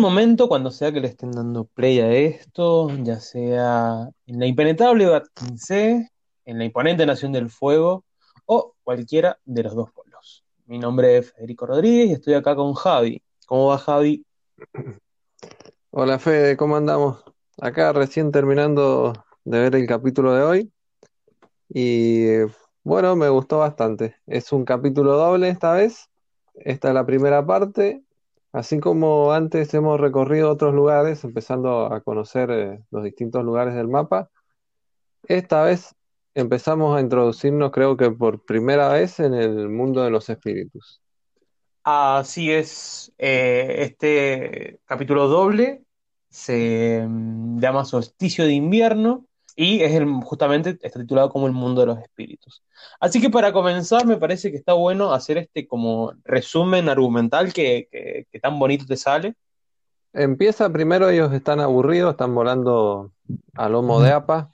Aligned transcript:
Buen 0.00 0.14
momento 0.14 0.48
cuando 0.48 0.70
sea 0.70 0.90
que 0.92 1.00
le 1.02 1.08
estén 1.08 1.30
dando 1.30 1.66
play 1.66 2.00
a 2.00 2.10
esto, 2.10 2.88
ya 3.02 3.20
sea 3.20 4.08
en 4.26 4.40
la 4.40 4.46
impenetrable 4.46 5.04
Bat 5.04 5.26
15, 5.34 6.10
en 6.46 6.58
la 6.58 6.64
imponente 6.64 7.04
Nación 7.04 7.32
del 7.32 7.50
Fuego 7.50 8.06
o 8.46 8.76
cualquiera 8.82 9.38
de 9.44 9.62
los 9.62 9.74
dos 9.74 9.90
polos. 9.90 10.42
Mi 10.64 10.78
nombre 10.78 11.18
es 11.18 11.30
Federico 11.30 11.66
Rodríguez 11.66 12.08
y 12.08 12.12
estoy 12.14 12.32
acá 12.32 12.56
con 12.56 12.72
Javi. 12.72 13.20
¿Cómo 13.44 13.66
va 13.66 13.76
Javi? 13.76 14.24
Hola 15.90 16.18
Fede, 16.18 16.56
¿cómo 16.56 16.76
andamos? 16.76 17.22
Acá 17.60 17.92
recién 17.92 18.32
terminando 18.32 19.12
de 19.44 19.58
ver 19.60 19.76
el 19.76 19.86
capítulo 19.86 20.32
de 20.32 20.42
hoy 20.42 20.72
y 21.68 22.38
bueno, 22.84 23.16
me 23.16 23.28
gustó 23.28 23.58
bastante. 23.58 24.16
Es 24.26 24.50
un 24.50 24.64
capítulo 24.64 25.18
doble 25.18 25.50
esta 25.50 25.74
vez. 25.74 26.08
Esta 26.54 26.88
es 26.88 26.94
la 26.94 27.04
primera 27.04 27.44
parte. 27.44 28.02
Así 28.52 28.80
como 28.80 29.32
antes 29.32 29.72
hemos 29.74 30.00
recorrido 30.00 30.50
otros 30.50 30.74
lugares, 30.74 31.22
empezando 31.22 31.92
a 31.92 32.00
conocer 32.00 32.50
eh, 32.50 32.80
los 32.90 33.04
distintos 33.04 33.44
lugares 33.44 33.74
del 33.74 33.86
mapa, 33.86 34.28
esta 35.28 35.62
vez 35.62 35.94
empezamos 36.34 36.96
a 36.96 37.00
introducirnos, 37.00 37.70
creo 37.70 37.96
que 37.96 38.10
por 38.10 38.44
primera 38.44 38.88
vez, 38.88 39.20
en 39.20 39.34
el 39.34 39.68
mundo 39.68 40.02
de 40.02 40.10
los 40.10 40.28
espíritus. 40.28 41.00
Así 41.84 42.50
es, 42.50 43.12
eh, 43.18 43.76
este 43.78 44.80
capítulo 44.84 45.28
doble 45.28 45.84
se 46.28 47.04
mm, 47.06 47.60
llama 47.60 47.84
Solsticio 47.84 48.44
de 48.44 48.52
Invierno 48.52 49.26
y 49.60 49.82
es 49.82 49.92
el, 49.92 50.06
justamente 50.22 50.78
está 50.80 51.00
titulado 51.00 51.28
como 51.28 51.46
El 51.46 51.52
mundo 51.52 51.82
de 51.82 51.88
los 51.88 51.98
espíritus. 51.98 52.62
Así 52.98 53.20
que 53.20 53.28
para 53.28 53.52
comenzar 53.52 54.06
me 54.06 54.16
parece 54.16 54.50
que 54.50 54.56
está 54.56 54.72
bueno 54.72 55.12
hacer 55.12 55.36
este 55.36 55.68
como 55.68 56.14
resumen 56.24 56.88
argumental 56.88 57.52
que, 57.52 57.86
que, 58.32 58.40
tan 58.40 58.58
bonito 58.58 58.86
te 58.86 58.96
sale. 58.96 59.34
Empieza 60.14 60.70
primero, 60.70 61.10
ellos 61.10 61.30
están 61.34 61.60
aburridos, 61.60 62.12
están 62.12 62.34
volando 62.34 63.12
a 63.52 63.68
lomo 63.68 64.00
de 64.00 64.12
apa, 64.12 64.50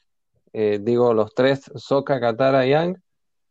eh, 0.52 0.80
digo 0.82 1.14
los 1.14 1.36
tres, 1.36 1.70
Soka, 1.76 2.18
Katara 2.18 2.66
y 2.66 2.70
Yang. 2.70 3.00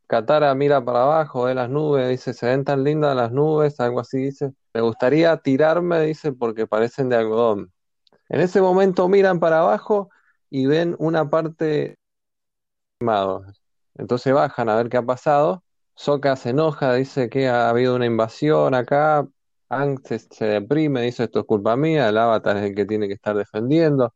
Katara 0.07 0.53
mira 0.55 0.83
para 0.83 1.03
abajo, 1.03 1.43
ve 1.43 1.55
las 1.55 1.69
nubes, 1.69 2.09
dice, 2.09 2.33
se 2.33 2.47
ven 2.47 2.65
tan 2.65 2.83
lindas 2.83 3.15
las 3.15 3.31
nubes, 3.31 3.79
algo 3.79 4.01
así 4.01 4.17
dice. 4.17 4.51
Me 4.73 4.81
gustaría 4.81 5.37
tirarme, 5.37 6.01
dice, 6.01 6.33
porque 6.33 6.67
parecen 6.67 7.07
de 7.07 7.15
algodón. 7.15 7.71
En 8.27 8.41
ese 8.41 8.59
momento 8.59 9.07
miran 9.07 9.39
para 9.39 9.59
abajo 9.59 10.09
y 10.55 10.67
ven 10.67 10.95
una 10.99 11.29
parte 11.29 11.97
quemado. 12.97 13.43
Entonces 13.95 14.33
bajan 14.33 14.69
a 14.69 14.77
ver 14.77 14.87
qué 14.87 14.95
ha 14.95 15.05
pasado. 15.05 15.63
Sokka 15.95 16.37
se 16.37 16.51
enoja, 16.51 16.93
dice 16.93 17.29
que 17.29 17.49
ha 17.49 17.69
habido 17.69 17.93
una 17.95 18.05
invasión 18.05 18.73
acá. 18.73 19.27
Ang 19.67 19.99
se, 20.05 20.45
deprime, 20.45 21.01
dice 21.01 21.25
esto 21.25 21.39
es 21.41 21.45
culpa 21.45 21.75
mía, 21.75 22.07
el 22.07 22.17
avatar 22.17 22.55
es 22.57 22.63
el 22.63 22.75
que 22.75 22.85
tiene 22.85 23.07
que 23.07 23.15
estar 23.15 23.35
defendiendo. 23.35 24.13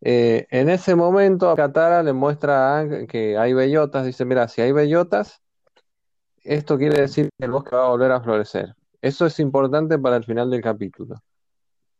Eh, 0.00 0.46
en 0.50 0.70
ese 0.70 0.94
momento, 0.94 1.54
Katara 1.54 2.02
le 2.02 2.14
muestra 2.14 2.78
a 2.78 2.80
Ang 2.80 3.06
que 3.06 3.36
hay 3.36 3.52
bellotas. 3.52 4.06
Dice: 4.06 4.24
Mira, 4.24 4.48
si 4.48 4.62
hay 4.62 4.72
bellotas, 4.72 5.42
esto 6.44 6.78
quiere 6.78 7.02
decir 7.02 7.28
que 7.38 7.44
el 7.44 7.50
bosque 7.50 7.76
va 7.76 7.86
a 7.86 7.90
volver 7.90 8.12
a 8.12 8.22
florecer. 8.22 8.74
Eso 9.02 9.26
es 9.26 9.38
importante 9.38 9.98
para 9.98 10.16
el 10.16 10.24
final 10.24 10.50
del 10.50 10.62
capítulo. 10.62 11.22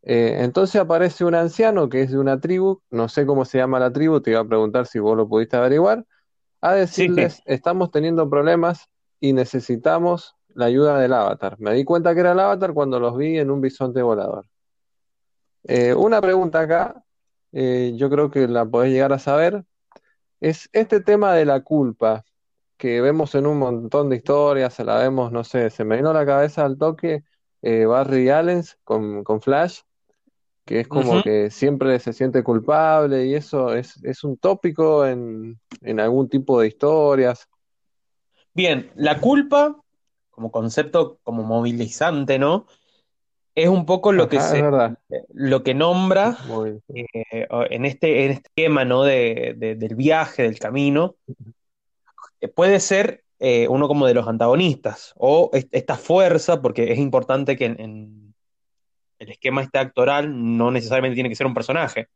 Eh, 0.03 0.37
entonces 0.39 0.81
aparece 0.81 1.25
un 1.25 1.35
anciano 1.35 1.87
que 1.87 2.01
es 2.01 2.11
de 2.11 2.17
una 2.17 2.39
tribu, 2.39 2.81
no 2.89 3.07
sé 3.07 3.25
cómo 3.25 3.45
se 3.45 3.59
llama 3.59 3.79
la 3.79 3.93
tribu, 3.93 4.19
te 4.19 4.31
iba 4.31 4.39
a 4.39 4.47
preguntar 4.47 4.87
si 4.87 4.99
vos 4.99 5.15
lo 5.15 5.27
pudiste 5.27 5.57
averiguar, 5.57 6.05
a 6.59 6.73
decirles, 6.73 7.41
estamos 7.45 7.91
teniendo 7.91 8.29
problemas 8.29 8.89
y 9.19 9.33
necesitamos 9.33 10.35
la 10.53 10.65
ayuda 10.65 10.99
del 10.99 11.13
avatar. 11.13 11.59
Me 11.59 11.73
di 11.73 11.83
cuenta 11.83 12.13
que 12.13 12.21
era 12.21 12.31
el 12.31 12.39
avatar 12.39 12.73
cuando 12.73 12.99
los 12.99 13.15
vi 13.15 13.37
en 13.37 13.51
un 13.51 13.61
bisonte 13.61 14.01
volador. 14.01 14.47
Eh, 15.63 15.93
una 15.93 16.19
pregunta 16.19 16.61
acá, 16.61 17.03
eh, 17.51 17.93
yo 17.95 18.09
creo 18.09 18.31
que 18.31 18.47
la 18.47 18.65
podés 18.65 18.91
llegar 18.91 19.13
a 19.13 19.19
saber, 19.19 19.63
es 20.39 20.69
este 20.73 21.01
tema 21.01 21.33
de 21.35 21.45
la 21.45 21.61
culpa 21.61 22.25
que 22.77 23.01
vemos 23.01 23.35
en 23.35 23.45
un 23.45 23.59
montón 23.59 24.09
de 24.09 24.15
historias, 24.15 24.73
se 24.73 24.83
la 24.83 24.97
vemos, 24.97 25.31
no 25.31 25.43
sé, 25.43 25.69
se 25.69 25.83
me 25.83 25.97
vino 25.97 26.09
a 26.09 26.13
la 26.13 26.25
cabeza 26.25 26.65
al 26.65 26.79
toque 26.79 27.23
Barry 27.61 28.29
Allen 28.29 28.63
con, 28.83 29.23
con 29.23 29.39
Flash, 29.39 29.81
que 30.71 30.79
es 30.79 30.87
como 30.87 31.21
que 31.21 31.51
siempre 31.51 31.99
se 31.99 32.13
siente 32.13 32.43
culpable 32.43 33.25
y 33.25 33.35
eso 33.35 33.73
es, 33.73 34.23
un 34.23 34.37
tópico 34.37 35.05
en, 35.05 35.59
algún 35.99 36.29
tipo 36.29 36.61
de 36.61 36.69
historias. 36.69 37.49
Bien, 38.53 38.89
la 38.95 39.19
culpa 39.19 39.75
como 40.29 40.49
concepto 40.49 41.19
como 41.23 41.43
movilizante, 41.43 42.39
¿no? 42.39 42.67
Es 43.53 43.67
un 43.67 43.85
poco 43.85 44.13
lo 44.13 44.29
que 44.29 44.39
se 44.39 44.63
lo 45.33 45.61
que 45.61 45.73
nombra 45.73 46.37
eh, 46.95 47.47
en 47.69 47.85
este 47.85 48.23
en 48.23 48.31
este 48.31 48.47
esquema, 48.47 48.85
¿no? 48.85 49.03
De, 49.03 49.75
del 49.77 49.95
viaje, 49.95 50.43
del 50.43 50.57
camino. 50.57 51.15
Puede 52.55 52.79
ser 52.79 53.25
eh, 53.39 53.67
uno 53.67 53.89
como 53.89 54.07
de 54.07 54.13
los 54.13 54.25
antagonistas 54.25 55.13
o 55.17 55.49
esta 55.53 55.97
fuerza, 55.97 56.61
porque 56.61 56.93
es 56.93 56.97
importante 56.97 57.57
que 57.57 57.65
en 57.65 58.20
el 59.21 59.29
esquema 59.29 59.61
este 59.61 59.77
actoral 59.77 60.57
no 60.57 60.71
necesariamente 60.71 61.13
tiene 61.13 61.29
que 61.29 61.35
ser 61.35 61.45
un 61.45 61.53
personaje. 61.53 62.07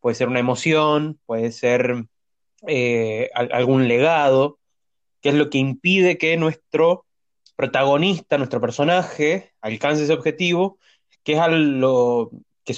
Puede 0.00 0.14
ser 0.14 0.28
una 0.28 0.38
emoción, 0.38 1.18
puede 1.24 1.50
ser 1.50 2.04
eh, 2.66 3.30
algún 3.34 3.88
legado, 3.88 4.58
que 5.22 5.30
es 5.30 5.34
lo 5.34 5.48
que 5.48 5.56
impide 5.56 6.18
que 6.18 6.36
nuestro 6.36 7.06
protagonista, 7.56 8.36
nuestro 8.36 8.60
personaje, 8.60 9.52
alcance 9.62 10.04
ese 10.04 10.12
objetivo, 10.12 10.78
que 11.24 11.32
es 11.32 11.48
lo 11.48 12.30
que, 12.64 12.74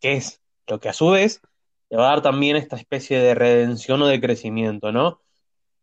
que 0.00 0.12
es 0.12 0.40
lo 0.68 0.78
que 0.78 0.88
a 0.88 0.92
su 0.92 1.10
vez 1.10 1.40
le 1.90 1.96
va 1.96 2.06
a 2.06 2.10
dar 2.10 2.22
también 2.22 2.54
esta 2.54 2.76
especie 2.76 3.18
de 3.18 3.34
redención 3.34 4.00
o 4.02 4.06
de 4.06 4.20
crecimiento, 4.20 4.92
¿no? 4.92 5.20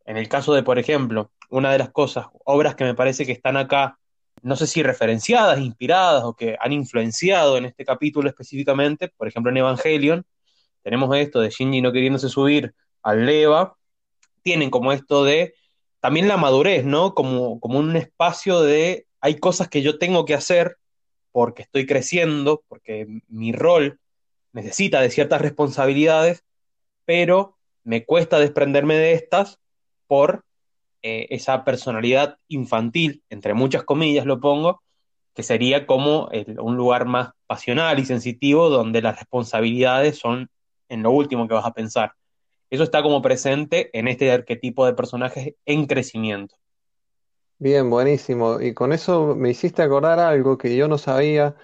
En 0.05 0.15
el 0.15 0.29
caso 0.29 0.53
de, 0.53 0.63
por 0.63 0.79
ejemplo, 0.79 1.31
una 1.49 1.73
de 1.73 1.79
las 1.79 1.89
cosas, 1.89 2.27
obras 2.45 2.75
que 2.75 2.85
me 2.85 2.93
parece 2.93 3.25
que 3.25 3.33
están 3.33 3.57
acá 3.57 3.99
no 4.45 4.55
sé 4.55 4.67
si 4.67 4.83
referenciadas, 4.83 5.59
inspiradas 5.59 6.23
o 6.23 6.35
que 6.35 6.55
han 6.59 6.71
influenciado 6.71 7.57
en 7.57 7.65
este 7.65 7.83
capítulo 7.83 8.29
específicamente, 8.29 9.09
por 9.09 9.27
ejemplo 9.27 9.51
en 9.51 9.57
Evangelion, 9.57 10.23
tenemos 10.83 11.15
esto 11.17 11.39
de 11.41 11.49
Shinji 11.49 11.81
no 11.81 11.91
queriéndose 11.91 12.29
subir 12.29 12.75
al 13.01 13.25
leva, 13.25 13.75
tienen 14.43 14.69
como 14.69 14.91
esto 14.91 15.23
de 15.23 15.55
también 15.99 16.27
la 16.27 16.37
madurez, 16.37 16.85
¿no? 16.85 17.15
Como, 17.15 17.59
como 17.59 17.79
un 17.79 17.95
espacio 17.95 18.61
de 18.61 19.07
hay 19.19 19.39
cosas 19.39 19.67
que 19.67 19.81
yo 19.81 19.97
tengo 19.97 20.25
que 20.25 20.35
hacer 20.35 20.77
porque 21.31 21.63
estoy 21.63 21.87
creciendo, 21.87 22.63
porque 22.67 23.07
mi 23.27 23.51
rol 23.51 23.99
necesita 24.53 25.01
de 25.01 25.09
ciertas 25.09 25.41
responsabilidades, 25.41 26.43
pero 27.03 27.57
me 27.83 28.05
cuesta 28.05 28.37
desprenderme 28.37 28.95
de 28.95 29.13
estas 29.13 29.59
por 30.05 30.45
eh, 31.07 31.27
esa 31.29 31.63
personalidad 31.63 32.39
infantil, 32.47 33.21
entre 33.29 33.53
muchas 33.53 33.83
comillas 33.83 34.25
lo 34.25 34.39
pongo, 34.39 34.81
que 35.35 35.43
sería 35.43 35.85
como 35.85 36.31
un 36.57 36.77
lugar 36.77 37.05
más 37.05 37.29
pasional 37.45 37.99
y 37.99 38.05
sensitivo 38.05 38.69
donde 38.69 39.03
las 39.03 39.19
responsabilidades 39.19 40.17
son 40.17 40.49
en 40.89 41.03
lo 41.03 41.11
último 41.11 41.47
que 41.47 41.53
vas 41.53 41.67
a 41.67 41.75
pensar. 41.75 42.13
Eso 42.71 42.81
está 42.81 43.03
como 43.03 43.21
presente 43.21 43.91
en 43.93 44.07
este 44.07 44.31
arquetipo 44.31 44.83
de 44.87 44.95
personajes 44.95 45.53
en 45.67 45.85
crecimiento. 45.85 46.55
Bien, 47.59 47.87
buenísimo. 47.87 48.59
Y 48.59 48.73
con 48.73 48.91
eso 48.91 49.35
me 49.35 49.51
hiciste 49.51 49.83
acordar 49.83 50.17
algo 50.17 50.57
que 50.57 50.75
yo 50.75 50.87
no 50.87 50.97
sabía, 50.97 51.55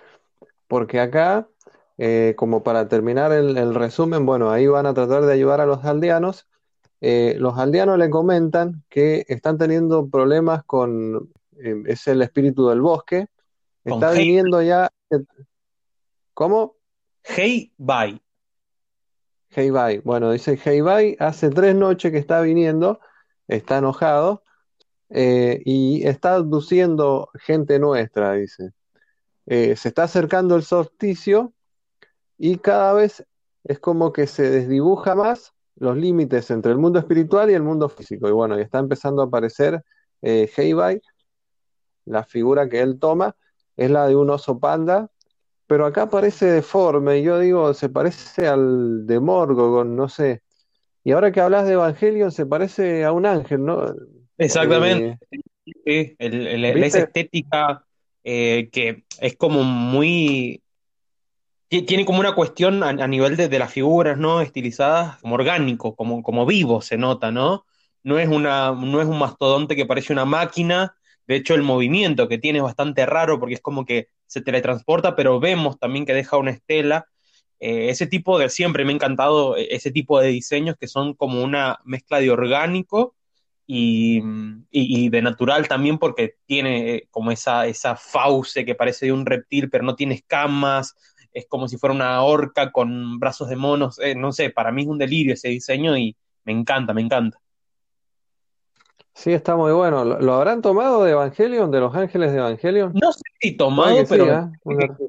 porque 0.68 1.00
acá, 1.00 1.50
eh, 1.98 2.36
como 2.38 2.62
para 2.62 2.88
terminar 2.88 3.32
el, 3.32 3.58
el, 3.58 3.74
resumen, 3.74 4.24
bueno, 4.24 4.52
ahí 4.52 4.68
van 4.68 4.86
a 4.86 4.94
tratar 4.94 5.26
de 5.26 5.34
ayudar 5.34 5.62
a 5.62 5.66
los 5.66 5.84
aldeanos 5.84 6.48
eh, 7.02 7.36
los 7.40 7.58
aldeanos 7.58 7.98
le 7.98 8.12
comentan 8.12 8.84
que 8.88 9.26
están 9.28 9.58
teniendo 9.58 10.08
problemas 10.08 10.64
con, 10.64 11.32
eh, 11.58 11.84
es 11.88 12.08
el 12.08 12.22
espíritu 12.22 12.70
del 12.70 12.82
bosque, 12.82 13.28
está 13.84 14.12
viniendo 14.12 14.62
ya... 14.62 14.92
¿Cómo? 16.36 16.76
Hey 17.24 17.74
Bye. 17.78 18.22
Hey 19.50 19.72
Bye. 19.72 20.02
Bueno, 20.06 20.32
dice 20.32 20.60
Hey 20.64 20.82
Bye, 20.82 21.18
hace 21.20 21.50
tres 21.50 21.76
noches 21.76 22.12
que 22.12 22.20
está 22.20 22.40
viniendo, 22.42 23.00
está 23.48 23.80
enojado 23.80 24.44
eh, 25.10 25.60
y 25.66 26.06
está 26.08 26.36
abduciendo 26.36 27.30
gente 27.34 27.80
nuestra, 27.80 28.34
dice. 28.34 28.74
se 29.48 29.74
está 29.74 30.04
acercando 30.04 30.56
el 30.56 30.62
solsticio 30.64 31.52
y 32.38 32.58
cada 32.58 32.94
vez 32.94 33.26
es 33.64 33.80
como 33.80 34.14
que 34.14 34.28
se 34.28 34.50
desdibuja 34.50 35.16
más 35.16 35.54
los 35.76 35.98
límites 35.98 36.52
entre 36.52 36.72
el 36.72 36.78
mundo 36.78 37.00
espiritual 37.00 37.50
y 37.50 37.54
el 37.54 37.64
mundo 37.64 37.90
físico. 37.90 38.28
Y 38.28 38.32
bueno, 38.32 38.58
y 38.58 38.62
está 38.62 38.80
empezando 38.80 39.22
a 39.22 39.26
aparecer 39.26 39.84
eh, 40.22 40.50
Heibai, 40.56 41.02
la 42.06 42.24
figura 42.24 42.70
que 42.70 42.82
él 42.82 43.00
toma 43.00 43.36
es 43.78 43.90
la 43.90 44.08
de 44.08 44.16
un 44.16 44.30
oso 44.30 44.60
panda, 44.60 45.10
pero 45.68 45.86
acá 45.86 46.10
parece 46.10 46.46
deforme, 46.48 47.20
y 47.20 47.24
yo 47.24 47.40
digo, 47.40 47.74
se 47.74 47.90
parece 47.90 48.48
al 48.48 49.06
de 49.08 49.20
Morgogon, 49.20 49.96
no 49.96 50.10
sé. 50.10 50.42
Y 51.04 51.14
ahora 51.14 51.32
que 51.32 51.42
hablas 51.42 51.66
de 51.66 51.74
Evangelion, 51.74 52.32
se 52.32 52.46
parece 52.46 53.06
a 53.06 53.12
un 53.12 53.26
ángel, 53.26 53.64
¿no? 53.64 53.96
Exactamente. 54.38 55.18
Eh, 55.86 56.16
esa 56.20 57.00
estética 57.00 57.86
eh, 58.24 58.70
que 58.72 59.06
es 59.20 59.36
como 59.36 59.64
muy 59.64 60.61
tiene 61.80 62.04
como 62.04 62.20
una 62.20 62.36
cuestión 62.36 62.84
a, 62.84 63.08
nivel 63.08 63.38
de, 63.38 63.60
las 63.60 63.72
figuras, 63.72 64.18
¿no? 64.18 64.42
Estilizadas, 64.42 65.18
como 65.22 65.36
orgánico, 65.36 65.96
como, 65.96 66.22
como 66.22 66.46
vivo 66.46 66.82
se 66.82 66.98
nota, 66.98 67.32
¿no? 67.32 67.66
No 68.04 68.20
es, 68.20 68.28
una, 68.28 68.72
no 68.72 69.00
es 69.02 69.08
un 69.08 69.18
mastodonte 69.18 69.76
que 69.78 69.86
parece 69.86 70.12
una 70.12 70.26
máquina, 70.26 70.98
de 71.28 71.38
hecho 71.38 71.56
el 71.56 71.62
movimiento 71.62 72.28
que 72.28 72.38
tiene 72.38 72.60
es 72.60 72.64
bastante 72.64 73.06
raro 73.06 73.40
porque 73.40 73.56
es 73.56 73.62
como 73.62 73.86
que 73.86 74.10
se 74.28 74.42
teletransporta, 74.42 75.16
pero 75.16 75.40
vemos 75.40 75.80
también 75.80 76.06
que 76.06 76.14
deja 76.14 76.36
una 76.38 76.52
estela. 76.52 77.08
Eh, 77.62 77.90
ese 77.90 78.06
tipo 78.06 78.38
de, 78.38 78.50
siempre 78.50 78.84
me 78.84 78.92
ha 78.92 78.96
encantado 78.96 79.56
eh, 79.56 79.70
ese 79.72 79.92
tipo 79.92 80.20
de 80.20 80.28
diseños 80.28 80.76
que 80.78 80.88
son 80.88 81.14
como 81.14 81.42
una 81.42 81.80
mezcla 81.86 82.20
de 82.20 82.32
orgánico 82.32 83.16
y, 83.66 84.20
de 85.10 85.22
natural 85.22 85.68
también 85.70 85.98
porque 85.98 86.36
tiene 86.46 86.96
eh, 86.96 87.08
como 87.12 87.32
esa, 87.32 87.68
esa 87.68 87.96
fauce 87.96 88.66
que 88.66 88.76
parece 88.76 89.06
de 89.06 89.14
un 89.14 89.26
reptil, 89.26 89.70
pero 89.70 89.86
no 89.86 89.96
tiene 89.96 90.16
escamas, 90.16 90.96
es 91.34 91.46
como 91.48 91.68
si 91.68 91.78
fuera 91.78 91.94
una 91.94 92.24
orca 92.24 92.72
con 92.72 93.20
brazos 93.20 93.50
de 93.50 93.56
monos, 93.56 94.00
eh, 94.00 94.16
no 94.16 94.32
sé, 94.32 94.50
para 94.50 94.72
mí 94.72 94.84
es 94.84 94.88
un 94.88 94.98
delirio 94.98 95.34
ese 95.34 95.50
diseño 95.50 95.98
y 95.98 96.16
me 96.44 96.52
encanta, 96.52 96.94
me 96.94 97.02
encanta. 97.02 97.40
Sí, 99.14 99.34
está 99.34 99.56
muy 99.56 99.74
bueno. 99.74 100.06
¿Lo, 100.06 100.34
habrán 100.34 100.62
tomado 100.62 101.04
de 101.04 101.12
Evangelion, 101.12 101.70
de 101.70 101.80
los 101.82 101.94
ángeles 101.94 102.32
de 102.32 102.38
Evangelion? 102.38 102.94
No 102.94 103.12
sé 103.12 103.22
si 103.40 103.52
tomado, 103.58 104.04
pero 104.08 104.50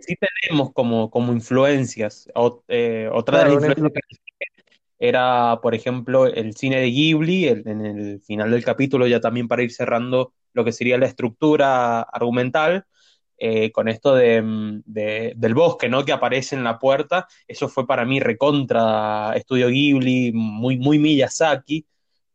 sí, 0.01 0.15
¿eh? 0.15 0.29
tenemos 0.43 0.73
como, 0.73 1.09
como 1.09 1.33
influencias. 1.33 2.29
Eh, 2.69 3.09
otra 3.13 3.45
de 3.45 3.55
las 3.55 3.65
influencias 3.69 4.21
era, 4.99 5.61
por 5.63 5.75
ejemplo, 5.75 6.27
el 6.27 6.55
cine 6.57 6.81
de 6.81 6.91
Ghibli, 6.91 7.49
en 7.49 7.85
el 7.85 8.21
final 8.21 8.51
del 8.51 8.65
capítulo, 8.65 9.07
ya 9.07 9.21
también 9.21 9.49
para 9.49 9.63
ir 9.63 9.73
cerrando 9.73 10.33
lo 10.53 10.65
que 10.65 10.73
sería 10.73 10.99
la 10.99 11.07
estructura 11.07 12.03
argumental, 12.03 12.87
eh, 13.45 13.73
con 13.73 13.89
esto 13.89 14.15
de, 14.15 14.81
del 14.85 15.55
bosque, 15.55 15.89
¿no? 15.89 16.05
Que 16.05 16.13
aparece 16.13 16.55
en 16.55 16.63
la 16.63 16.79
puerta. 16.79 17.27
Eso 17.49 17.69
fue 17.69 17.89
para 17.89 18.05
mí 18.05 18.21
recontra 18.21 19.33
Estudio 19.35 19.67
Ghibli, 19.67 20.31
muy, 20.33 20.79
muy 20.79 21.01
Miyazaki. 21.01 21.85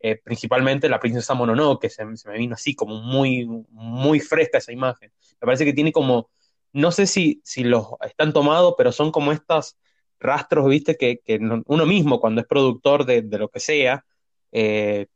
Eh, 0.02 0.20
principalmente 0.22 0.90
la 0.90 1.00
princesa 1.00 1.34
Mononoke, 1.34 1.84
que 1.84 1.90
se, 1.90 2.04
se, 2.18 2.30
me 2.30 2.38
vino 2.38 2.56
así 2.56 2.76
como 2.76 3.02
muy, 3.02 3.46
muy 3.70 4.20
fresca 4.20 4.58
esa 4.58 4.74
imagen. 4.74 5.14
Me 5.40 5.46
parece 5.46 5.64
que 5.64 5.72
tiene 5.72 5.94
como, 5.94 6.30
no 6.74 6.92
sé 6.92 7.08
si, 7.08 7.40
si 7.46 7.64
los 7.64 7.88
están 8.02 8.34
tomados, 8.34 8.76
pero 8.78 8.92
son 8.92 9.10
como 9.10 9.32
estos 9.32 9.78
rastros, 10.20 10.68
viste, 10.68 10.98
que, 10.98 11.22
uno 11.68 11.86
mismo 11.86 12.20
cuando 12.20 12.42
es 12.42 12.48
productor 12.48 13.06
de, 13.06 13.22
lo 13.38 13.48
que 13.48 13.62
sea, 13.62 14.04
eh, 14.52 15.08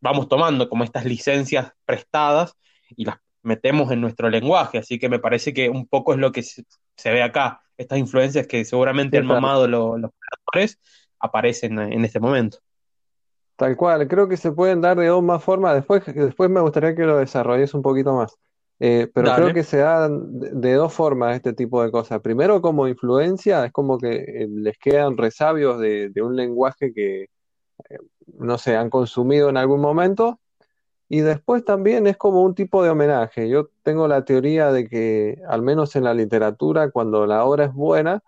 vamos 0.00 0.28
tomando 0.28 0.68
como 0.68 0.84
estas 0.84 1.06
licencias 1.06 1.72
prestadas 1.84 2.54
y 2.94 3.04
las 3.04 3.16
metemos 3.42 3.90
en 3.90 4.00
nuestro 4.00 4.28
lenguaje, 4.28 4.78
así 4.78 4.98
que 4.98 5.08
me 5.08 5.18
parece 5.18 5.52
que 5.54 5.68
un 5.68 5.86
poco 5.86 6.12
es 6.12 6.18
lo 6.18 6.32
que 6.32 6.42
se, 6.42 6.64
ve 7.04 7.22
acá, 7.22 7.60
estas 7.76 7.98
influencias 7.98 8.46
que 8.46 8.64
seguramente 8.64 9.18
han 9.18 9.26
mamado 9.26 9.66
los, 9.66 10.10
creadores 10.52 10.78
aparecen 11.18 11.78
en 11.78 12.04
este 12.04 12.20
momento. 12.20 12.58
Tal 13.56 13.76
cual, 13.76 14.08
creo 14.08 14.28
que 14.28 14.36
se 14.36 14.52
pueden 14.52 14.80
dar 14.80 14.98
de 14.98 15.06
dos 15.06 15.22
más 15.22 15.42
formas, 15.42 15.74
después, 15.74 16.02
después 16.06 16.48
me 16.48 16.60
gustaría 16.60 16.94
que 16.94 17.04
lo 17.04 17.18
desarrolles 17.18 17.74
un 17.74 17.82
poquito 17.82 18.14
más, 18.14 18.34
eh, 18.78 19.10
pero 19.12 19.34
creo 19.34 19.52
que 19.52 19.62
se 19.62 19.76
dan 19.76 20.38
de, 20.40 20.72
dos 20.72 20.94
formas 20.94 21.36
este 21.36 21.52
tipo 21.52 21.82
de 21.82 21.90
cosas. 21.90 22.20
Primero 22.20 22.62
como 22.62 22.88
influencia, 22.88 23.66
es 23.66 23.72
como 23.72 23.98
que 23.98 24.14
eh, 24.14 24.48
les 24.48 24.78
quedan 24.78 25.18
resabios 25.18 25.78
de, 25.78 26.08
de 26.08 26.22
un 26.22 26.34
lenguaje 26.34 26.94
que, 26.94 27.24
eh, 27.24 27.98
no 28.38 28.56
sé, 28.56 28.76
han 28.76 28.88
consumido 28.88 29.50
en 29.50 29.58
algún 29.58 29.82
momento 29.82 30.39
y 31.12 31.22
después 31.22 31.64
también 31.64 32.06
es 32.06 32.16
como 32.16 32.44
un 32.44 32.54
tipo 32.54 32.84
de 32.84 32.90
homenaje. 32.90 33.48
Yo 33.48 33.68
tengo 33.82 34.06
la 34.06 34.24
teoría 34.24 34.70
de 34.70 34.88
que, 34.88 35.42
al 35.48 35.60
menos 35.60 35.96
en 35.96 36.04
la 36.04 36.14
literatura, 36.14 36.92
cuando 36.92 37.26
la 37.26 37.44
obra 37.44 37.64
es 37.64 37.74
buena, 37.74 38.22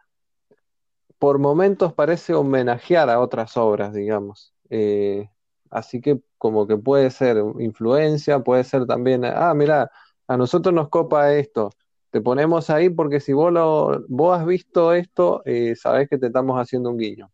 por 1.20 1.38
momentos 1.38 1.92
parece 1.94 2.34
homenajear 2.34 3.08
a 3.08 3.20
otras 3.20 3.56
obras, 3.56 3.94
digamos. 3.94 4.52
Eh, 4.68 5.28
así 5.70 6.00
que 6.00 6.22
como 6.38 6.66
que 6.66 6.76
puede 6.76 7.10
ser 7.10 7.36
influencia, 7.60 8.40
puede 8.40 8.64
ser 8.64 8.84
también, 8.86 9.24
ah, 9.26 9.54
mira, 9.54 9.88
a 10.26 10.36
nosotros 10.36 10.74
nos 10.74 10.88
copa 10.88 11.32
esto, 11.34 11.70
te 12.10 12.20
ponemos 12.20 12.68
ahí 12.68 12.90
porque 12.90 13.20
si 13.20 13.32
vos, 13.32 13.52
lo, 13.52 14.04
vos 14.08 14.36
has 14.36 14.44
visto 14.44 14.92
esto, 14.92 15.42
eh, 15.44 15.76
sabés 15.76 16.08
que 16.08 16.18
te 16.18 16.26
estamos 16.26 16.60
haciendo 16.60 16.90
un 16.90 16.98
guiño. 16.98 17.30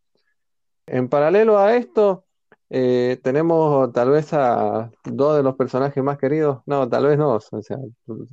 En 0.86 1.08
paralelo 1.08 1.58
a 1.58 1.74
esto, 1.74 2.26
eh, 2.70 3.18
tenemos 3.22 3.92
tal 3.92 4.10
vez 4.10 4.32
a 4.32 4.90
dos 5.04 5.36
de 5.36 5.42
los 5.42 5.56
personajes 5.56 6.02
más 6.02 6.18
queridos. 6.18 6.60
No, 6.66 6.88
tal 6.88 7.06
vez 7.06 7.18
no. 7.18 7.34
O 7.36 7.62
sea, 7.62 7.78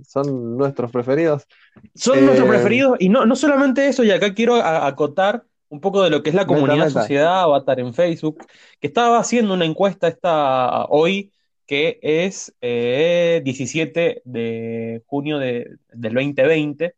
son 0.06 0.58
nuestros 0.58 0.92
preferidos. 0.92 1.48
Son 1.94 2.24
nuestros 2.26 2.48
eh, 2.48 2.52
preferidos. 2.52 2.98
Y 3.00 3.10
no, 3.10 3.26
no 3.26 3.36
solamente 3.36 3.88
eso, 3.88 4.04
y 4.04 4.12
acá 4.12 4.34
quiero 4.34 4.56
acotar 4.56 5.46
un 5.70 5.80
poco 5.80 6.04
de 6.04 6.10
lo 6.10 6.22
que 6.22 6.30
es 6.30 6.36
la 6.36 6.46
comunidad 6.46 6.90
sociedad 6.90 7.42
Avatar 7.42 7.80
en 7.80 7.94
Facebook, 7.94 8.46
que 8.80 8.88
estaba 8.88 9.20
haciendo 9.20 9.54
una 9.54 9.66
encuesta 9.66 10.08
esta 10.08 10.86
hoy, 10.86 11.32
que 11.66 12.00
es 12.02 12.54
17 12.62 14.06
eh, 14.06 14.22
de 14.26 15.02
junio 15.08 15.40
de, 15.40 15.78
del 15.92 16.14
2020, 16.14 16.96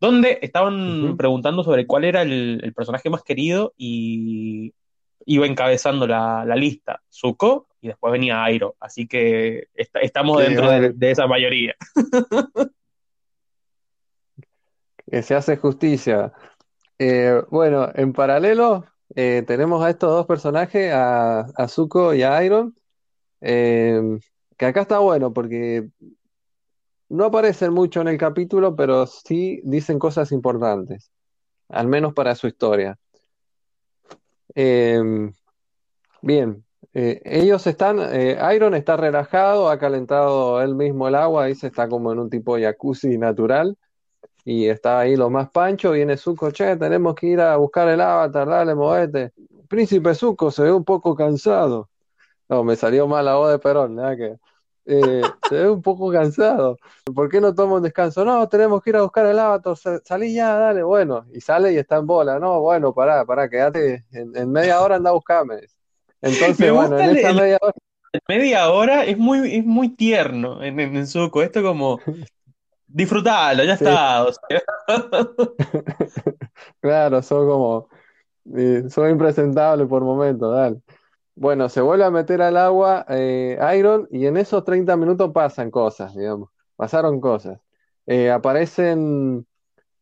donde 0.00 0.40
estaban 0.42 1.16
preguntando 1.16 1.62
sobre 1.62 1.86
cuál 1.86 2.04
era 2.04 2.22
el 2.22 2.72
personaje 2.74 3.08
más 3.08 3.22
querido 3.22 3.72
y 3.76 4.74
iba 5.26 5.46
encabezando 5.46 6.06
la, 6.06 6.44
lista, 6.56 7.02
Zuko, 7.10 7.68
y 7.80 7.88
después 7.88 8.12
venía 8.12 8.44
Airo. 8.44 8.76
Así 8.80 9.06
que 9.06 9.68
estamos 9.74 10.40
dentro 10.42 10.70
de, 10.70 11.10
esa 11.10 11.26
mayoría. 11.26 11.74
que 15.10 15.22
se 15.22 15.34
hace 15.34 15.56
justicia. 15.56 16.32
Eh, 16.98 17.42
bueno, 17.50 17.88
en 17.94 18.12
paralelo 18.12 18.84
eh, 19.14 19.42
tenemos 19.46 19.84
a 19.84 19.90
estos 19.90 20.10
dos 20.10 20.26
personajes, 20.26 20.92
a, 20.94 21.68
Zuko 21.68 22.14
y 22.14 22.22
a 22.22 22.42
Iron, 22.44 22.74
eh, 23.40 24.00
que 24.56 24.66
acá 24.66 24.82
está 24.82 24.98
bueno 25.00 25.32
porque 25.32 25.88
no 27.08 27.26
aparecen 27.26 27.72
mucho 27.72 28.00
en 28.00 28.08
el 28.08 28.16
capítulo, 28.16 28.74
pero 28.74 29.06
sí 29.06 29.60
dicen 29.64 29.98
cosas 29.98 30.32
importantes, 30.32 31.10
al 31.68 31.88
menos 31.88 32.14
para 32.14 32.34
su 32.34 32.46
historia. 32.46 32.98
Em, 34.54 35.32
bien, 36.22 36.64
eh, 36.94 37.20
ellos 37.24 37.66
están, 37.66 37.98
eh, 38.00 38.38
Iron 38.54 38.74
está 38.74 38.96
relajado, 38.96 39.70
ha 39.70 39.78
calentado 39.78 40.60
él 40.62 40.74
mismo 40.74 41.08
el 41.08 41.14
agua, 41.14 41.52
se 41.54 41.68
está 41.68 41.88
como 41.88 42.12
en 42.12 42.18
un 42.18 42.30
tipo 42.30 42.56
de 42.56 42.64
jacuzzi 42.64 43.18
natural 43.18 43.76
y 44.44 44.66
está 44.68 45.00
ahí 45.00 45.16
lo 45.16 45.30
más 45.30 45.50
pancho, 45.50 45.92
viene 45.92 46.16
Zuko, 46.16 46.50
che, 46.50 46.76
tenemos 46.76 47.14
que 47.14 47.28
ir 47.28 47.40
a 47.40 47.56
buscar 47.56 47.88
el 47.88 48.00
avatar, 48.00 48.48
dale, 48.48 48.74
movete. 48.74 49.32
Príncipe 49.68 50.14
Zuko 50.14 50.50
se 50.50 50.64
ve 50.64 50.72
un 50.72 50.84
poco 50.84 51.14
cansado. 51.14 51.88
No, 52.48 52.64
me 52.64 52.76
salió 52.76 53.06
mal 53.08 53.24
la 53.24 53.36
voz 53.36 53.50
de 53.52 53.58
Perón, 53.58 53.96
nada 53.96 54.16
que... 54.16 54.36
Eh, 54.84 55.22
se 55.48 55.54
ve 55.54 55.70
un 55.70 55.82
poco 55.82 56.10
cansado. 56.10 56.76
¿Por 57.14 57.28
qué 57.28 57.40
no 57.40 57.54
toma 57.54 57.76
un 57.76 57.82
descanso? 57.82 58.24
No, 58.24 58.48
tenemos 58.48 58.82
que 58.82 58.90
ir 58.90 58.96
a 58.96 59.02
buscar 59.02 59.26
el 59.26 59.38
avatar, 59.38 59.76
salí 60.04 60.34
ya, 60.34 60.54
dale, 60.54 60.82
bueno. 60.82 61.26
Y 61.32 61.40
sale 61.40 61.72
y 61.72 61.76
está 61.76 61.98
en 61.98 62.06
bola. 62.06 62.38
No, 62.38 62.60
bueno, 62.60 62.92
pará, 62.92 63.24
pará, 63.24 63.48
quédate. 63.48 64.04
En, 64.12 64.50
media 64.50 64.80
hora 64.80 64.96
anda 64.96 65.10
a 65.10 65.14
buscarme. 65.14 65.60
Entonces, 66.20 66.72
bueno, 66.72 66.98
en 66.98 67.16
esa 67.16 67.32
media 67.32 67.58
hora. 67.60 67.74
Media 68.28 68.70
hora 68.70 69.04
es 69.04 69.16
muy, 69.16 69.56
es 69.56 69.64
muy 69.64 69.88
tierno 69.88 70.62
en, 70.62 70.78
en, 70.78 71.06
Zuko. 71.06 71.42
Esto 71.42 71.62
como. 71.62 72.00
Disfrutalo, 72.86 73.64
ya 73.64 73.72
está. 73.80 74.26
claro, 76.80 77.22
son 77.22 77.48
como. 77.48 77.88
Eh, 78.56 78.84
son 78.90 79.08
impresentables 79.08 79.86
por 79.86 80.02
momentos, 80.02 80.54
dale. 80.54 80.80
Bueno, 81.34 81.68
se 81.68 81.80
vuelve 81.80 82.04
a 82.04 82.10
meter 82.10 82.42
al 82.42 82.56
agua 82.56 83.06
eh, 83.08 83.58
Iron 83.78 84.06
y 84.10 84.26
en 84.26 84.36
esos 84.36 84.64
30 84.64 84.96
minutos 84.96 85.32
pasan 85.32 85.70
cosas, 85.70 86.14
digamos. 86.14 86.50
Pasaron 86.76 87.20
cosas. 87.20 87.58
Eh, 88.06 88.30
aparecen, 88.30 89.46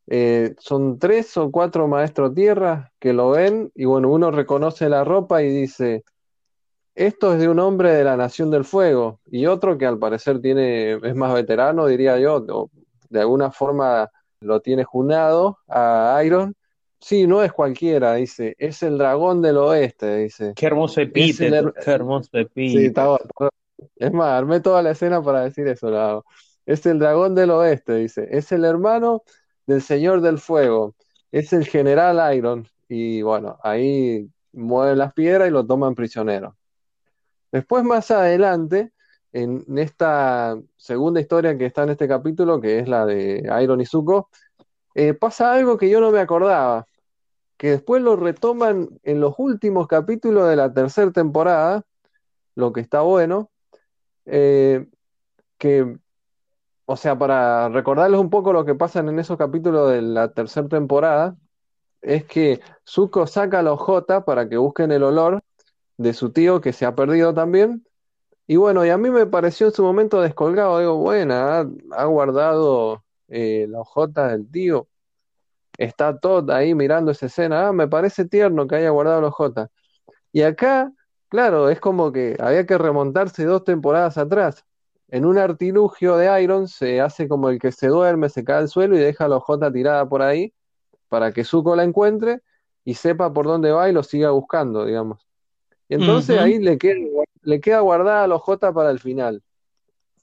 eh, 0.08 0.54
son 0.58 0.98
tres 0.98 1.36
o 1.36 1.50
cuatro 1.50 1.86
maestros 1.88 2.34
tierra 2.34 2.92
que 2.98 3.12
lo 3.12 3.30
ven 3.30 3.70
y 3.74 3.84
bueno, 3.84 4.10
uno 4.10 4.30
reconoce 4.30 4.88
la 4.88 5.04
ropa 5.04 5.42
y 5.42 5.50
dice, 5.50 6.04
esto 6.94 7.34
es 7.34 7.40
de 7.40 7.48
un 7.48 7.60
hombre 7.60 7.92
de 7.92 8.04
la 8.04 8.16
Nación 8.16 8.50
del 8.50 8.64
Fuego 8.64 9.20
y 9.26 9.46
otro 9.46 9.78
que 9.78 9.86
al 9.86 9.98
parecer 9.98 10.40
tiene, 10.40 10.94
es 10.94 11.14
más 11.14 11.32
veterano, 11.34 11.86
diría 11.86 12.18
yo, 12.18 12.44
de 13.08 13.20
alguna 13.20 13.50
forma 13.52 14.10
lo 14.40 14.60
tiene 14.60 14.84
junado 14.84 15.58
a 15.68 16.20
Iron 16.24 16.54
Sí, 17.00 17.26
no 17.26 17.42
es 17.42 17.52
cualquiera, 17.52 18.14
dice, 18.14 18.54
es 18.58 18.82
el 18.82 18.98
dragón 18.98 19.40
del 19.40 19.56
oeste, 19.56 20.18
dice. 20.18 20.52
Qué 20.54 20.66
hermoso 20.66 21.00
epíteto, 21.00 21.72
qué 21.72 21.90
hermoso 21.90 22.30
epíteto. 22.34 22.78
Sí, 22.78 22.86
está, 22.86 23.50
es 23.96 24.12
más, 24.12 24.28
armé 24.32 24.60
toda 24.60 24.82
la 24.82 24.90
escena 24.90 25.22
para 25.22 25.42
decir 25.42 25.66
eso, 25.66 26.24
Es 26.66 26.84
el 26.84 26.98
dragón 26.98 27.34
del 27.34 27.50
oeste, 27.50 27.94
dice, 27.94 28.28
es 28.30 28.52
el 28.52 28.64
hermano 28.64 29.22
del 29.66 29.80
señor 29.80 30.20
del 30.20 30.38
fuego, 30.38 30.94
es 31.32 31.52
el 31.52 31.66
general 31.66 32.36
Iron, 32.36 32.68
y 32.88 33.22
bueno, 33.22 33.58
ahí 33.62 34.28
mueven 34.52 34.98
las 34.98 35.14
piedras 35.14 35.48
y 35.48 35.52
lo 35.52 35.64
toman 35.64 35.94
prisionero. 35.94 36.56
Después, 37.50 37.82
más 37.82 38.10
adelante, 38.10 38.92
en 39.32 39.64
esta 39.78 40.58
segunda 40.76 41.20
historia 41.20 41.56
que 41.56 41.66
está 41.66 41.84
en 41.84 41.90
este 41.90 42.08
capítulo, 42.08 42.60
que 42.60 42.78
es 42.80 42.88
la 42.88 43.06
de 43.06 43.48
Iron 43.62 43.80
y 43.80 43.86
Zuko, 43.86 44.28
eh, 44.94 45.14
pasa 45.14 45.52
algo 45.52 45.78
que 45.78 45.88
yo 45.88 46.00
no 46.00 46.10
me 46.10 46.18
acordaba. 46.18 46.86
Que 47.60 47.72
después 47.72 48.00
lo 48.02 48.16
retoman 48.16 48.88
en 49.02 49.20
los 49.20 49.34
últimos 49.36 49.86
capítulos 49.86 50.48
de 50.48 50.56
la 50.56 50.72
tercera 50.72 51.10
temporada, 51.12 51.82
lo 52.54 52.72
que 52.72 52.80
está 52.80 53.02
bueno, 53.02 53.50
eh, 54.24 54.86
que, 55.58 55.98
o 56.86 56.96
sea, 56.96 57.18
para 57.18 57.68
recordarles 57.68 58.18
un 58.18 58.30
poco 58.30 58.54
lo 58.54 58.64
que 58.64 58.74
pasa 58.74 59.00
en 59.00 59.18
esos 59.18 59.36
capítulos 59.36 59.90
de 59.90 60.00
la 60.00 60.32
tercera 60.32 60.68
temporada, 60.68 61.36
es 62.00 62.24
que 62.24 62.62
Zuko 62.88 63.26
saca 63.26 63.58
a 63.58 63.62
los 63.62 63.78
para 64.24 64.48
que 64.48 64.56
busquen 64.56 64.90
el 64.90 65.02
olor 65.02 65.42
de 65.98 66.14
su 66.14 66.32
tío 66.32 66.62
que 66.62 66.72
se 66.72 66.86
ha 66.86 66.94
perdido 66.94 67.34
también. 67.34 67.86
Y 68.46 68.56
bueno, 68.56 68.86
y 68.86 68.88
a 68.88 68.96
mí 68.96 69.10
me 69.10 69.26
pareció 69.26 69.66
en 69.66 69.74
su 69.74 69.82
momento 69.82 70.22
descolgado, 70.22 70.78
digo, 70.78 70.96
buena, 70.96 71.68
ha, 71.90 72.04
guardado 72.06 73.04
eh, 73.28 73.66
la 73.68 73.84
J 73.84 74.28
del 74.28 74.50
tío, 74.50 74.88
está 75.80 76.18
Todd 76.18 76.50
ahí 76.50 76.74
mirando 76.74 77.10
esa 77.10 77.26
escena, 77.26 77.68
ah, 77.68 77.72
me 77.72 77.88
parece 77.88 78.26
tierno 78.26 78.66
que 78.66 78.76
haya 78.76 78.90
guardado 78.90 79.22
los 79.22 79.34
J. 79.34 79.70
Y 80.32 80.42
acá, 80.42 80.92
claro, 81.28 81.70
es 81.70 81.80
como 81.80 82.12
que 82.12 82.36
había 82.38 82.66
que 82.66 82.76
remontarse 82.78 83.44
dos 83.44 83.64
temporadas 83.64 84.18
atrás. 84.18 84.64
En 85.08 85.24
un 85.24 85.38
artilugio 85.38 86.16
de 86.16 86.42
Iron 86.42 86.68
se 86.68 87.00
hace 87.00 87.28
como 87.28 87.48
el 87.48 87.58
que 87.58 87.72
se 87.72 87.88
duerme, 87.88 88.28
se 88.28 88.44
cae 88.44 88.58
al 88.58 88.68
suelo 88.68 88.94
y 88.96 89.00
deja 89.00 89.24
a 89.24 89.28
los 89.28 89.42
J 89.42 89.72
tirada 89.72 90.08
por 90.08 90.22
ahí 90.22 90.52
para 91.08 91.32
que 91.32 91.44
Zuko 91.44 91.74
la 91.74 91.84
encuentre 91.84 92.42
y 92.84 92.94
sepa 92.94 93.32
por 93.32 93.46
dónde 93.46 93.72
va 93.72 93.88
y 93.88 93.92
lo 93.92 94.02
siga 94.02 94.30
buscando, 94.30 94.84
digamos. 94.84 95.26
Y 95.88 95.94
entonces 95.94 96.38
ahí 96.38 96.58
le 96.58 96.78
queda, 96.78 96.94
le 97.42 97.60
queda 97.60 97.80
guardada 97.80 98.24
a 98.24 98.26
los 98.26 98.42
J 98.42 98.72
para 98.72 98.90
el 98.90 99.00
final. 99.00 99.42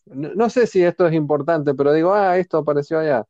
No, 0.06 0.50
sé 0.50 0.68
si 0.68 0.84
esto 0.84 1.08
es 1.08 1.14
importante, 1.14 1.74
pero 1.74 1.92
digo, 1.92 2.14
ah, 2.14 2.38
esto 2.38 2.60
apareció 2.60 3.00
allá. 3.00 3.26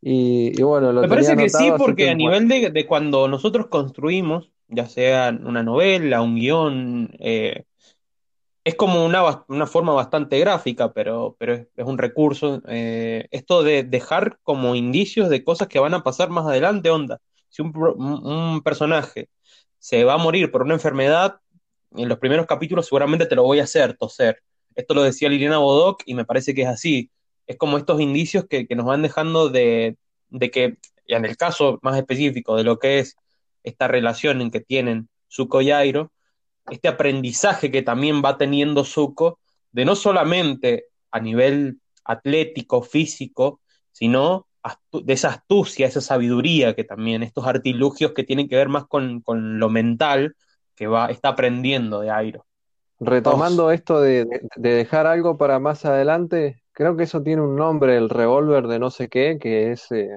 Y, 0.00 0.62
bueno, 0.62 0.92
lo 0.92 1.02
Me 1.02 1.08
parece 1.08 1.36
que 1.36 1.48
sí, 1.48 1.70
porque 1.76 2.10
a 2.10 2.14
nivel 2.14 2.48
de, 2.48 2.86
cuando 2.86 3.26
nosotros 3.28 3.66
construimos, 3.66 4.50
ya 4.68 4.86
sea 4.86 5.36
una 5.42 5.62
novela, 5.62 6.22
un 6.22 6.36
guion, 6.36 7.10
eh, 7.18 7.64
es 8.62 8.74
como 8.74 9.04
una, 9.04 9.44
una, 9.48 9.66
forma 9.66 9.92
bastante 9.94 10.38
gráfica, 10.38 10.92
pero, 10.92 11.36
pero 11.38 11.54
es, 11.54 11.66
un 11.78 11.98
recurso. 11.98 12.62
Eh, 12.68 13.26
esto 13.30 13.62
de 13.62 13.82
dejar 13.82 14.38
como 14.42 14.74
indicios 14.74 15.30
de 15.30 15.42
cosas 15.42 15.68
que 15.68 15.78
van 15.78 15.94
a 15.94 16.02
pasar 16.04 16.30
más 16.30 16.46
adelante, 16.46 16.90
onda. 16.90 17.20
Si 17.48 17.62
un, 17.62 17.72
un 17.76 18.62
personaje 18.62 19.30
se 19.78 20.04
va 20.04 20.14
a 20.14 20.18
morir 20.18 20.50
por 20.50 20.62
una 20.62 20.74
enfermedad, 20.74 21.40
en 21.96 22.08
los 22.08 22.18
primeros 22.18 22.46
capítulos 22.46 22.86
seguramente 22.86 23.26
te 23.26 23.34
lo 23.34 23.42
voy 23.42 23.60
a 23.60 23.64
hacer 23.64 23.96
toser. 23.96 24.42
Esto 24.74 24.94
lo 24.94 25.02
decía 25.02 25.28
Liliana 25.28 25.58
Bodoc 25.58 26.02
y 26.04 26.14
me 26.14 26.24
parece 26.24 26.54
que 26.54 26.62
es 26.62 26.68
así 26.68 27.10
es 27.48 27.56
como 27.56 27.78
estos 27.78 28.00
indicios 28.00 28.44
que, 28.48 28.66
nos 28.76 28.86
van 28.86 29.02
dejando 29.02 29.48
de, 29.48 29.96
que, 30.52 30.76
en 31.06 31.24
el 31.24 31.36
caso 31.36 31.78
más 31.82 31.96
específico 31.96 32.56
de 32.56 32.62
lo 32.62 32.78
que 32.78 33.00
es 33.00 33.16
esta 33.64 33.88
relación 33.88 34.40
en 34.42 34.50
que 34.50 34.60
tienen 34.60 35.08
Zuko 35.30 35.62
y 35.62 35.70
Airo, 35.70 36.12
este 36.70 36.88
aprendizaje 36.88 37.70
que 37.70 37.82
también 37.82 38.22
va 38.22 38.36
teniendo 38.36 38.84
Zuko, 38.84 39.40
de 39.72 39.86
no 39.86 39.96
solamente 39.96 40.84
a 41.10 41.20
nivel 41.20 41.80
atlético, 42.04 42.82
físico, 42.82 43.60
sino 43.92 44.46
de 44.92 45.12
esa 45.14 45.30
astucia, 45.30 45.86
esa 45.86 46.02
sabiduría 46.02 46.74
que 46.74 46.84
también, 46.84 47.22
estos 47.22 47.46
artilugios 47.46 48.12
que 48.12 48.24
tienen 48.24 48.46
que 48.46 48.56
ver 48.56 48.68
más 48.68 48.86
con, 48.86 49.22
lo 49.58 49.70
mental 49.70 50.36
que 50.74 50.86
va, 50.86 51.10
está 51.10 51.30
aprendiendo 51.30 52.00
de 52.00 52.10
Airo. 52.10 52.44
Retomando 53.00 53.70
esto 53.70 54.02
de, 54.02 54.26
dejar 54.56 55.06
algo 55.06 55.38
para 55.38 55.58
más 55.58 55.86
adelante, 55.86 56.60
Creo 56.78 56.96
que 56.96 57.02
eso 57.02 57.20
tiene 57.24 57.42
un 57.42 57.56
nombre, 57.56 57.96
el 57.96 58.08
revólver 58.08 58.68
de 58.68 58.78
no 58.78 58.88
sé 58.88 59.08
qué, 59.08 59.36
que 59.40 59.72
es. 59.72 59.90
Eh, 59.90 60.16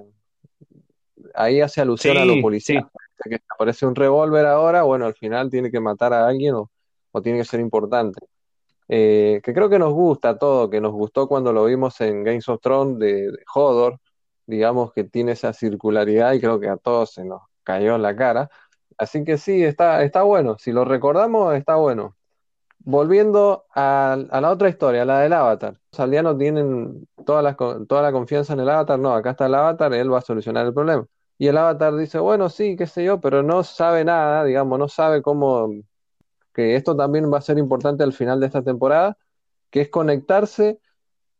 ahí 1.34 1.60
hace 1.60 1.82
alusión 1.82 2.15
a 2.20 2.24
lo 2.24 2.39
policial. 2.39 2.88
Que 3.27 3.39
aparece 3.50 3.88
un 3.88 3.96
revólver 3.96 4.46
ahora, 4.46 4.84
bueno, 4.84 5.08
al 5.08 5.15
final 5.15 5.50
tiene 5.50 5.72
que 5.72 5.80
matar 5.80 6.13
a 6.13 6.27
alguien 6.27 6.53
o, 6.53 6.70
tiene 7.24 7.39
que 7.39 7.46
ser 7.46 7.62
importante. 7.62 8.24
Eh, 8.88 9.41
que 9.44 9.56
creo 9.56 9.72
que 9.72 9.80
nos 9.80 9.91
gusta 9.91 10.38
todo, 10.38 10.70
que 10.70 10.80
nos 10.80 10.91
gustó 10.91 11.27
cuando 11.27 11.51
lo 11.51 11.65
vimos 11.65 12.00
en 12.00 12.24
Games 12.24 12.48
of 12.48 12.62
Thrones 12.62 13.00
de, 13.00 13.32
de 13.32 13.44
Hodor, 13.56 13.98
digamos 14.46 14.94
que 14.94 15.03
tiene 15.03 15.32
esa 15.32 15.53
circularidad 15.53 16.34
y 16.34 16.41
creo 16.41 16.60
que 16.60 16.70
a 16.70 16.77
todos 16.77 17.12
se 17.13 17.25
nos 17.25 17.41
cayó 17.63 17.96
en 17.96 18.03
la 18.03 18.15
cara. 18.15 18.51
Así 19.00 19.24
que 19.24 19.39
sí, 19.39 19.63
está, 19.63 20.03
está 20.03 20.22
bueno. 20.22 20.58
Si 20.60 20.72
lo 20.72 20.86
recordamos, 20.86 21.56
está 21.56 21.77
bueno 21.77 22.15
volviendo 22.84 23.66
a, 23.74 24.18
la 24.32 24.52
otra 24.52 24.70
historia, 24.70 25.06
la 25.06 25.20
del 25.22 25.34
avatar. 25.34 25.80
Los 25.92 26.00
aldeanos 26.00 26.38
tienen 26.38 27.08
toda 27.26 27.42
la, 27.42 28.12
confianza 28.12 28.54
en 28.54 28.62
el 28.62 28.70
avatar. 28.70 29.00
No, 29.00 29.14
acá 29.14 29.32
está 29.32 29.46
el 29.46 29.56
avatar, 29.56 29.94
él 29.94 30.12
va 30.12 30.20
a 30.20 30.22
solucionar 30.22 30.66
el 30.66 30.74
problema. 30.74 31.06
Y 31.38 31.48
el 31.48 31.58
avatar 31.58 31.96
dice, 31.96 32.20
bueno, 32.20 32.50
sí, 32.50 32.76
qué 32.76 32.88
sé 32.88 33.04
yo, 33.04 33.20
pero 33.20 33.44
no 33.44 33.64
sabe 33.64 34.06
nada, 34.06 34.44
digamos, 34.44 34.78
no 34.78 34.88
sabe 34.88 35.22
cómo, 35.22 35.70
que 36.54 36.76
esto 36.76 36.96
también 36.96 37.32
va 37.32 37.40
a 37.40 37.42
ser 37.42 37.58
importante 37.58 38.04
al 38.04 38.14
final 38.14 38.40
de 38.40 38.48
esta 38.48 38.62
temporada, 38.62 39.18
que 39.72 39.82
es 39.82 39.90
conectarse 39.90 40.80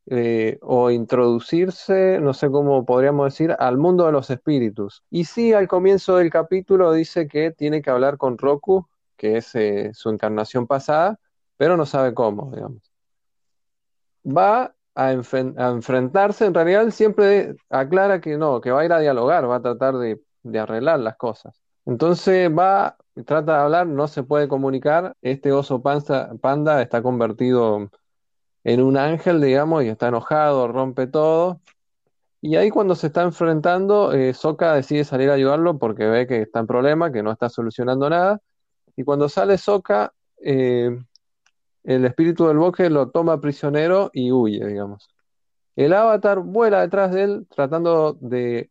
eh, 0.08 0.58
o 0.62 0.90
introducirse, 0.90 2.20
no 2.20 2.34
sé 2.34 2.50
cómo 2.50 2.86
podríamos 2.86 3.28
decir, 3.28 3.56
al 3.60 3.78
mundo 3.78 4.06
de 4.08 4.12
los 4.12 4.30
espíritus. 4.32 5.04
Y 5.12 5.26
sí, 5.26 5.54
al 5.54 5.68
comienzo 5.68 6.18
del 6.18 6.32
capítulo 6.32 6.94
dice 6.94 7.28
que 7.28 7.52
tiene 7.52 7.82
que 7.82 7.92
hablar 7.92 8.18
con 8.18 8.38
Roku, 8.38 8.88
que 9.18 9.38
es 9.38 9.54
eh, 9.56 9.92
su 9.94 10.10
encarnación 10.10 10.66
pasada, 10.66 11.20
pero 11.62 11.78
no 11.78 11.86
sabe 11.86 12.16
cómo, 12.16 12.50
digamos. 12.56 12.92
Va 14.26 14.74
a, 14.96 15.12
enfrentarse, 15.12 16.46
en 16.46 16.56
realidad 16.56 16.82
él 16.82 16.92
siempre 16.92 17.56
aclara 17.70 18.20
que 18.20 18.36
no, 18.36 18.62
que 18.62 18.72
va 18.72 18.82
a 18.82 18.86
ir 18.86 18.92
a 18.92 18.98
dialogar, 18.98 19.48
va 19.48 19.58
a 19.58 19.62
tratar 19.62 19.96
de, 19.98 20.20
arreglar 20.60 21.00
las 21.02 21.18
cosas. 21.18 21.62
Entonces 21.86 22.50
va, 22.50 22.98
trata 23.28 23.58
de 23.58 23.60
hablar, 23.60 23.86
no 23.86 24.08
se 24.08 24.24
puede 24.24 24.48
comunicar, 24.48 25.16
este 25.22 25.52
oso 25.52 25.84
panda 25.84 26.82
está 26.82 27.04
convertido 27.04 27.92
en 28.64 28.82
un 28.82 28.98
ángel, 28.98 29.40
digamos, 29.40 29.84
y 29.84 29.90
está 29.90 30.08
enojado, 30.08 30.68
rompe 30.68 31.06
todo. 31.06 31.62
Y 32.42 32.56
ahí 32.56 32.72
cuando 32.72 32.96
se 32.96 33.06
está 33.06 33.22
enfrentando, 33.22 34.14
eh, 34.14 34.34
Soka 34.34 34.74
decide 34.74 35.04
salir 35.04 35.30
a 35.30 35.36
ayudarlo 35.36 35.78
porque 35.78 36.08
ve 36.08 36.26
que 36.26 36.42
está 36.42 36.62
en 36.62 36.66
problema, 36.66 37.12
que 37.12 37.22
no 37.22 37.32
está 37.32 37.50
solucionando 37.50 38.10
nada. 38.10 38.42
Y 38.96 39.04
cuando 39.04 39.30
sale 39.30 39.60
Soka, 39.60 40.12
eh, 40.44 40.90
el 41.84 42.06
espíritu 42.06 42.48
del 42.48 42.58
bosque 42.58 42.90
lo 42.90 43.10
toma 43.10 43.40
prisionero 43.42 44.10
y 44.14 44.32
huye, 44.32 44.66
digamos. 44.66 45.10
El 45.76 45.94
avatar 45.94 46.40
vuela 46.40 46.82
detrás 46.82 47.12
de 47.12 47.24
él 47.24 47.48
tratando 47.50 48.18
de, 48.22 48.70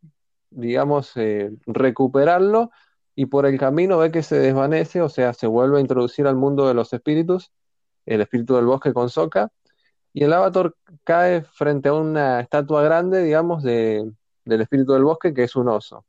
digamos, 0.50 1.16
eh, 1.16 1.50
recuperarlo 1.66 2.70
y 3.14 3.26
por 3.26 3.46
el 3.46 3.58
camino 3.58 3.98
ve 3.98 4.10
que 4.10 4.22
se 4.22 4.38
desvanece, 4.38 5.02
o 5.02 5.08
sea, 5.08 5.32
se 5.34 5.46
vuelve 5.46 5.78
a 5.78 5.80
introducir 5.80 6.26
al 6.26 6.36
mundo 6.36 6.68
de 6.68 6.74
los 6.74 6.92
espíritus, 6.92 7.50
el 8.06 8.20
espíritu 8.20 8.54
del 8.56 8.66
bosque 8.66 8.92
con 8.92 9.10
Soka, 9.10 9.50
y 10.12 10.24
el 10.24 10.32
avatar 10.32 10.74
cae 11.04 11.42
frente 11.42 11.88
a 11.88 11.94
una 11.94 12.40
estatua 12.40 12.82
grande, 12.82 13.22
digamos, 13.22 13.62
de, 13.62 14.10
del 14.44 14.60
espíritu 14.60 14.92
del 14.92 15.04
bosque, 15.04 15.34
que 15.34 15.44
es 15.44 15.56
un 15.56 15.68
oso. 15.68 16.04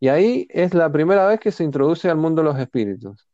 Y 0.00 0.08
ahí 0.08 0.46
es 0.50 0.74
la 0.74 0.90
primera 0.92 1.26
vez 1.26 1.40
que 1.40 1.52
se 1.52 1.64
introduce 1.64 2.08
al 2.08 2.16
mundo 2.18 2.42
de 2.42 2.48
los 2.48 2.58
espíritus. 2.58 3.27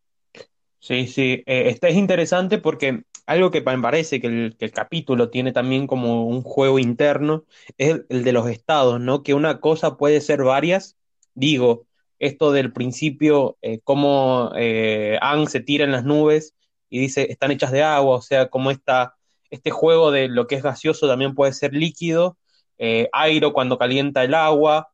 Sí, 0.84 1.06
sí, 1.06 1.42
eh, 1.46 1.70
este 1.70 1.88
es 1.88 1.96
interesante 1.96 2.58
porque 2.58 3.04
algo 3.24 3.50
que 3.50 3.62
me 3.62 3.80
parece 3.80 4.20
que 4.20 4.26
el, 4.26 4.56
capítulo 4.74 5.30
tiene 5.30 5.50
también 5.50 5.86
como 5.86 6.26
un 6.26 6.42
juego 6.42 6.78
interno 6.78 7.44
es 7.78 8.02
el, 8.10 8.22
de 8.22 8.32
los 8.32 8.46
estados, 8.50 9.00
¿no? 9.00 9.22
Que 9.22 9.32
una 9.32 9.60
cosa 9.60 9.96
puede 9.96 10.20
ser 10.20 10.42
varias. 10.42 10.98
Digo, 11.34 11.86
esto 12.18 12.52
del 12.52 12.70
principio, 12.74 13.56
eh, 13.62 13.80
cómo 13.82 14.52
eh, 14.56 15.16
Ang 15.22 15.48
se 15.48 15.60
tira 15.60 15.84
en 15.86 15.92
las 15.92 16.04
nubes 16.04 16.54
y 16.90 16.98
dice 17.00 17.28
están 17.30 17.50
hechas 17.50 17.72
de 17.72 17.82
agua, 17.82 18.16
o 18.16 18.22
sea, 18.22 18.50
como 18.50 18.70
esta, 18.70 19.14
este 19.48 19.70
juego 19.70 20.10
de 20.10 20.28
lo 20.28 20.46
que 20.46 20.56
es 20.56 20.62
gaseoso 20.62 21.08
también 21.08 21.34
puede 21.34 21.54
ser 21.54 21.72
líquido, 21.72 22.36
eh, 22.76 23.08
airo 23.12 23.54
cuando 23.54 23.78
calienta 23.78 24.22
el 24.22 24.34
agua, 24.34 24.90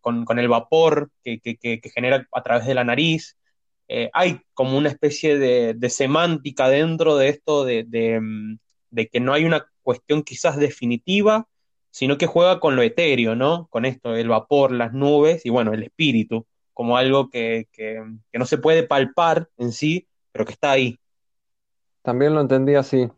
con, 0.00 0.38
el 0.38 0.48
vapor 0.48 1.10
que, 1.22 1.38
que 1.40 1.90
genera 1.94 2.26
a 2.32 2.42
través 2.42 2.66
de 2.66 2.74
la 2.74 2.84
nariz. 2.84 3.36
Eh, 3.88 4.10
hay 4.12 4.40
como 4.54 4.76
una 4.76 4.88
especie 4.88 5.38
de, 5.38 5.90
semántica 5.90 6.68
dentro 6.68 7.16
de 7.16 7.28
esto 7.28 7.64
mm, 7.64 8.56
de, 8.90 9.08
que 9.08 9.20
no 9.20 9.32
hay 9.32 9.44
una 9.44 9.66
cuestión 9.82 10.22
quizás 10.22 10.56
definitiva, 10.56 11.46
sino 11.90 12.18
que 12.18 12.26
juega 12.26 12.60
con 12.60 12.76
lo 12.76 12.82
etéreo, 12.82 13.36
¿no? 13.36 13.68
Con 13.68 13.84
esto, 13.84 14.14
el 14.16 14.28
vapor, 14.28 14.72
las 14.72 14.92
nubes 14.92 15.46
y 15.46 15.50
bueno, 15.50 15.72
el 15.72 15.84
espíritu, 15.84 16.46
como 16.74 16.96
algo 16.96 17.30
que, 17.30 17.68
no 18.32 18.44
se 18.44 18.58
puede 18.58 18.82
palpar 18.82 19.48
en 19.56 19.72
sí, 19.72 20.08
pero 20.32 20.44
que 20.44 20.52
está 20.52 20.72
ahí. 20.72 20.98
También 22.02 22.34
lo 22.34 22.40
entendí 22.40 22.74
así, 22.74 23.08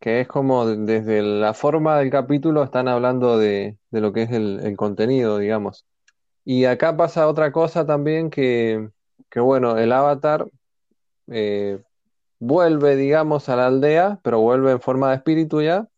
que 0.00 0.20
es 0.20 0.28
como 0.28 0.66
desde 0.66 1.22
la 1.22 1.54
forma 1.54 1.98
del 1.98 2.10
capítulo 2.10 2.64
están 2.64 2.88
hablando 2.88 3.38
de, 3.38 3.76
lo 3.90 4.12
que 4.12 4.22
es 4.22 4.30
el 4.32 4.76
contenido, 4.76 5.38
digamos. 5.38 5.86
Y 6.44 6.64
acá 6.64 6.96
pasa 6.96 7.28
otra 7.28 7.52
cosa 7.52 7.86
también 7.86 8.30
que, 8.30 8.88
que 9.30 9.40
bueno, 9.40 9.78
el 9.78 9.92
avatar 9.92 10.46
eh, 11.28 11.82
vuelve, 12.38 12.96
digamos, 12.96 13.48
a 13.48 13.56
la 13.56 13.66
aldea, 13.66 14.20
pero 14.22 14.40
vuelve 14.40 14.72
en 14.72 14.80
forma 14.80 15.10
de 15.10 15.16
espíritu 15.16 15.62
ya. 15.62 15.88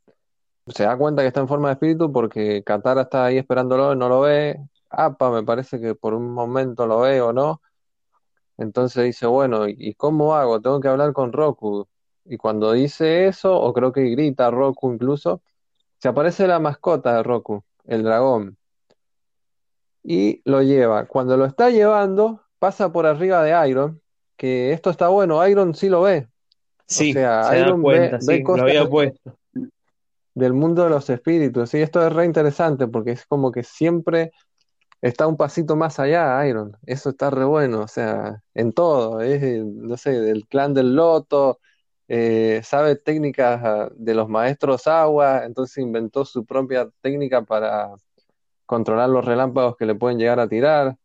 Se 0.68 0.84
da 0.84 0.96
cuenta 0.96 1.22
que 1.22 1.28
está 1.28 1.40
en 1.40 1.48
forma 1.48 1.68
de 1.68 1.74
espíritu 1.74 2.12
porque 2.12 2.62
Katara 2.64 3.02
está 3.02 3.26
ahí 3.26 3.38
esperándolo, 3.38 3.94
no 3.94 4.08
lo 4.08 4.20
ve. 4.22 4.58
APA, 4.90 5.30
me 5.30 5.42
parece 5.42 5.80
que 5.80 5.94
por 5.94 6.14
un 6.14 6.32
momento 6.32 6.86
lo 6.86 7.00
ve 7.00 7.20
o 7.20 7.32
no. 7.32 7.60
Entonces 8.58 9.04
dice, 9.04 9.26
bueno, 9.26 9.68
¿y 9.68 9.94
cómo 9.94 10.34
hago? 10.34 10.60
Tengo 10.60 10.80
que 10.80 10.88
hablar 10.88 11.12
con 11.12 11.32
Roku. 11.32 11.88
Y 12.24 12.36
cuando 12.36 12.72
dice 12.72 13.26
eso, 13.28 13.58
o 13.60 13.72
creo 13.72 13.92
que 13.92 14.02
grita 14.10 14.50
Roku 14.50 14.92
incluso, 14.92 15.42
se 15.98 16.08
aparece 16.08 16.46
la 16.46 16.58
mascota 16.60 17.14
de 17.16 17.22
Roku, 17.22 17.64
el 17.86 18.02
dragón. 18.02 18.58
Y 20.02 20.42
lo 20.44 20.62
lleva. 20.62 21.06
Cuando 21.06 21.36
lo 21.36 21.44
está 21.44 21.70
llevando, 21.70 22.42
pasa 22.58 22.92
por 22.92 23.06
arriba 23.06 23.42
de 23.42 23.68
Iron, 23.68 24.00
que 24.36 24.72
esto 24.72 24.90
está 24.90 25.08
bueno, 25.08 25.46
Iron 25.46 25.74
sí 25.74 25.88
lo 25.88 26.02
ve. 26.02 26.28
Sí, 26.86 27.10
o 27.10 27.14
sea, 27.14 27.58
Iron 27.58 27.82
ve, 27.82 28.42
cosas 28.42 28.62
había 28.62 28.88
puesto. 28.88 29.36
del 30.34 30.52
mundo 30.52 30.84
de 30.84 30.90
los 30.90 31.10
espíritus. 31.10 31.74
Y 31.74 31.82
esto 31.82 32.06
es 32.06 32.12
re 32.12 32.24
interesante 32.24 32.86
porque 32.86 33.12
es 33.12 33.26
como 33.26 33.52
que 33.52 33.62
siempre 33.62 34.30
está 35.02 35.26
un 35.26 35.36
pasito 35.36 35.76
más 35.76 35.98
allá, 35.98 36.46
Iron. 36.46 36.76
Eso 36.86 37.10
está 37.10 37.30
re 37.30 37.44
bueno, 37.44 37.80
o 37.80 37.88
sea, 37.88 38.42
en 38.54 38.72
todo. 38.72 39.20
Es, 39.20 39.64
no 39.64 39.96
sé, 39.96 40.20
del 40.20 40.46
clan 40.46 40.74
del 40.74 40.94
loto, 40.94 41.58
eh, 42.08 42.62
sabe 42.64 42.96
técnicas 42.96 43.60
ah, 43.62 43.90
de 43.94 44.14
los 44.14 44.28
maestros 44.28 44.86
agua, 44.86 45.44
entonces 45.44 45.78
inventó 45.78 46.24
su 46.24 46.46
propia 46.46 46.88
técnica 47.02 47.42
para 47.42 47.90
controlar 48.64 49.10
los 49.10 49.24
relámpagos 49.24 49.76
que 49.76 49.86
le 49.86 49.94
pueden 49.94 50.18
llegar 50.18 50.40
a 50.40 50.48
tirar. 50.48 50.96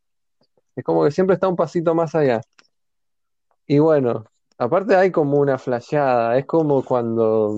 Es 0.75 0.83
como 0.83 1.03
que 1.03 1.11
siempre 1.11 1.35
está 1.35 1.47
un 1.47 1.55
pasito 1.55 1.93
más 1.95 2.15
allá. 2.15 2.41
Y 3.67 3.79
bueno, 3.79 4.25
aparte 4.57 4.95
hay 4.95 5.11
como 5.11 5.37
una 5.39 5.57
flasheada, 5.57 6.37
es 6.37 6.45
como 6.45 6.83
cuando 6.83 7.55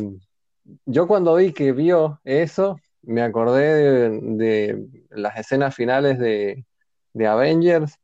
yo 0.85 1.07
cuando 1.07 1.35
vi 1.35 1.53
que 1.53 1.71
vio 1.71 2.19
eso, 2.23 2.79
me 3.03 3.21
acordé 3.21 4.09
de, 4.09 4.87
las 5.09 5.37
escenas 5.37 5.75
finales 5.75 6.19
de, 6.19 6.65
de, 7.13 7.27
Avengers, 7.27 7.99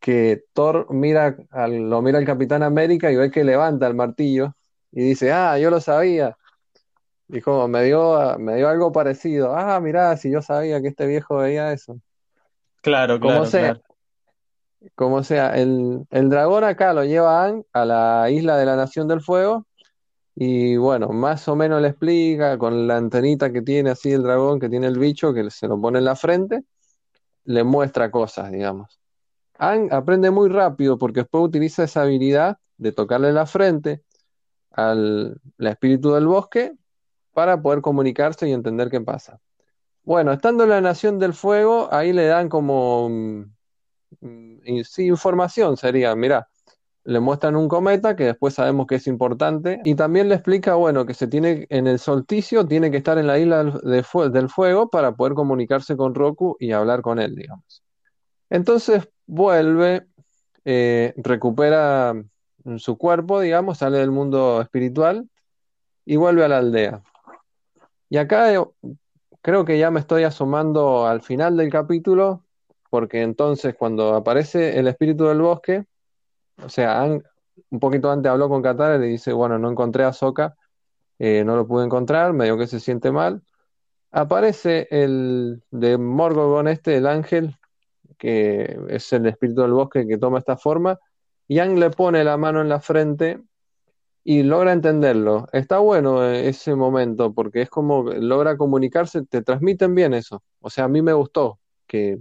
que 0.00 0.44
Thor 0.52 0.86
mira 0.90 1.36
al, 1.50 1.90
lo 1.90 2.00
mira 2.02 2.18
al 2.18 2.24
Capitán 2.24 2.62
América 2.62 3.10
y 3.10 3.16
ve 3.16 3.30
que 3.30 3.44
levanta 3.44 3.86
el 3.86 3.94
martillo 3.94 4.54
y 4.92 5.02
dice, 5.02 5.32
ah, 5.32 5.58
yo 5.58 5.70
lo 5.70 5.80
sabía. 5.80 6.36
Y 7.28 7.40
como 7.40 7.68
me 7.68 7.84
dio, 7.84 8.38
me 8.38 8.56
dio 8.56 8.68
algo 8.68 8.90
parecido. 8.90 9.54
Ah, 9.54 9.78
mirá, 9.80 10.16
si 10.16 10.30
yo 10.30 10.40
sabía 10.40 10.80
que 10.80 10.88
este 10.88 11.06
viejo 11.06 11.36
veía 11.38 11.72
eso. 11.72 12.00
Claro, 12.80 13.20
claro. 13.20 13.40
Como 13.40 13.46
sea, 13.46 13.80
Como 14.94 15.22
sea 15.24 15.56
el, 15.56 16.06
dragón 16.10 16.64
acá 16.64 16.92
lo 16.92 17.04
lleva 17.04 17.52
a, 17.72 17.84
la 17.84 18.30
isla 18.30 18.56
de 18.56 18.66
la 18.66 18.76
Nación 18.76 19.08
del 19.08 19.20
Fuego. 19.20 19.66
Y 20.34 20.76
bueno, 20.76 21.08
más 21.08 21.48
o 21.48 21.56
menos 21.56 21.82
le 21.82 21.88
explica 21.88 22.56
con 22.58 22.86
la 22.86 22.96
antenita 22.96 23.52
que 23.52 23.62
tiene 23.62 23.90
así 23.90 24.12
el 24.12 24.22
dragón, 24.22 24.60
que 24.60 24.68
tiene 24.68 24.86
el 24.86 24.98
bicho, 24.98 25.34
que 25.34 25.50
se 25.50 25.66
lo 25.66 25.80
pone 25.80 25.98
en 25.98 26.04
la 26.04 26.14
frente, 26.14 26.64
le 27.44 27.64
muestra 27.64 28.10
cosas, 28.10 28.52
digamos. 28.52 29.00
Ang 29.58 29.92
aprende 29.92 30.30
muy 30.30 30.48
rápido 30.48 30.96
porque 30.96 31.20
después 31.20 31.42
utiliza 31.44 31.82
esa 31.82 32.02
habilidad 32.02 32.58
de 32.76 32.92
tocarle 32.92 33.32
la 33.32 33.46
frente 33.46 34.02
al 34.70 35.40
espíritu 35.58 36.12
del 36.12 36.26
bosque 36.28 36.72
para 37.32 37.60
poder 37.60 37.82
comunicarse 37.82 38.48
y 38.48 38.52
entender 38.52 38.90
qué 38.90 39.00
pasa. 39.00 39.40
Bueno, 40.04 40.32
estando 40.32 40.64
en 40.64 40.70
la 40.70 40.80
Nación 40.80 41.18
del 41.18 41.34
Fuego, 41.34 41.88
ahí 41.92 42.12
le 42.12 42.26
dan 42.26 42.48
como 42.48 43.10
mm, 44.20 44.54
mm, 44.66 45.00
información, 45.00 45.76
sería, 45.76 46.14
mira, 46.14 46.48
le 47.04 47.20
muestran 47.20 47.56
un 47.56 47.68
cometa 47.68 48.16
que 48.16 48.24
después 48.24 48.54
sabemos 48.54 48.86
que 48.86 48.96
es 48.96 49.06
importante 49.06 49.80
y 49.84 49.94
también 49.94 50.28
le 50.28 50.34
explica, 50.34 50.74
bueno, 50.74 51.06
que 51.06 51.14
se 51.14 51.26
tiene 51.26 51.66
en 51.70 51.86
el 51.86 51.98
solsticio 51.98 52.66
tiene 52.66 52.90
que 52.90 52.98
estar 52.98 53.16
en 53.16 53.26
la 53.26 53.38
isla 53.38 53.64
del 53.64 54.48
fuego 54.50 54.90
para 54.90 55.12
poder 55.12 55.32
comunicarse 55.32 55.96
con 55.96 56.14
Roku 56.14 56.56
y 56.60 56.72
hablar 56.72 57.00
con 57.00 57.18
él, 57.18 57.34
digamos. 57.34 57.82
Entonces 58.50 59.08
vuelve, 59.26 60.06
eh, 60.66 61.14
recupera 61.16 62.14
su 62.76 62.98
cuerpo, 62.98 63.40
digamos, 63.40 63.78
sale 63.78 63.98
del 63.98 64.10
mundo 64.10 64.60
espiritual 64.60 65.28
y 66.04 66.16
vuelve 66.16 66.44
a 66.44 66.48
la 66.48 66.58
aldea. 66.58 67.02
Y 68.10 68.18
acá 68.18 68.52
eh, 68.52 68.62
creo 69.40 69.64
que 69.64 69.78
ya 69.78 69.90
me 69.90 70.00
estoy 70.00 70.24
asomando 70.24 71.06
al 71.06 71.22
final 71.22 71.56
del 71.56 71.70
capítulo, 71.70 72.44
porque 72.90 73.22
entonces 73.22 73.74
cuando 73.74 74.14
aparece 74.14 74.78
el 74.78 74.88
espíritu 74.88 75.26
del 75.26 75.40
bosque, 75.40 75.84
o 76.62 76.68
sea, 76.68 77.04
un 77.04 77.80
poquito 77.80 78.10
antes 78.10 78.30
habló 78.30 78.48
con 78.48 78.62
Katara 78.62 78.96
y 78.96 79.00
le 79.00 79.06
dice, 79.06 79.32
bueno, 79.32 79.58
no 79.58 79.70
encontré 79.70 80.04
a 80.04 80.12
Soka, 80.12 80.56
eh, 81.18 81.44
no 81.44 81.56
lo 81.56 81.66
pude 81.66 81.84
encontrar, 81.84 82.32
medio 82.32 82.56
que 82.58 82.66
se 82.66 82.80
siente 82.80 83.10
mal. 83.12 83.42
Aparece 84.10 84.88
el 84.90 85.62
de 85.70 85.98
Morgogon 85.98 86.68
este, 86.68 86.96
el 86.96 87.06
ángel, 87.06 87.56
que 88.16 88.78
es 88.88 89.12
el 89.12 89.26
espíritu 89.26 89.62
del 89.62 89.72
bosque 89.72 90.06
que 90.06 90.18
toma 90.18 90.38
esta 90.38 90.56
forma, 90.56 90.98
y 91.46 91.58
Ang 91.60 91.78
le 91.78 91.90
pone 91.90 92.24
la 92.24 92.36
mano 92.36 92.60
en 92.60 92.68
la 92.68 92.80
frente 92.80 93.42
y 94.24 94.42
logra 94.42 94.72
entenderlo. 94.72 95.48
Está 95.52 95.78
bueno 95.78 96.24
eh, 96.24 96.48
ese 96.48 96.74
momento 96.74 97.32
porque 97.32 97.62
es 97.62 97.70
como 97.70 98.02
logra 98.04 98.56
comunicarse, 98.56 99.24
te 99.24 99.42
transmiten 99.42 99.94
bien 99.94 100.14
eso. 100.14 100.42
O 100.60 100.70
sea, 100.70 100.84
a 100.84 100.88
mí 100.88 101.00
me 101.02 101.14
gustó 101.14 101.58
que, 101.86 102.18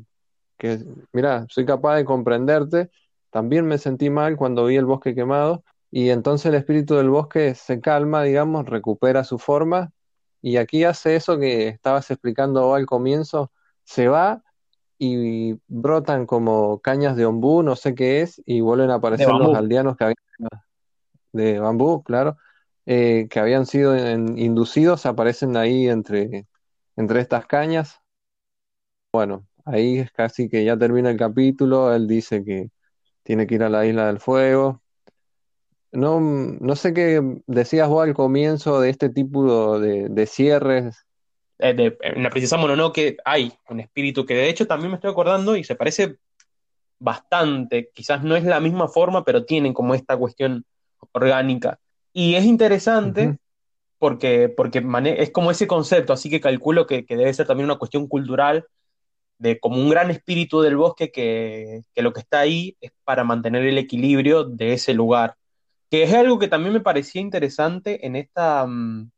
que 0.58 0.84
mira, 1.13 1.46
soy 1.50 1.65
capaz 1.65 1.96
de 1.98 2.06
comprenderte. 2.06 2.89
También 3.30 3.65
me 3.65 3.78
sentí 3.78 4.10
mal 4.10 4.38
cuando 4.38 4.65
vi 4.65 4.76
el 4.76 4.86
bosque 4.86 5.15
quemado 5.15 5.63
y 5.91 6.10
entonces 6.10 6.48
el 6.48 6.56
espíritu 6.56 6.96
del 6.96 7.10
bosque 7.10 7.56
se 7.56 7.80
calma, 7.82 8.24
digamos, 8.24 8.65
recupera 8.65 9.24
su 9.24 9.38
forma 9.38 9.91
y 10.41 10.58
aquí 10.58 10.84
hace 10.84 11.15
eso 11.15 11.38
que 11.38 11.67
estabas 11.67 12.10
explicando 12.12 12.74
al 12.74 12.86
comienzo, 12.86 13.52
se 13.84 14.08
va 14.08 14.43
y 15.00 15.60
brotan 15.67 16.26
como 16.26 16.80
cañas 16.80 17.15
de 17.15 17.26
ombú, 17.26 17.63
no 17.63 17.76
sé 17.76 17.96
qué 17.96 18.22
es, 18.22 18.41
y 18.46 18.62
vuelven 18.62 18.89
a 18.91 18.96
aparecer 18.96 19.30
los 19.30 19.56
aldeanos 19.56 19.98
que 19.98 20.04
habían 20.06 20.15
de 21.34 21.60
bambú, 21.60 22.04
claro, 22.04 22.38
eh, 22.86 23.28
que 23.30 23.39
habían 23.39 23.65
sido 23.65 23.96
inducidos, 23.98 25.06
aparecen 25.06 25.58
ahí 25.58 25.88
entre, 25.88 26.48
entre 26.96 27.22
estas 27.22 27.46
cañas. 27.46 28.00
Bueno, 29.12 29.46
ahí 29.68 30.00
es 30.00 30.12
casi 30.12 30.50
que 30.50 30.64
ya 30.64 30.78
termina 30.78 31.10
el 31.10 31.18
capítulo, 31.18 31.94
él 31.94 32.08
dice 32.08 32.44
que 32.44 32.70
tiene 33.24 33.46
que 33.46 33.56
ir 33.56 33.64
a 33.64 33.70
la 33.70 33.86
isla 33.86 34.08
del 34.08 34.20
fuego. 34.20 34.82
No, 35.92 36.20
no 36.20 36.76
sé 36.76 36.94
qué 36.94 37.22
decías 37.48 37.90
vos 37.90 38.04
al 38.04 38.14
comienzo 38.14 38.80
de 38.82 38.90
este 38.90 39.10
tipo 39.10 39.80
de, 39.80 40.26
cierres. 40.26 41.06
Eh, 41.60 41.98
en 42.02 42.24
la 42.24 42.30
princesa 42.30 42.58
Mononoke 42.58 43.18
hay 43.26 43.52
un 43.70 43.80
espíritu 43.80 44.26
que 44.26 44.36
de 44.36 44.50
hecho 44.50 44.68
también 44.68 44.92
me 44.92 44.96
estoy 44.96 45.12
acordando 45.12 45.56
y 45.56 45.64
se 45.64 45.76
parece 45.76 46.18
bastante, 47.00 47.90
quizás 47.94 48.24
no 48.24 48.36
es 48.36 48.44
la 48.44 48.60
misma 48.60 48.88
forma, 48.88 49.24
pero 49.24 49.46
tienen 49.46 49.74
como 49.74 49.94
esta 49.94 50.18
cuestión 50.18 50.66
orgánica. 51.12 51.80
Y 52.14 52.36
es 52.36 52.46
interesante 52.46 53.38
porque, 54.00 54.50
porque 54.50 54.84
es 55.18 55.32
como 55.32 55.52
ese 55.52 55.68
concepto, 55.68 56.14
así 56.14 56.30
que 56.30 56.42
calculo 56.42 56.86
que, 56.88 57.06
debe 57.08 57.34
ser 57.34 57.48
también 57.48 57.66
una 57.66 57.78
cuestión 57.78 58.08
cultural 58.08 58.66
de 59.39 59.60
como 59.60 59.78
un 59.78 59.89
gran 59.89 60.12
espíritu 60.12 60.62
del 60.62 60.78
bosque 60.78 61.12
que, 61.12 61.84
lo 61.95 62.13
que 62.13 62.21
está 62.21 62.39
ahí 62.39 62.78
es 62.82 62.91
para 63.04 63.23
mantener 63.23 63.63
el 63.65 63.78
equilibrio 63.78 64.43
de 64.43 64.73
ese 64.73 64.93
lugar. 64.93 65.36
Que 65.89 66.04
es 66.04 66.13
algo 66.13 66.39
que 66.39 66.47
también 66.47 66.73
me 66.73 66.82
parecía 66.82 67.21
interesante 67.21 68.06
en 68.06 68.15
esta 68.15 68.65
mm, 68.67 69.10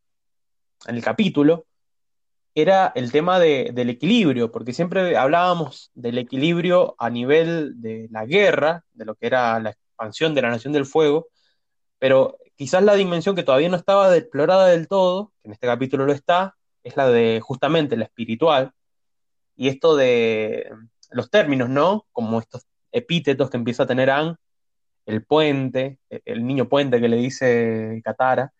en 0.88 0.95
el 0.95 1.03
capítulo, 1.03 1.65
era 2.55 2.91
el 2.95 3.12
tema 3.12 3.39
del 3.39 3.89
equilibrio, 3.89 4.51
porque 4.51 4.73
siempre 4.73 5.15
hablábamos 5.17 5.91
del 5.93 6.17
equilibrio 6.17 6.95
a 6.97 7.10
nivel 7.10 7.82
de 7.82 8.08
la 8.12 8.25
guerra, 8.25 8.84
de 8.93 9.05
lo 9.05 9.15
que 9.15 9.27
era 9.27 9.60
la 9.60 9.71
expansión 9.71 10.34
de 10.36 10.41
la 10.41 10.49
Nación 10.49 10.73
del 10.73 10.86
Fuego, 10.86 11.27
pero 11.99 12.38
quizás 12.55 12.84
la 12.84 12.95
dimensión 12.95 13.36
que 13.36 13.43
todavía 13.43 13.69
no 13.69 13.77
estaba 13.77 14.15
explorada 14.15 14.67
del 14.67 14.88
todo, 14.88 15.32
que 15.41 15.49
en 15.49 15.53
este 15.53 15.67
capítulo 15.67 16.05
lo 16.05 16.13
está, 16.13 16.55
es 16.84 16.97
la 16.97 17.08
de 17.10 17.39
justamente 17.41 17.97
la 17.97 18.05
espiritual, 18.05 18.71
y 19.60 19.67
esto 19.67 19.98
de 19.98 20.72
los 21.12 21.30
términos, 21.30 21.67
¿no? 21.67 22.06
Como 22.13 22.39
estos 22.39 22.65
epítetos 22.93 23.50
que 23.50 23.58
empieza 23.58 23.84
a 23.84 23.88
tener 23.88 24.10
Ang, 24.10 24.38
el 25.06 25.26
puente, 25.26 26.00
el 26.10 26.48
niño 26.48 26.69
puente 26.69 27.02
que 27.02 27.10
le 27.10 27.17
dice 27.17 28.02
Katara, 28.06 28.54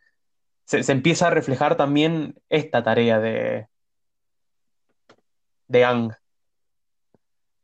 se, 0.66 0.92
empieza 0.92 1.28
a 1.28 1.30
reflejar 1.30 1.78
también 1.78 2.36
esta 2.50 2.84
tarea 2.84 3.18
de, 3.22 3.68
de 5.70 5.86
Ang. 5.86 6.12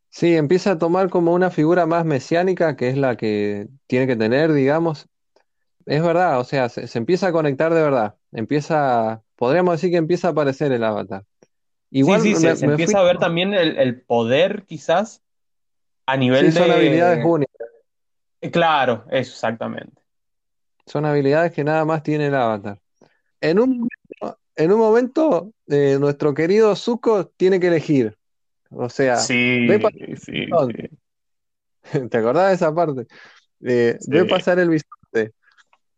Sí, 0.07 0.37
empieza 0.37 0.71
a 0.71 0.77
tomar 0.77 1.09
como 1.09 1.33
una 1.33 1.51
figura 1.51 1.85
más 1.85 2.05
mesiánica, 2.05 2.77
que 2.77 2.87
es 2.87 2.95
la 2.95 3.17
que 3.17 3.67
tiene 3.85 4.07
que 4.07 4.15
tener, 4.15 4.53
digamos, 4.53 5.09
es 5.85 6.01
verdad, 6.01 6.39
o 6.39 6.45
sea, 6.45 6.69
se, 6.69 6.97
empieza 6.97 7.27
a 7.27 7.31
conectar 7.33 7.73
de 7.73 7.81
verdad. 7.81 8.15
Empieza, 8.31 9.21
podríamos 9.35 9.73
decir 9.73 9.91
que 9.91 9.97
empieza 9.97 10.29
a 10.29 10.31
aparecer 10.31 10.71
el 10.71 10.85
avatar. 10.85 11.25
Igual 11.95 12.19
sí, 12.19 12.35
sí, 12.35 12.41
se, 12.41 12.65
empieza 12.65 12.99
a 12.99 13.03
ver 13.03 13.19
también 13.19 13.53
el, 13.53 14.01
poder, 14.01 14.63
quizás, 14.67 15.23
a 16.05 16.17
nivel 16.17 16.51
sí, 16.51 16.59
de. 16.59 16.65
Son 16.65 16.71
habilidades 16.71 17.23
únicas. 17.23 17.67
Eh, 18.41 18.51
claro, 18.51 19.05
eso, 19.09 19.31
exactamente. 19.31 20.01
Son 20.85 21.05
habilidades 21.05 21.53
que 21.53 21.63
nada 21.63 21.85
más 21.85 22.03
tiene 22.03 22.27
el 22.27 22.35
avatar. 22.35 22.81
En 23.39 23.59
un, 23.59 23.87
en 24.57 24.71
un 24.73 24.77
momento, 24.77 25.53
eh, 25.67 25.95
nuestro 25.97 26.33
querido 26.33 26.75
Zuko 26.75 27.27
tiene 27.27 27.61
que 27.61 27.67
elegir 27.67 28.17
O 28.71 28.89
sea, 28.89 29.15
sí, 29.15 29.65
sí, 30.17 30.47
¿Te 32.09 32.17
acordás 32.17 32.49
de 32.49 32.55
esa 32.55 32.75
parte? 32.75 33.07
Eh, 33.61 33.97
Ve 34.07 34.25
pasar 34.25 34.59
el 34.59 34.67
bisonte. 34.67 35.33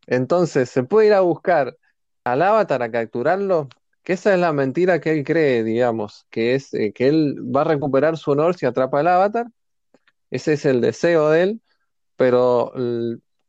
Entonces, 0.06 0.70
se 0.70 0.84
puede 0.84 1.08
ir 1.08 1.14
a 1.14 1.22
buscar 1.22 1.76
al 2.24 2.44
avatar 2.44 2.84
a 2.84 2.92
capturarlo, 2.92 3.68
que 4.08 4.14
esa 4.14 4.34
es 4.34 4.40
la 4.40 4.54
mentira 4.54 5.02
que 5.02 5.12
él 5.12 5.26
cree, 5.26 5.66
digamos, 5.66 6.26
que 6.30 6.56
es 6.56 6.74
eh, 6.74 6.94
que 6.94 7.10
él 7.10 7.36
va 7.54 7.62
a 7.62 7.64
recuperar 7.66 8.16
su 8.18 8.32
honor 8.32 8.56
si 8.56 8.66
atrapa 8.66 9.02
al 9.02 9.08
avatar. 9.08 9.48
Ese 10.32 10.54
es 10.54 10.64
el 10.64 10.80
deseo 10.80 11.30
de 11.30 11.44
él, 11.44 11.62
pero 12.16 12.72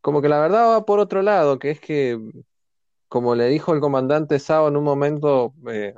como 0.01 0.21
que 0.21 0.29
la 0.29 0.41
verdad 0.41 0.71
va 0.71 0.85
por 0.85 0.99
otro 0.99 1.23
lado, 1.23 1.61
que 1.61 1.71
es 1.71 1.81
que, 1.81 2.19
como 3.07 3.37
le 3.37 3.47
dijo 3.47 3.73
el 3.73 3.79
comandante 3.81 4.41
Sao 4.41 4.67
en 4.67 4.77
un 4.77 4.83
momento 4.83 5.55
eh, 5.71 5.95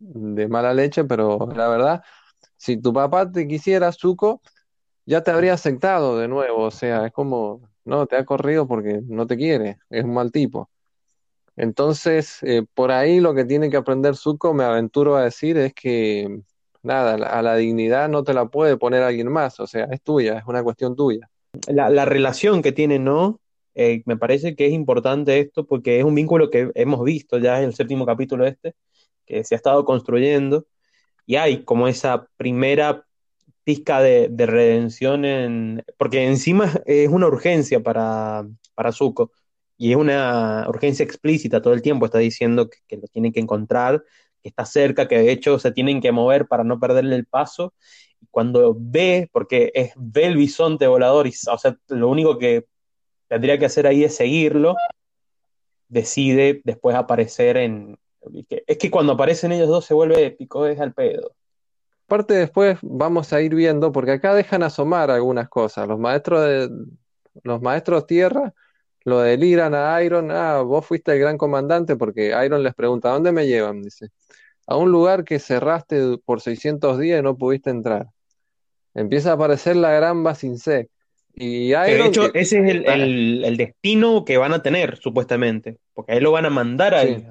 de 0.00 0.48
mala 0.48 0.74
leche, 0.74 1.04
pero 1.04 1.38
la 1.54 1.68
verdad, 1.68 2.02
si 2.56 2.78
tu 2.78 2.92
papá 2.92 3.30
te 3.30 3.46
quisiera, 3.46 3.92
Zuko, 3.92 4.42
ya 5.06 5.22
te 5.22 5.30
habría 5.30 5.54
aceptado 5.54 6.18
de 6.18 6.26
nuevo, 6.26 6.64
o 6.64 6.72
sea, 6.72 7.06
es 7.06 7.12
como, 7.12 7.62
no, 7.84 8.06
te 8.06 8.16
ha 8.16 8.24
corrido 8.24 8.66
porque 8.66 9.02
no 9.04 9.28
te 9.28 9.36
quiere, 9.36 9.78
es 9.88 10.02
un 10.02 10.14
mal 10.14 10.32
tipo. 10.32 10.68
Entonces, 11.58 12.38
eh, 12.42 12.62
por 12.72 12.92
ahí 12.92 13.18
lo 13.18 13.34
que 13.34 13.44
tiene 13.44 13.68
que 13.68 13.76
aprender 13.76 14.14
Zuko, 14.14 14.54
me 14.54 14.62
aventuro 14.62 15.16
a 15.16 15.24
decir, 15.24 15.58
es 15.58 15.74
que, 15.74 16.40
nada, 16.82 17.14
a 17.14 17.42
la 17.42 17.56
dignidad 17.56 18.08
no 18.08 18.22
te 18.22 18.32
la 18.32 18.46
puede 18.46 18.76
poner 18.76 19.02
alguien 19.02 19.26
más, 19.26 19.58
o 19.58 19.66
sea, 19.66 19.86
es 19.90 20.00
tuya, 20.00 20.38
es 20.38 20.44
una 20.46 20.62
cuestión 20.62 20.94
tuya. 20.94 21.28
La, 21.66 22.04
relación 22.04 22.62
que 22.62 22.70
tiene, 22.70 23.00
¿no? 23.00 23.40
Eh, 23.74 24.02
me 24.06 24.16
parece 24.16 24.54
que 24.54 24.66
es 24.66 24.72
importante 24.72 25.40
esto 25.40 25.66
porque 25.66 25.98
es 25.98 26.04
un 26.04 26.14
vínculo 26.14 26.48
que 26.48 26.70
hemos 26.76 27.02
visto 27.02 27.38
ya 27.38 27.58
en 27.58 27.64
el 27.64 27.74
séptimo 27.74 28.06
capítulo 28.06 28.46
este, 28.46 28.76
que 29.26 29.42
se 29.42 29.56
ha 29.56 29.56
estado 29.56 29.84
construyendo, 29.84 30.66
y 31.26 31.36
hay 31.36 31.64
como 31.64 31.88
esa 31.88 32.28
primera 32.36 33.04
pizca 33.64 34.00
de, 34.00 34.30
redención 34.46 35.24
en, 35.24 35.84
porque 35.98 36.24
encima 36.24 36.70
es 36.86 37.08
una 37.08 37.26
urgencia 37.26 37.80
para, 37.80 38.46
para 38.76 38.92
Zuko 38.92 39.32
y 39.78 39.92
es 39.92 39.96
una 39.96 40.66
urgencia 40.68 41.04
explícita 41.04 41.62
todo 41.62 41.72
el 41.72 41.82
tiempo, 41.82 42.04
está 42.04 42.18
diciendo 42.18 42.68
que, 42.68 42.96
lo 42.96 43.06
tienen 43.06 43.32
que 43.32 43.38
encontrar, 43.38 44.02
que 44.42 44.48
está 44.48 44.66
cerca, 44.66 45.06
que 45.06 45.18
de 45.18 45.30
hecho 45.30 45.60
se 45.60 45.70
tienen 45.70 46.00
que 46.00 46.10
mover 46.10 46.48
para 46.48 46.64
no 46.64 46.80
perderle 46.80 47.14
el 47.14 47.26
paso. 47.26 47.72
Cuando 48.32 48.76
ve, 48.76 49.30
porque 49.32 49.70
es, 49.74 49.92
ve 49.96 50.26
el 50.26 50.36
bisonte 50.36 50.88
volador, 50.88 51.28
y, 51.28 51.32
o 51.50 51.58
sea, 51.58 51.78
lo 51.88 52.08
único 52.08 52.38
que 52.38 52.66
tendría 53.28 53.56
que 53.56 53.66
hacer 53.66 53.86
ahí 53.86 54.02
es 54.02 54.16
seguirlo, 54.16 54.74
decide 55.86 56.60
después 56.64 56.96
aparecer 56.96 57.56
en... 57.56 57.96
Es 58.66 58.78
que 58.78 58.90
cuando 58.90 59.12
aparecen 59.12 59.52
ellos 59.52 59.68
dos 59.68 59.84
se 59.84 59.94
vuelve 59.94 60.26
épico, 60.26 60.66
es 60.66 60.80
al 60.80 60.92
pedo. 60.92 61.36
Aparte 62.06 62.34
después 62.34 62.78
vamos 62.82 63.32
a 63.32 63.40
ir 63.40 63.54
viendo, 63.54 63.92
porque 63.92 64.10
acá 64.10 64.34
dejan 64.34 64.64
asomar 64.64 65.12
algunas 65.12 65.48
cosas. 65.48 65.86
Los 65.86 66.00
maestros 66.00 66.42
de 66.42 66.68
los 67.44 67.62
maestros 67.62 68.06
tierra 68.08 68.52
lo 69.04 69.20
deliran 69.20 69.74
a 69.74 70.02
Iron, 70.02 70.30
ah, 70.30 70.60
vos 70.62 70.84
fuiste 70.84 71.12
el 71.12 71.18
gran 71.18 71.38
comandante, 71.38 71.96
porque 71.96 72.34
Iron 72.44 72.62
les 72.62 72.74
pregunta, 72.74 73.10
¿a 73.10 73.14
dónde 73.14 73.32
me 73.32 73.46
llevan? 73.46 73.82
Dice, 73.82 74.08
a 74.66 74.76
un 74.76 74.90
lugar 74.90 75.24
que 75.24 75.38
cerraste 75.38 76.18
por 76.24 76.40
600 76.40 76.98
días 76.98 77.20
y 77.20 77.22
no 77.22 77.36
pudiste 77.36 77.70
entrar. 77.70 78.08
Empieza 78.94 79.30
a 79.30 79.34
aparecer 79.34 79.76
la 79.76 79.92
gran 79.92 80.22
Basinsec. 80.22 80.90
Y 81.34 81.68
Iron, 81.68 81.84
de 81.86 82.06
hecho, 82.06 82.34
ese 82.34 82.58
es 82.58 82.82
el, 82.86 83.56
destino 83.56 84.24
que 84.24 84.38
van 84.38 84.52
a 84.52 84.62
tener, 84.62 84.96
supuestamente, 84.96 85.78
porque 85.94 86.12
ahí 86.12 86.20
lo 86.20 86.32
van 86.32 86.46
a 86.46 86.50
mandar 86.50 86.94
a 86.94 87.02
sí. 87.02 87.24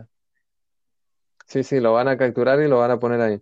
Sí, 1.45 1.63
sí, 1.63 1.79
lo 1.79 1.93
van 1.93 2.09
a 2.09 2.17
capturar 2.17 2.61
y 2.61 2.67
lo 2.67 2.79
van 2.79 2.91
a 2.91 2.99
poner 2.99 3.21
ahí. 3.21 3.39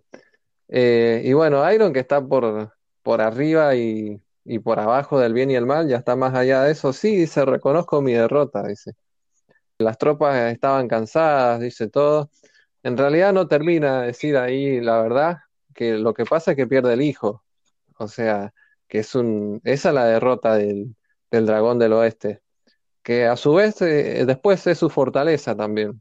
Eh, 0.68 1.22
y 1.24 1.32
bueno, 1.32 1.72
Iron 1.72 1.92
que 1.92 2.00
está 2.00 2.24
por, 2.24 2.72
por 3.02 3.20
arriba 3.20 3.74
y, 3.74 4.20
por 4.60 4.78
abajo 4.80 5.18
del 5.20 5.32
bien 5.34 5.50
y 5.50 5.56
el 5.56 5.66
mal, 5.66 5.88
ya 5.88 5.96
está 5.98 6.16
más 6.16 6.34
allá 6.34 6.62
de 6.62 6.72
eso. 6.72 6.92
Sí, 6.92 7.16
dice, 7.16 7.44
reconozco 7.44 8.00
mi 8.02 8.12
derrota, 8.14 8.62
dice. 8.64 8.92
Las 9.78 9.98
tropas 9.98 10.52
estaban 10.52 10.88
cansadas, 10.88 11.60
dice 11.60 11.88
todo. 11.88 12.30
En 12.82 12.96
realidad 12.96 13.32
no 13.32 13.48
termina 13.48 14.02
de 14.02 14.08
decir 14.08 14.36
ahí 14.36 14.80
la 14.80 15.02
verdad, 15.02 15.38
que 15.74 15.98
lo 15.98 16.14
que 16.14 16.24
pasa 16.24 16.52
es 16.52 16.56
que 16.56 16.66
pierde 16.66 16.94
el 16.94 17.02
hijo. 17.02 17.44
O 17.98 18.08
sea, 18.08 18.52
que 18.88 19.00
es 19.00 19.14
un, 19.14 19.60
esa 19.64 19.90
es 19.90 19.94
la 19.94 20.06
derrota 20.06 20.56
del, 20.56 20.96
del 21.30 21.46
dragón 21.46 21.78
del 21.78 21.92
oeste, 21.94 22.42
que 23.02 23.26
a 23.26 23.36
su 23.36 23.54
vez 23.54 23.80
eh, 23.82 24.24
después 24.26 24.66
es 24.66 24.78
su 24.78 24.90
fortaleza 24.90 25.56
también. 25.56 26.00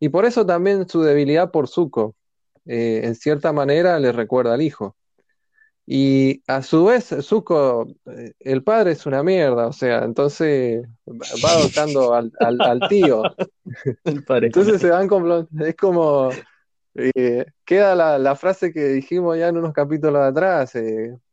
Y 0.00 0.10
por 0.10 0.24
eso 0.26 0.46
también 0.46 0.88
su 0.88 1.02
debilidad 1.02 1.50
por 1.50 1.68
Zuko, 1.68 2.16
eh, 2.66 3.02
en 3.04 3.14
cierta 3.14 3.52
manera 3.52 3.98
le 3.98 4.12
recuerda 4.12 4.54
al 4.54 4.62
hijo. 4.62 4.96
Y 5.90 6.42
a 6.46 6.60
su 6.62 6.84
vez, 6.84 7.14
Zuko, 7.22 7.86
eh, 8.04 8.34
el 8.40 8.62
padre 8.62 8.90
es 8.92 9.06
una 9.06 9.22
mierda, 9.22 9.68
o 9.68 9.72
sea, 9.72 10.04
entonces 10.04 10.86
va 11.06 11.50
adoptando 11.52 12.12
al, 12.12 12.30
tío. 12.90 13.22
entonces 14.04 14.82
se 14.82 14.90
van 14.90 15.08
con... 15.08 15.48
Es 15.58 15.76
como... 15.76 16.28
Eh, 16.94 17.46
queda 17.64 18.18
la, 18.18 18.36
frase 18.36 18.70
que 18.70 18.88
dijimos 18.88 19.38
ya 19.38 19.48
en 19.48 19.56
unos 19.56 19.72
capítulos 19.72 20.20
atrás, 20.20 20.74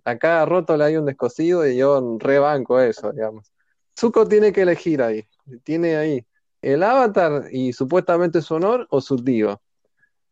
a 0.05 0.17
cada 0.17 0.45
roto 0.45 0.77
le 0.77 0.85
hay 0.85 0.95
un 0.95 1.05
descosido 1.05 1.67
y 1.67 1.75
yo 1.75 2.17
rebanco 2.17 2.79
eso, 2.79 3.11
digamos. 3.11 3.51
Zuko 3.99 4.25
tiene 4.25 4.53
que 4.53 4.61
elegir 4.61 5.01
ahí, 5.01 5.27
tiene 5.65 5.97
ahí 5.97 6.25
el 6.61 6.81
avatar 6.81 7.49
y 7.51 7.73
supuestamente 7.73 8.41
su 8.41 8.53
honor 8.53 8.87
o 8.89 9.01
su 9.01 9.17
tío. 9.17 9.61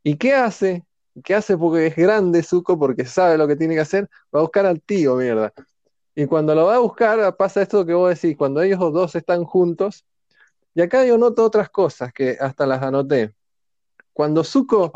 ¿Y 0.01 0.15
qué 0.15 0.33
hace? 0.33 0.86
¿Qué 1.23 1.36
hace? 1.36 1.58
Porque 1.58 1.88
es 1.88 1.95
grande 1.95 2.41
Zuko, 2.43 2.80
porque 2.80 3.06
sabe 3.06 3.38
lo 3.38 3.47
que 3.47 3.56
tiene 3.56 3.76
que 3.76 3.82
hacer, 3.82 4.10
va 4.34 4.39
a 4.39 4.41
buscar 4.41 4.65
al 4.65 4.82
tío, 4.82 5.15
mierda. 5.15 5.54
Y 6.15 6.26
cuando 6.26 6.56
lo 6.56 6.65
va 6.65 6.76
a 6.76 6.80
buscar, 6.80 7.36
pasa 7.38 7.62
esto 7.62 7.86
que 7.86 7.93
vos 7.93 8.10
decís, 8.10 8.38
cuando 8.38 8.62
ellos 8.62 8.80
dos 8.80 9.15
están 9.15 9.43
juntos, 9.43 10.06
y 10.76 10.82
acá 10.82 11.06
yo 11.06 11.17
noto 11.17 11.43
otras 11.43 11.69
cosas 11.69 12.13
que 12.13 12.38
hasta 12.39 12.65
las 12.65 12.82
anoté. 12.82 13.34
Cuando 14.12 14.43
Zuko 14.43 14.91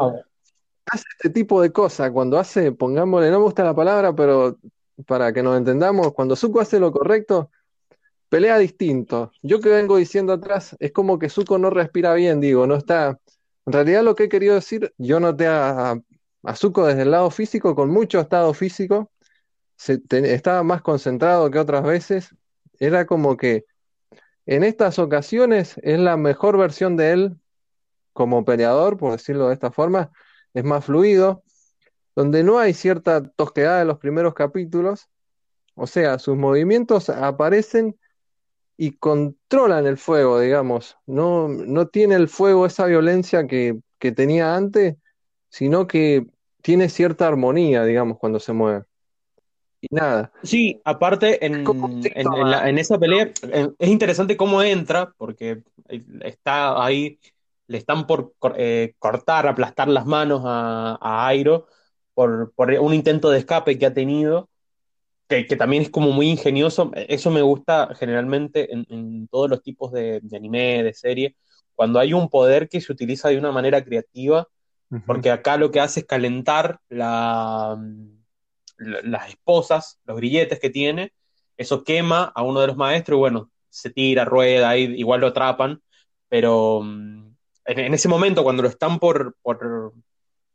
hace 0.85 1.03
este 1.17 1.29
tipo 1.29 1.61
de 1.61 1.71
cosas, 1.71 2.11
cuando 2.11 2.39
hace, 2.39 2.71
pongámosle, 2.71 3.29
no 3.29 3.39
me 3.39 3.43
gusta 3.45 3.63
la 3.63 3.75
palabra, 3.75 4.15
pero 4.15 4.57
para 5.05 5.31
que 5.33 5.43
nos 5.43 5.57
entendamos, 5.57 6.13
cuando 6.13 6.35
Zuko 6.35 6.61
hace 6.61 6.79
lo 6.79 6.91
correcto, 6.91 7.51
pelea 8.29 8.57
distinto. 8.57 9.31
Yo 9.41 9.59
que 9.59 9.69
vengo 9.69 9.97
diciendo 9.97 10.33
atrás, 10.33 10.75
es 10.79 10.91
como 10.91 11.19
que 11.19 11.29
Zuko 11.29 11.57
no 11.57 11.69
respira 11.69 12.13
bien, 12.13 12.39
digo, 12.39 12.67
no 12.67 12.75
está. 12.75 13.19
En 13.65 13.73
realidad 13.73 14.03
lo 14.03 14.15
que 14.15 14.25
he 14.25 14.29
querido 14.29 14.55
decir, 14.55 14.93
yo 14.97 15.19
noté 15.19 15.47
a, 15.47 15.99
Azuko 16.47 16.87
desde 16.87 17.01
el 17.01 17.11
lado 17.11 17.29
físico, 17.29 17.75
con 17.75 17.89
mucho 17.89 18.21
estado 18.21 18.53
físico, 18.53 19.11
estaba 19.77 20.63
más 20.63 20.81
concentrado 20.81 21.51
que 21.51 21.59
otras 21.59 21.83
veces. 21.83 22.33
Era 22.79 23.05
como 23.05 23.35
que 23.35 23.65
en 24.45 24.63
estas 24.63 24.97
ocasiones 24.97 25.77
es 25.83 25.99
la 25.99 26.15
mejor 26.15 26.57
versión 26.57 26.95
de 26.95 27.11
él 27.11 27.37
como 28.13 28.45
peleador, 28.45 28.95
por 28.95 29.11
decirlo 29.11 29.49
de 29.49 29.55
esta 29.55 29.71
forma, 29.71 30.09
es 30.53 30.63
más 30.63 30.85
fluido, 30.85 31.43
donde 32.15 32.45
no 32.45 32.59
hay 32.59 32.73
cierta 32.73 33.21
tosquedad 33.23 33.81
en 33.81 33.89
los 33.89 33.97
primeros 33.97 34.33
capítulos, 34.33 35.09
o 35.75 35.85
sea, 35.85 36.17
sus 36.17 36.37
movimientos 36.37 37.09
aparecen 37.09 37.99
y 38.77 38.93
controlan 38.93 39.85
el 39.85 39.97
fuego, 39.97 40.39
digamos, 40.39 40.97
no, 41.05 41.49
no 41.49 41.87
tiene 41.89 42.15
el 42.15 42.29
fuego 42.29 42.65
esa 42.65 42.85
violencia 42.85 43.47
que, 43.47 43.81
que 43.99 44.13
tenía 44.13 44.55
antes, 44.55 44.95
sino 45.49 45.87
que 45.87 46.25
tiene 46.67 46.89
cierta 46.89 47.25
armonía, 47.25 47.85
digamos, 47.85 48.17
cuando 48.17 48.41
se 48.41 48.51
mueve. 48.51 48.83
Y 49.79 49.87
nada. 49.89 50.33
Sí, 50.43 50.81
aparte, 50.83 51.45
en, 51.45 51.63
en, 51.63 52.77
esa 52.77 52.99
pelea 52.99 53.31
es 53.79 53.89
interesante 53.89 54.35
cómo 54.35 54.61
entra, 54.61 55.13
porque 55.17 55.63
está 56.25 56.83
ahí, 56.83 57.21
le 57.67 57.77
están 57.77 58.05
por 58.05 58.33
eh, 58.57 58.95
cortar, 58.99 59.47
aplastar 59.47 59.87
las 59.87 60.05
manos 60.05 60.41
a, 60.43 60.97
a 60.99 61.27
Airo 61.27 61.67
por, 62.13 62.51
por, 62.53 62.69
un 62.69 62.93
intento 62.93 63.29
de 63.29 63.39
escape 63.39 63.79
que 63.79 63.85
ha 63.85 63.93
tenido, 63.93 64.49
que, 65.29 65.45
también 65.45 65.83
es 65.83 65.89
como 65.89 66.11
muy 66.11 66.27
ingenioso. 66.29 66.91
Eso 66.95 67.31
me 67.31 67.43
gusta 67.43 67.95
generalmente 67.95 68.73
en, 68.73 69.29
todos 69.29 69.49
los 69.49 69.63
tipos 69.63 69.93
de, 69.93 70.19
de 70.21 70.35
anime, 70.35 70.83
de 70.83 70.93
serie, 70.93 71.37
cuando 71.75 71.97
hay 71.97 72.11
un 72.11 72.27
poder 72.27 72.67
que 72.67 72.81
se 72.81 72.91
utiliza 72.91 73.29
de 73.29 73.37
una 73.37 73.53
manera 73.53 73.81
creativa 73.85 74.49
porque 75.05 75.31
acá 75.31 75.57
lo 75.57 75.71
que 75.71 75.79
hace 75.79 76.01
es 76.01 76.05
calentar 76.05 76.79
la, 76.89 77.77
las 78.77 79.29
esposas, 79.29 79.99
los 80.05 80.17
grilletes 80.17 80.59
que 80.59 80.69
tiene, 80.69 81.13
eso 81.57 81.83
quema 81.83 82.31
a 82.35 82.43
uno 82.43 82.61
de 82.61 82.67
los 82.67 82.77
maestros 82.77 83.17
y 83.17 83.19
bueno, 83.19 83.51
se 83.69 83.89
tira, 83.89 84.25
rueda, 84.25 84.77
igual 84.77 85.21
lo 85.21 85.27
atrapan, 85.27 85.81
pero 86.29 86.81
mm, 86.83 87.35
en, 87.65 87.93
ese 87.93 88.07
momento 88.07 88.43
cuando 88.43 88.63
lo 88.63 88.69
están 88.69 88.99
por, 88.99 89.35
por 89.41 89.93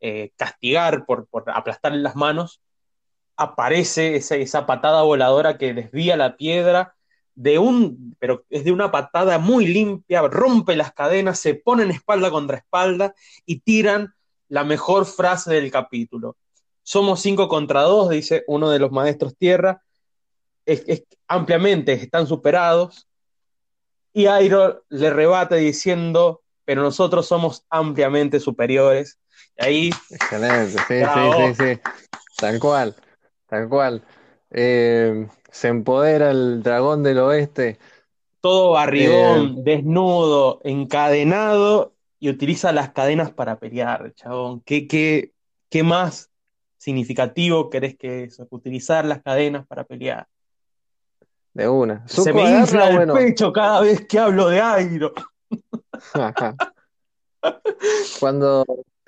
eh, 0.01 0.31
castigar, 0.37 1.05
por, 1.05 1.27
por 1.27 1.51
aplastarle 1.51 1.99
las 1.99 2.17
manos, 2.17 2.61
aparece 3.37 4.17
esa, 4.17 4.37
esa 4.37 4.67
patada 4.67 5.03
voladora 5.03 5.59
que 5.59 5.75
desvía 5.75 6.17
la 6.17 6.37
piedra 6.37 6.95
de 7.35 7.59
un, 7.59 8.17
pero 8.19 8.45
es 8.51 8.65
de 8.65 8.73
una 8.73 8.91
patada 8.91 9.39
muy 9.39 9.67
limpia, 9.67 10.23
rompe 10.23 10.77
las 10.77 10.93
cadenas, 10.93 11.39
se 11.39 11.55
ponen 11.55 11.91
espalda 11.91 12.31
contra 12.31 12.59
espalda 12.59 13.15
y 13.47 13.61
tiran 13.61 14.15
la 14.53 14.65
mejor 14.65 15.07
frase 15.07 15.55
del 15.55 15.71
capítulo. 15.71 16.37
somos 16.83 17.21
cinco 17.23 17.49
contra 17.49 17.81
dos, 17.83 18.11
dice 18.11 18.45
uno 18.47 18.69
de 18.69 18.79
los 18.79 18.93
maestros 18.93 19.35
tierra, 19.35 19.83
es, 20.67 20.85
ampliamente 21.27 21.95
están 21.95 22.27
superados, 22.27 23.09
y 24.13 24.29
Iron 24.29 24.79
le 24.91 25.09
rebate 25.09 25.57
diciendo, 25.57 26.43
pero 26.67 26.83
nosotros 26.83 27.27
somos 27.27 27.65
ampliamente 27.71 28.41
superiores. 28.41 29.19
Y 29.57 29.65
ahí... 29.65 29.91
Excelente, 30.11 30.79
sí, 30.87 31.01
sí, 31.01 31.55
sí, 31.55 31.55
sí, 31.55 31.81
tal 32.37 32.61
cual, 32.61 32.95
tal 33.47 33.71
cual. 33.71 34.03
Eh, 34.51 35.29
se 35.51 35.69
empodera 35.69 36.31
el 36.31 36.63
dragón 36.63 37.03
del 37.03 37.21
oeste. 37.21 37.79
Todo 38.43 38.73
barrigón, 38.73 39.57
eh, 39.61 39.63
desnudo, 39.63 40.61
encadenado 40.63 41.95
y 42.23 42.29
utiliza 42.29 42.71
las 42.71 42.93
cadenas 42.93 43.33
para 43.33 43.59
pelear, 43.59 44.15
chabón. 44.15 44.61
¿Qué, 44.61 44.87
qué, 44.87 45.33
qué 45.69 45.83
más 45.83 46.31
significativo 46.79 47.69
querés 47.69 47.99
que 47.99 48.23
eso? 48.23 48.47
Utilizar 48.51 49.05
las 49.05 49.23
cadenas 49.23 49.67
para 49.67 49.83
pelear. 49.83 50.29
De 51.53 51.69
una. 51.69 52.07
Se 52.07 52.33
me 52.33 52.61
infla 52.61 52.91
el 52.91 53.11
pecho 53.11 53.53
cada 53.53 53.81
vez 53.81 54.07
que 54.07 54.21
hablo 54.21 54.49
de 54.51 54.61
Airo. 54.61 55.13
cuando, 58.21 58.65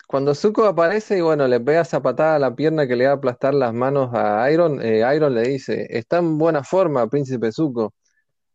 cuando 0.09 0.35
Zuko 0.35 0.64
aparece 0.64 1.16
y 1.18 1.20
bueno, 1.20 1.46
le 1.46 1.61
pega 1.61 1.83
esa 1.83 2.03
patada 2.03 2.35
a 2.35 2.40
la 2.40 2.57
pierna 2.57 2.88
que 2.88 2.96
le 2.96 3.07
va 3.07 3.12
a 3.12 3.14
aplastar 3.14 3.55
las 3.55 3.72
manos 3.72 4.11
a 4.12 4.50
Iron, 4.50 4.83
eh, 4.83 5.05
Iron 5.14 5.37
le 5.37 5.42
dice, 5.42 5.87
está 5.88 6.18
en 6.18 6.37
buena 6.37 6.64
forma, 6.64 7.07
príncipe 7.07 7.53
Zuko. 7.53 7.94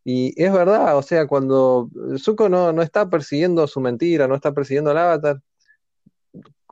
Y 0.04 0.40
es 0.42 0.52
verdad, 0.52 0.96
o 0.96 1.02
sea, 1.02 1.26
cuando 1.26 1.90
Zuko 2.18 2.48
no, 2.48 2.72
no 2.72 2.82
está 2.82 3.10
persiguiendo 3.10 3.66
su 3.66 3.80
mentira, 3.80 4.26
no 4.26 4.34
está 4.34 4.52
persiguiendo 4.52 4.90
al 4.90 4.98
avatar, 4.98 5.40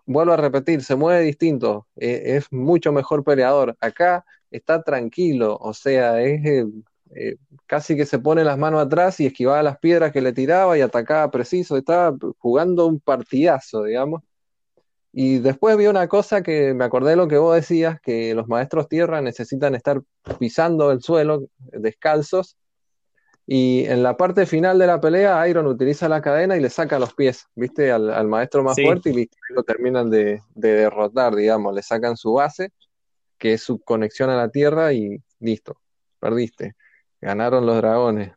vuelvo 0.06 0.32
a 0.32 0.36
repetir, 0.38 0.82
se 0.82 0.96
mueve 0.96 1.22
distinto, 1.22 1.86
e, 1.96 2.36
es 2.36 2.50
mucho 2.52 2.92
mejor 2.92 3.22
peleador. 3.24 3.76
Acá 3.80 4.24
está 4.50 4.82
tranquilo, 4.82 5.58
o 5.60 5.74
sea, 5.74 6.20
es 6.22 6.44
eh, 6.46 6.66
eh, 7.14 7.36
casi 7.66 7.96
que 7.96 8.06
se 8.06 8.18
pone 8.18 8.44
las 8.44 8.58
manos 8.58 8.80
atrás 8.80 9.20
y 9.20 9.26
esquivaba 9.26 9.62
las 9.62 9.78
piedras 9.78 10.12
que 10.12 10.22
le 10.22 10.32
tiraba 10.32 10.76
y 10.78 10.80
atacaba 10.80 11.30
preciso, 11.30 11.76
estaba 11.76 12.16
jugando 12.38 12.86
un 12.86 13.00
partidazo, 13.00 13.84
digamos. 13.84 14.22
Y 15.12 15.38
después 15.38 15.76
vi 15.76 15.86
una 15.86 16.06
cosa 16.06 16.42
que 16.42 16.74
me 16.74 16.84
acordé 16.84 17.10
de 17.10 17.16
lo 17.16 17.28
que 17.28 17.38
vos 17.38 17.54
decías, 17.54 18.00
que 18.00 18.34
los 18.34 18.46
maestros 18.48 18.88
tierra 18.88 19.20
necesitan 19.20 19.74
estar 19.74 20.02
pisando 20.38 20.92
el 20.92 21.02
suelo 21.02 21.48
descalzos. 21.58 22.56
Y 23.50 23.86
en 23.86 24.02
la 24.02 24.14
parte 24.14 24.44
final 24.44 24.78
de 24.78 24.86
la 24.86 25.00
pelea, 25.00 25.48
Iron 25.48 25.66
utiliza 25.66 26.06
la 26.06 26.20
cadena 26.20 26.54
y 26.58 26.60
le 26.60 26.68
saca 26.68 26.98
los 26.98 27.14
pies, 27.14 27.46
¿viste? 27.54 27.90
Al, 27.90 28.28
maestro 28.28 28.62
más 28.62 28.76
fuerte 28.78 29.08
y 29.08 29.26
lo 29.54 29.62
terminan 29.62 30.10
de, 30.10 30.42
de 30.54 30.72
derrotar, 30.74 31.34
digamos. 31.34 31.74
Le 31.74 31.80
sacan 31.80 32.18
su 32.18 32.34
base, 32.34 32.72
que 33.38 33.54
es 33.54 33.62
su 33.62 33.80
conexión 33.80 34.28
a 34.28 34.36
la 34.36 34.50
tierra, 34.50 34.92
y 34.92 35.22
listo, 35.40 35.80
perdiste. 36.20 36.76
Ganaron 37.22 37.64
los 37.64 37.78
dragones. 37.78 38.32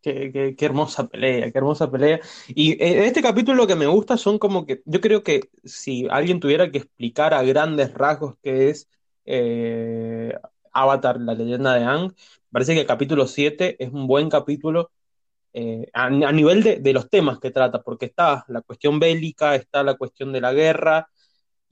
Qué, 0.00 0.54
hermosa 0.60 1.08
pelea, 1.08 1.50
qué 1.50 1.58
hermosa 1.58 1.90
pelea. 1.90 2.20
Y 2.46 2.72
eh, 2.72 2.98
en 2.98 3.04
este 3.04 3.22
capítulo 3.22 3.56
lo 3.56 3.66
que 3.66 3.74
me 3.74 3.86
gusta 3.86 4.16
son 4.16 4.38
como 4.38 4.66
que, 4.66 4.82
yo 4.84 5.00
creo 5.00 5.24
que 5.24 5.50
si 5.64 6.06
alguien 6.10 6.38
tuviera 6.38 6.70
que 6.70 6.78
explicar 6.78 7.34
a 7.34 7.42
grandes 7.42 7.92
rasgos 7.92 8.36
qué 8.40 8.70
es 8.70 8.88
eh, 9.24 10.32
Avatar, 10.72 11.20
la 11.20 11.34
leyenda 11.34 11.74
de 11.74 11.84
Ang, 11.84 12.14
parece 12.52 12.74
que 12.74 12.80
el 12.80 12.86
capítulo 12.86 13.26
7 13.26 13.76
es 13.82 13.92
un 13.92 14.06
buen 14.06 14.28
capítulo 14.28 14.90
eh, 15.54 15.86
a, 15.92 16.08
nivel 16.10 16.62
de, 16.62 16.78
de, 16.80 16.92
los 16.92 17.10
temas 17.10 17.38
que 17.38 17.50
trata, 17.50 17.82
porque 17.82 18.06
está 18.06 18.44
la 18.48 18.62
cuestión 18.62 18.98
bélica, 19.00 19.54
está 19.54 19.82
la 19.82 19.94
cuestión 19.94 20.32
de 20.32 20.40
la 20.40 20.52
guerra, 20.52 21.08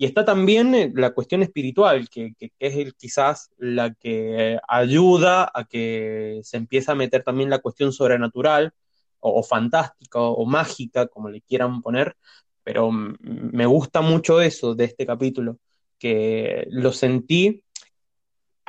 y 0.01 0.07
está 0.07 0.25
también 0.25 0.75
eh, 0.75 0.91
la 0.95 1.13
cuestión 1.13 1.43
espiritual, 1.43 2.09
que, 2.09 2.33
es 2.59 2.75
el, 2.77 2.95
quizás 2.95 3.51
la 3.59 3.93
que 3.93 4.59
ayuda 4.67 5.51
a 5.53 5.65
que 5.65 6.41
se 6.43 6.57
empiece 6.57 6.91
a 6.91 6.95
meter 6.95 7.23
también 7.23 7.51
la 7.51 7.59
cuestión 7.59 7.93
sobrenatural 7.93 8.73
o, 9.19 9.43
fantástica 9.43 10.19
o, 10.21 10.47
mágica, 10.47 11.07
como 11.07 11.29
le 11.29 11.43
quieran 11.43 11.83
poner, 11.83 12.17
pero 12.63 12.91
me 12.91 13.67
gusta 13.67 14.01
mucho 14.01 14.41
eso 14.41 14.75
de 14.75 14.85
este 14.85 15.05
capítulo, 15.05 15.59
que 15.99 16.67
lo 16.71 16.93
sentí. 16.93 17.63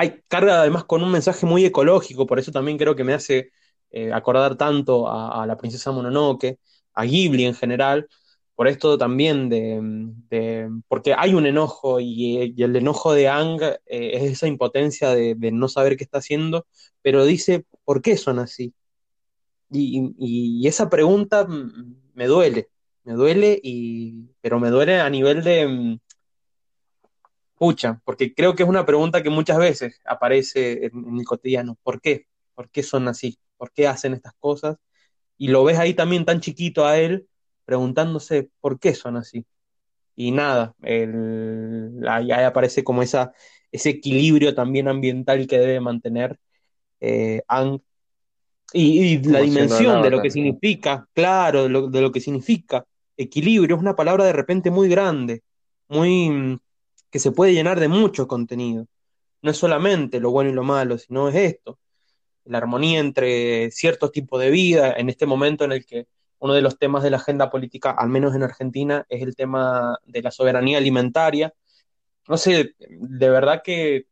Hay 0.01 0.23
carga 0.27 0.61
además 0.61 0.85
con 0.85 1.03
un 1.03 1.11
mensaje 1.11 1.45
muy 1.45 1.63
ecológico, 1.63 2.25
por 2.25 2.39
eso 2.39 2.51
también 2.51 2.79
creo 2.79 2.95
que 2.95 3.03
me 3.03 3.13
hace 3.13 3.51
eh, 3.91 4.11
acordar 4.11 4.55
tanto 4.57 5.07
a, 5.07 5.45
la 5.45 5.57
princesa 5.57 5.91
Mononoke, 5.91 6.57
a 6.95 7.03
Ghibli 7.05 7.45
en 7.45 7.53
general, 7.53 8.07
por 8.55 8.67
esto 8.67 8.97
también 8.97 9.47
de, 9.47 10.71
porque 10.87 11.13
hay 11.15 11.35
un 11.35 11.45
enojo 11.45 11.99
y, 11.99 12.55
el 12.57 12.75
enojo 12.75 13.13
de 13.13 13.29
Ang 13.29 13.61
eh, 13.61 13.77
es 13.85 14.23
esa 14.23 14.47
impotencia 14.47 15.11
de, 15.11 15.35
no 15.51 15.67
saber 15.67 15.97
qué 15.97 16.03
está 16.03 16.17
haciendo, 16.17 16.65
pero 17.03 17.23
dice, 17.23 17.65
¿por 17.85 18.01
qué 18.01 18.17
son 18.17 18.39
así? 18.39 18.73
Y, 19.69 20.67
esa 20.67 20.89
pregunta 20.89 21.45
me 22.15 22.25
duele, 22.25 22.69
me 23.03 23.13
duele, 23.13 23.59
y, 23.61 24.31
pero 24.41 24.59
me 24.59 24.71
duele 24.71 24.99
a 24.99 25.09
nivel 25.11 25.43
de, 25.43 25.99
pucha, 27.61 28.01
porque 28.05 28.33
creo 28.33 28.55
que 28.55 28.63
es 28.63 28.69
una 28.69 28.87
pregunta 28.87 29.21
que 29.21 29.29
muchas 29.29 29.59
veces 29.59 30.01
aparece 30.05 30.87
en, 30.87 31.07
en 31.07 31.19
el 31.19 31.25
cotidiano, 31.25 31.77
¿por 31.83 32.01
qué? 32.01 32.25
¿Por 32.55 32.71
qué 32.71 32.81
son 32.81 33.07
así? 33.07 33.37
¿Por 33.55 33.71
qué 33.71 33.87
hacen 33.87 34.15
estas 34.15 34.33
cosas? 34.39 34.77
Y 35.37 35.49
lo 35.49 35.63
ves 35.63 35.77
ahí 35.77 35.93
también 35.93 36.25
tan 36.25 36.39
chiquito 36.41 36.87
a 36.87 36.97
él 36.97 37.27
preguntándose 37.63 38.49
por 38.61 38.79
qué 38.79 38.95
son 38.95 39.15
así. 39.15 39.45
Y 40.15 40.31
nada, 40.31 40.73
el, 40.81 42.03
ahí, 42.09 42.31
aparece 42.31 42.83
como 42.83 43.03
esa, 43.03 43.31
ese 43.71 43.91
equilibrio 43.91 44.55
también 44.55 44.87
ambiental 44.87 45.45
que 45.45 45.59
debe 45.59 45.79
mantener 45.81 46.39
eh, 46.99 47.43
Y, 48.73 49.19
la 49.19 49.41
dimensión 49.41 50.01
de 50.01 50.09
lo 50.09 50.19
que 50.19 50.31
significa, 50.31 51.07
claro, 51.13 51.65
de 51.65 51.69
lo, 51.69 51.87
de 51.89 52.01
lo, 52.01 52.11
que 52.11 52.21
significa. 52.21 52.83
Equilibrio 53.17 53.75
es 53.75 53.81
una 53.83 53.95
palabra 53.95 54.25
de 54.25 54.33
repente 54.33 54.71
muy 54.71 54.89
grande, 54.89 55.43
muy 55.89 56.57
que 57.11 57.19
se 57.19 57.31
puede 57.31 57.53
llenar 57.53 57.79
de 57.79 57.89
mucho 57.89 58.27
contenido. 58.27 58.87
No 59.41 59.51
es 59.51 59.57
solamente 59.57 60.19
lo 60.19 60.31
bueno 60.31 60.49
y 60.49 60.53
lo 60.53 60.63
malo, 60.63 60.97
sino 60.97 61.29
es 61.29 61.35
esto, 61.35 61.79
la 62.45 62.57
armonía 62.57 62.99
entre 62.99 63.71
ciertos 63.71 64.11
tipos 64.11 64.39
de 64.41 64.49
vida, 64.49 64.93
en 64.93 65.09
este 65.09 65.25
momento 65.25 65.65
en 65.65 65.73
el 65.73 65.85
que 65.85 66.07
uno 66.39 66.53
de 66.53 66.61
los 66.61 66.77
temas 66.79 67.03
de 67.03 67.11
la 67.11 67.17
agenda 67.17 67.51
política, 67.51 67.91
al 67.91 68.09
menos 68.09 68.35
en 68.35 68.43
Argentina, 68.43 69.05
es 69.09 69.21
el 69.21 69.35
tema 69.35 69.99
de 70.05 70.21
la 70.23 70.31
soberanía 70.31 70.79
alimentaria. 70.79 71.53
No 72.27 72.37
sé, 72.37 72.75
de 72.79 73.29
verdad 73.29 73.61
que, 73.63 74.07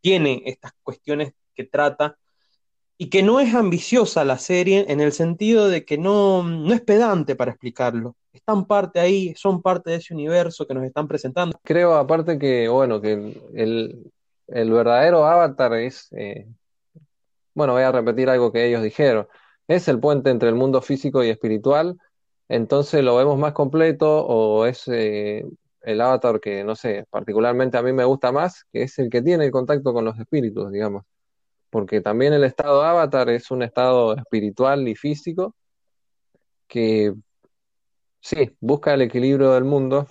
tiene 0.00 0.42
estas 0.46 0.72
cuestiones 0.82 1.32
que 1.54 1.64
trata 1.64 2.18
y 2.98 3.10
que 3.10 3.22
no 3.22 3.40
es 3.40 3.54
ambiciosa 3.54 4.24
la 4.24 4.38
serie 4.38 4.86
en 4.88 5.00
el 5.00 5.12
sentido 5.12 5.68
de 5.68 5.84
que 5.84 5.98
no, 5.98 6.42
no 6.42 6.72
es 6.74 6.80
pedante 6.80 7.36
para 7.36 7.52
explicarlo. 7.52 8.16
Están 8.32 8.64
parte 8.64 8.98
ahí, 8.98 9.34
son 9.36 9.60
parte 9.60 9.90
de 9.90 9.96
ese 9.96 10.14
universo 10.14 10.66
que 10.66 10.74
nos 10.74 10.84
están 10.84 11.06
presentando. 11.06 11.58
Creo 11.62 11.94
aparte 11.94 12.38
que, 12.38 12.68
bueno, 12.68 13.00
que 13.00 13.12
el, 13.54 14.10
verdadero 14.48 15.26
avatar 15.26 15.74
es, 15.74 16.08
eh, 16.12 16.46
bueno, 17.54 17.74
voy 17.74 17.82
a 17.82 17.92
repetir 17.92 18.30
algo 18.30 18.50
que 18.50 18.66
ellos 18.66 18.82
dijeron, 18.82 19.28
es 19.68 19.86
el 19.88 20.00
puente 20.00 20.30
entre 20.30 20.48
el 20.48 20.54
mundo 20.54 20.80
físico 20.80 21.22
y 21.22 21.28
espiritual, 21.28 21.98
entonces 22.48 23.04
lo 23.04 23.16
vemos 23.16 23.38
más 23.38 23.52
completo 23.52 24.26
o 24.26 24.66
es 24.66 24.88
eh, 24.88 25.44
el 25.82 26.00
avatar 26.00 26.40
que, 26.40 26.64
no 26.64 26.74
sé, 26.74 27.04
particularmente 27.10 27.76
a 27.76 27.82
mí 27.82 27.92
me 27.92 28.04
gusta 28.04 28.32
más, 28.32 28.64
que 28.72 28.84
es 28.84 28.98
el 28.98 29.10
que 29.10 29.22
tiene 29.22 29.44
el 29.44 29.50
contacto 29.50 29.92
con 29.92 30.04
los 30.04 30.18
espíritus, 30.18 30.72
digamos, 30.72 31.04
porque 31.70 32.00
también 32.00 32.32
el 32.32 32.44
estado 32.44 32.82
avatar 32.82 33.28
es 33.30 33.50
un 33.50 33.62
estado 33.62 34.16
espiritual 34.16 34.88
y 34.88 34.94
físico 34.94 35.54
que, 36.66 37.14
sí, 38.22 38.56
busca 38.60 38.94
el 38.94 39.02
equilibrio 39.02 39.52
del 39.52 39.64
mundo. 39.64 40.08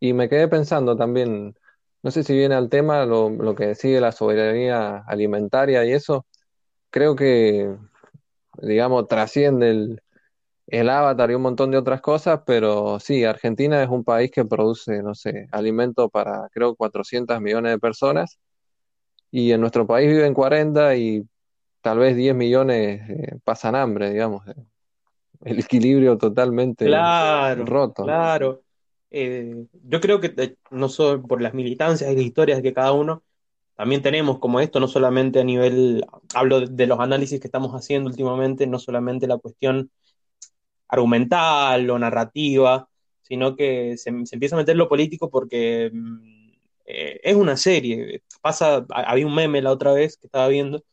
Y 0.00 0.12
me 0.12 0.28
quedé 0.28 0.48
pensando 0.48 0.96
también, 0.96 1.56
no 2.02 2.10
sé 2.12 2.22
si 2.24 2.34
viene 2.34 2.54
al 2.54 2.68
tema 2.70 3.06
lo, 3.06 3.54
que 3.56 3.74
sigue 3.74 4.00
la 4.00 4.12
soberanía 4.12 4.98
alimentaria 5.06 5.84
y 5.84 5.92
eso, 5.92 6.26
creo 6.90 7.16
que 7.16 7.76
digamos, 8.62 9.08
trasciende 9.08 9.70
el, 9.70 10.02
el 10.68 10.90
avatar 10.90 11.30
y 11.30 11.34
un 11.34 11.42
montón 11.42 11.70
de 11.70 11.78
otras 11.78 12.00
cosas, 12.00 12.42
pero 12.46 13.00
sí, 13.00 13.24
Argentina 13.24 13.82
es 13.82 13.88
un 13.88 14.04
país 14.04 14.30
que 14.30 14.44
produce, 14.44 15.02
no 15.02 15.14
sé, 15.14 15.48
alimento 15.52 16.08
para 16.08 16.48
creo 16.52 16.74
400 16.76 17.40
millones 17.40 17.72
de 17.72 17.78
personas. 17.78 18.38
Y 19.30 19.52
en 19.52 19.60
nuestro 19.60 19.86
país 19.86 20.08
viven 20.08 20.34
40 20.34 20.96
y 20.96 21.24
tal 21.82 21.98
vez 21.98 22.16
10 22.16 22.34
millones 22.34 23.02
eh, 23.10 23.38
pasan 23.44 23.74
hambre, 23.76 24.10
digamos. 24.10 24.44
El 25.42 25.58
equilibrio 25.58 26.18
totalmente 26.18 26.86
roto. 27.64 28.04
Claro. 28.04 28.62
Eh, 29.10 29.66
yo 29.84 30.00
creo 30.00 30.20
que 30.20 30.34
eh, 30.36 30.56
no 30.70 30.88
solo 30.88 31.22
por 31.22 31.40
las 31.40 31.54
militancias 31.54 32.10
y 32.10 32.16
las 32.16 32.24
historias 32.24 32.62
que 32.62 32.74
cada 32.74 32.92
uno, 32.92 33.22
también 33.76 34.02
tenemos 34.02 34.38
como 34.38 34.60
esto, 34.60 34.80
no 34.80 34.88
solamente 34.88 35.40
a 35.40 35.44
nivel, 35.44 36.04
hablo 36.34 36.60
de 36.60 36.86
los 36.86 36.98
análisis 36.98 37.40
que 37.40 37.46
estamos 37.46 37.72
haciendo 37.72 38.08
últimamente, 38.08 38.66
no 38.66 38.78
solamente 38.78 39.26
la 39.26 39.38
cuestión 39.38 39.90
argumental 40.88 41.88
o 41.90 41.98
narrativa, 41.98 42.88
sino 43.22 43.56
que 43.56 43.96
se, 43.98 44.10
empieza 44.10 44.56
a 44.56 44.58
meter 44.58 44.76
lo 44.76 44.88
político 44.88 45.30
porque 45.30 45.90
mm, 45.92 46.50
eh, 46.86 47.20
es 47.22 47.36
una 47.36 47.56
serie. 47.56 48.22
Pasa, 48.40 48.86
había 48.88 49.26
un 49.26 49.34
meme 49.34 49.62
la 49.62 49.72
otra 49.72 49.92
vez 49.92 50.16
que 50.16 50.26
estaba 50.26 50.48
viendo 50.48 50.84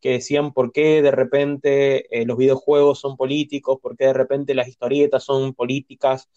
que 0.00 0.12
decían 0.12 0.52
por 0.52 0.72
qué 0.72 1.02
de 1.02 1.10
repente 1.10 2.20
eh, 2.20 2.24
los 2.26 2.36
videojuegos 2.38 3.00
son 3.00 3.16
políticos, 3.16 3.78
por 3.82 3.96
qué 3.96 4.06
de 4.06 4.12
repente 4.14 4.54
las 4.54 4.68
historietas 4.68 5.24
son 5.24 5.54
políticas, 5.54 6.28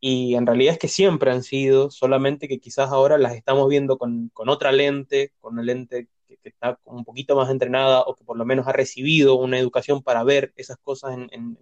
y 0.00 0.34
en 0.36 0.46
realidad 0.46 0.74
es 0.74 0.78
que 0.78 0.88
siempre 0.88 1.30
han 1.32 1.42
sido, 1.42 1.90
solamente 1.90 2.46
que 2.48 2.60
quizás 2.60 2.90
ahora 2.90 3.18
las 3.18 3.34
estamos 3.34 3.68
viendo 3.68 3.98
con, 3.98 4.30
otra 4.36 4.70
lente, 4.72 5.32
con 5.40 5.54
una 5.54 5.62
lente 5.62 6.08
que, 6.26 6.38
está 6.44 6.78
un 6.84 7.04
poquito 7.04 7.36
más 7.36 7.50
entrenada 7.50 8.02
o 8.02 8.14
que 8.14 8.24
por 8.24 8.38
lo 8.38 8.44
menos 8.44 8.66
ha 8.68 8.72
recibido 8.72 9.34
una 9.34 9.58
educación 9.58 10.02
para 10.02 10.24
ver 10.24 10.52
esas 10.56 10.78
cosas 10.78 11.16
en, 11.30 11.58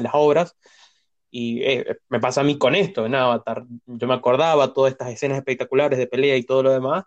las 0.00 0.12
obras. 0.14 0.56
Y 1.30 1.62
eh, 1.64 1.98
me 2.08 2.20
pasa 2.20 2.42
a 2.42 2.44
mí 2.44 2.58
con 2.58 2.74
esto, 2.74 3.06
en 3.06 3.14
Avatar. 3.14 3.64
Yo 3.86 4.06
me 4.06 4.14
acordaba 4.14 4.72
todas 4.72 4.92
estas 4.92 5.10
escenas 5.10 5.38
espectaculares 5.38 5.98
de 5.98 6.06
pelea 6.06 6.36
y 6.36 6.44
todo 6.44 6.62
lo 6.62 6.72
demás, 6.72 7.04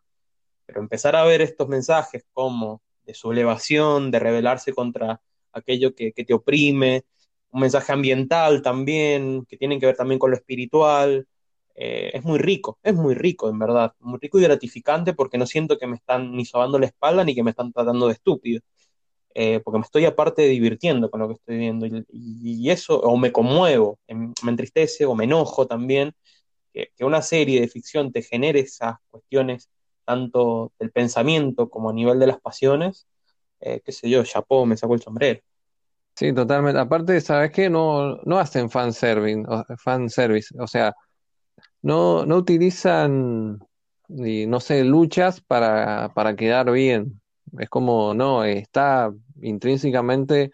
pero 0.65 0.81
empezar 0.81 1.15
a 1.15 1.23
ver 1.25 1.41
estos 1.41 1.67
mensajes 1.69 2.25
como 2.33 2.81
de 3.07 3.13
sublevación, 3.13 4.11
de 4.11 4.19
rebelarse 4.19 4.73
contra 4.73 5.21
aquello 5.53 5.95
que, 5.95 6.11
te 6.11 6.33
oprime, 6.33 7.05
un 7.51 7.61
mensaje 7.61 7.93
ambiental 7.93 8.61
también, 8.61 9.45
que 9.45 9.57
tiene 9.57 9.79
que 9.79 9.87
ver 9.87 9.95
también 9.95 10.19
con 10.19 10.31
lo 10.31 10.37
espiritual. 10.37 11.27
Eh, 11.75 12.11
es 12.13 12.23
muy 12.23 12.39
rico, 12.39 12.79
es 12.83 12.93
muy 12.95 13.15
rico, 13.15 13.49
en 13.49 13.59
verdad, 13.59 13.93
muy 13.99 14.19
rico 14.19 14.39
y 14.39 14.43
gratificante 14.43 15.13
porque 15.13 15.37
no 15.37 15.45
siento 15.45 15.77
que 15.77 15.87
me 15.87 15.95
están 15.95 16.31
ni 16.35 16.45
sobando 16.45 16.79
la 16.79 16.87
espalda 16.87 17.23
ni 17.23 17.35
que 17.35 17.43
me 17.43 17.51
están 17.51 17.71
tratando 17.71 18.07
de 18.07 18.13
estúpido, 18.13 18.61
eh, 19.35 19.61
porque 19.63 19.79
me 19.79 19.85
estoy 19.85 20.05
aparte 20.05 20.43
divirtiendo 20.47 21.11
con 21.11 21.21
lo 21.21 21.27
que 21.29 21.35
estoy 21.35 21.57
viendo 21.57 21.85
y, 22.09 22.69
eso, 22.71 22.99
o 22.99 23.17
me 23.17 23.31
conmuevo, 23.31 23.99
em, 24.07 24.33
me 24.43 24.51
entristece 24.51 25.05
o 25.05 25.15
me 25.15 25.25
enojo 25.25 25.67
también, 25.67 26.13
que, 26.73 26.91
que 26.95 27.05
una 27.05 27.21
serie 27.21 27.61
de 27.61 27.67
ficción 27.69 28.11
te 28.11 28.23
genere 28.23 28.61
esas 28.61 28.97
cuestiones 29.09 29.69
tanto 30.07 30.71
del 30.79 30.91
pensamiento 30.91 31.69
como 31.69 31.89
a 31.89 31.93
nivel 31.93 32.17
de 32.19 32.27
las 32.27 32.39
pasiones, 32.39 33.07
eh, 33.59 33.81
qué 33.85 33.91
sé 33.91 34.09
yo, 34.09 34.23
chapó, 34.23 34.65
me 34.65 34.77
sacó 34.77 34.93
el 34.93 35.01
sombrero. 35.01 35.41
Sí, 36.15 36.33
totalmente. 36.33 36.79
Aparte, 36.79 37.21
¿sabes 37.21 37.51
qué? 37.51 37.69
No, 37.69 38.17
no 38.23 38.39
hacen 38.39 38.69
fanservice, 38.71 39.43
fan 39.77 40.09
service, 40.09 40.55
o 40.59 40.65
sea, 40.65 40.95
no, 41.81 42.25
no 42.25 42.37
utilizan, 42.37 43.59
no 44.09 44.59
sé, 44.59 44.83
luchas 44.83 45.41
para, 45.41 46.09
para 46.13 46.35
quedar 46.35 46.71
bien. 46.71 47.21
Es 47.59 47.69
como, 47.69 48.13
no, 48.13 48.43
está 48.43 49.11
intrínsecamente 49.41 50.51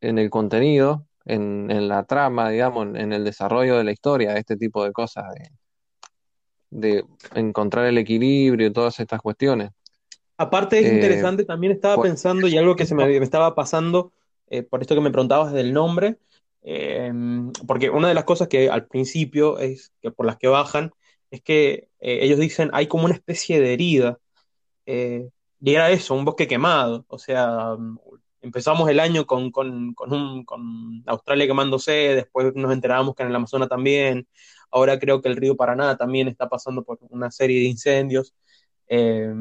en 0.00 0.18
el 0.18 0.30
contenido, 0.30 1.06
en, 1.24 1.70
en 1.70 1.88
la 1.88 2.04
trama, 2.04 2.50
digamos, 2.50 2.88
en 2.96 3.12
el 3.12 3.24
desarrollo 3.24 3.76
de 3.78 3.84
la 3.84 3.92
historia, 3.92 4.36
este 4.36 4.56
tipo 4.56 4.84
de 4.84 4.92
cosas, 4.92 5.24
de, 5.34 5.50
de 6.74 7.04
encontrar 7.34 7.86
el 7.86 7.98
equilibrio 7.98 8.66
y 8.66 8.72
todas 8.72 8.98
estas 8.98 9.20
cuestiones. 9.22 9.70
Aparte 10.36 10.80
es 10.80 10.86
eh, 10.86 10.94
interesante, 10.94 11.44
también 11.44 11.72
estaba 11.72 12.02
pensando 12.02 12.48
y 12.48 12.58
algo 12.58 12.74
que 12.74 12.84
se 12.84 12.96
me, 12.96 13.16
estaba 13.18 13.54
pasando, 13.54 14.12
eh, 14.48 14.64
por 14.64 14.80
esto 14.82 14.96
que 14.96 15.00
me 15.00 15.12
preguntabas 15.12 15.52
del 15.52 15.72
nombre, 15.72 16.18
em, 16.62 17.52
porque 17.66 17.90
una 17.90 18.08
de 18.08 18.14
las 18.14 18.24
cosas 18.24 18.48
que 18.48 18.68
al 18.68 18.86
principio 18.86 19.58
es 19.58 19.92
que 20.02 20.10
por 20.10 20.26
las 20.26 20.36
que 20.36 20.48
bajan 20.48 20.92
es 21.30 21.40
que 21.42 21.88
eh, 22.00 22.18
ellos 22.22 22.40
dicen 22.40 22.70
hay 22.72 22.88
como 22.88 23.04
una 23.04 23.14
especie 23.14 23.60
de 23.60 23.72
herida 23.72 24.18
y 24.86 25.74
era 25.74 25.90
eso, 25.90 26.14
un 26.14 26.24
bosque 26.24 26.46
quemado, 26.46 27.06
o 27.08 27.18
sea, 27.18 27.76
empezamos 28.42 28.90
el 28.90 29.00
año 29.00 29.26
con, 29.26 29.50
con, 29.50 29.94
un, 29.96 30.44
con 30.44 31.02
Australia 31.06 31.46
quemándose, 31.46 31.92
después 31.92 32.54
nos 32.54 32.72
enterábamos 32.72 33.14
que 33.14 33.22
en 33.22 33.30
el 33.30 33.36
Amazonas 33.36 33.68
también, 33.68 34.26
Ahora 34.74 34.98
creo 34.98 35.22
que 35.22 35.28
el 35.28 35.36
río 35.36 35.56
Paraná 35.56 35.96
también 35.96 36.26
está 36.26 36.48
pasando 36.48 36.82
por 36.82 36.98
una 37.10 37.30
serie 37.30 37.60
de 37.60 37.66
incendios. 37.66 38.34
Eh, 38.88 39.32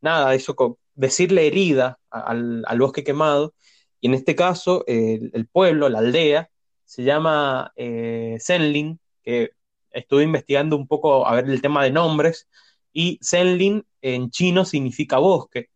nada, 0.00 0.34
eso, 0.34 0.78
decirle 0.94 1.46
herida 1.46 1.98
al, 2.10 2.64
bosque 2.78 3.04
quemado, 3.04 3.54
y 4.00 4.06
en 4.06 4.14
este 4.14 4.34
caso 4.34 4.84
el, 4.86 5.46
pueblo, 5.52 5.90
la 5.90 5.98
aldea, 5.98 6.48
se 6.86 7.04
llama 7.04 7.72
eh, 7.76 8.38
Zenlin, 8.40 8.98
que 9.22 9.50
estuve 9.90 10.22
investigando 10.22 10.76
un 10.76 10.88
poco 10.88 11.26
a 11.26 11.34
ver 11.34 11.50
el 11.50 11.60
tema 11.60 11.84
de 11.84 11.90
nombres, 11.90 12.48
y 12.90 13.18
Zenlin 13.22 13.84
en 14.00 14.30
chino 14.30 14.64
significa 14.64 15.18
bosque. 15.18 15.68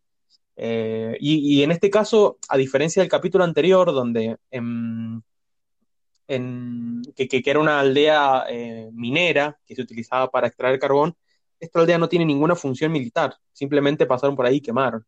Eh, 0.55 1.15
y, 1.19 1.61
en 1.61 1.71
este 1.71 1.91
caso, 1.91 2.39
a 2.49 2.57
diferencia 2.57 3.03
del 3.03 3.11
capítulo 3.11 3.43
anterior, 3.43 3.93
donde 3.93 4.37
en, 4.49 5.21
que, 6.27 7.41
era 7.45 7.59
una 7.59 7.79
aldea 7.79 8.45
eh, 8.49 8.89
minera 8.93 9.57
que 9.65 9.75
se 9.75 9.81
utilizaba 9.81 10.29
para 10.29 10.47
extraer 10.47 10.79
carbón, 10.79 11.15
esta 11.59 11.79
aldea 11.79 11.97
no 11.97 12.09
tiene 12.09 12.25
ninguna 12.25 12.55
función 12.55 12.91
militar, 12.91 13.35
simplemente 13.53 14.05
pasaron 14.05 14.35
por 14.35 14.45
ahí 14.45 14.57
y 14.57 14.61
quemaron. 14.61 15.05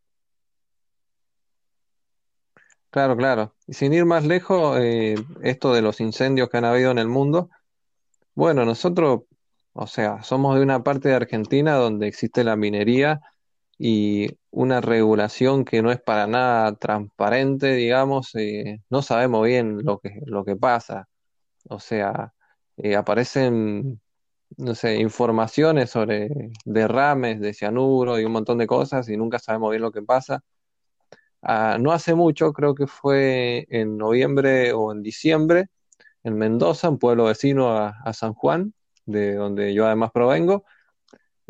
Claro, 2.92 3.16
claro. 3.16 3.56
Y 3.68 3.74
sin 3.74 3.94
ir 3.94 4.06
más 4.06 4.26
lejos, 4.26 4.80
eh, 4.80 5.16
esto 5.44 5.74
de 5.74 5.84
los 5.84 6.02
incendios 6.02 6.50
que 6.50 6.58
han 6.58 6.66
habido 6.66 6.90
en 6.90 6.98
el 6.98 7.08
mundo, 7.08 7.50
bueno, 8.34 8.66
nosotros, 8.66 9.24
o 9.74 9.86
sea, 9.86 10.24
somos 10.24 10.56
de 10.56 10.64
una 10.64 10.84
parte 10.84 11.10
de 11.10 11.16
Argentina 11.16 11.76
donde 11.76 12.08
existe 12.08 12.44
la 12.44 12.56
minería 12.56 13.22
y 13.80 14.38
una 14.52 14.82
regulación 14.82 15.66
que 15.66 15.82
no 15.82 15.92
es 15.92 16.02
para 16.02 16.28
nada 16.28 16.76
transparente, 16.76 17.74
digamos, 17.76 18.36
eh, 18.36 18.82
no 18.90 19.02
sabemos 19.02 19.46
bien 19.48 19.84
lo 19.86 20.00
que, 20.00 20.22
lo 20.26 20.46
que 20.46 20.56
pasa. 20.58 21.08
O 21.70 21.80
sea, 21.80 22.34
eh, 22.78 22.96
aparecen, 22.96 24.02
no 24.58 24.76
sé, 24.76 24.98
informaciones 24.98 25.92
sobre 25.92 26.30
derrames 26.66 27.40
de 27.42 27.54
cianuro 27.54 28.20
y 28.20 28.26
un 28.26 28.34
montón 28.34 28.58
de 28.60 28.68
cosas 28.68 29.10
y 29.10 29.18
nunca 29.18 29.40
sabemos 29.40 29.72
bien 29.72 29.84
lo 29.84 29.92
que 29.92 30.02
pasa. 30.04 30.44
Ah, 31.42 31.78
no 31.80 31.92
hace 31.94 32.16
mucho, 32.16 32.52
creo 32.54 32.76
que 32.76 32.88
fue 32.88 33.66
en 33.70 33.98
noviembre 33.98 34.74
o 34.74 34.92
en 34.92 35.02
diciembre, 35.02 35.68
en 36.24 36.38
Mendoza, 36.38 36.90
un 36.90 37.00
pueblo 37.00 37.26
vecino 37.26 37.78
a, 37.78 38.14
San 38.14 38.34
Juan, 38.34 38.74
de 39.06 39.36
donde 39.36 39.74
yo 39.74 39.86
además 39.86 40.12
provengo, 40.12 40.66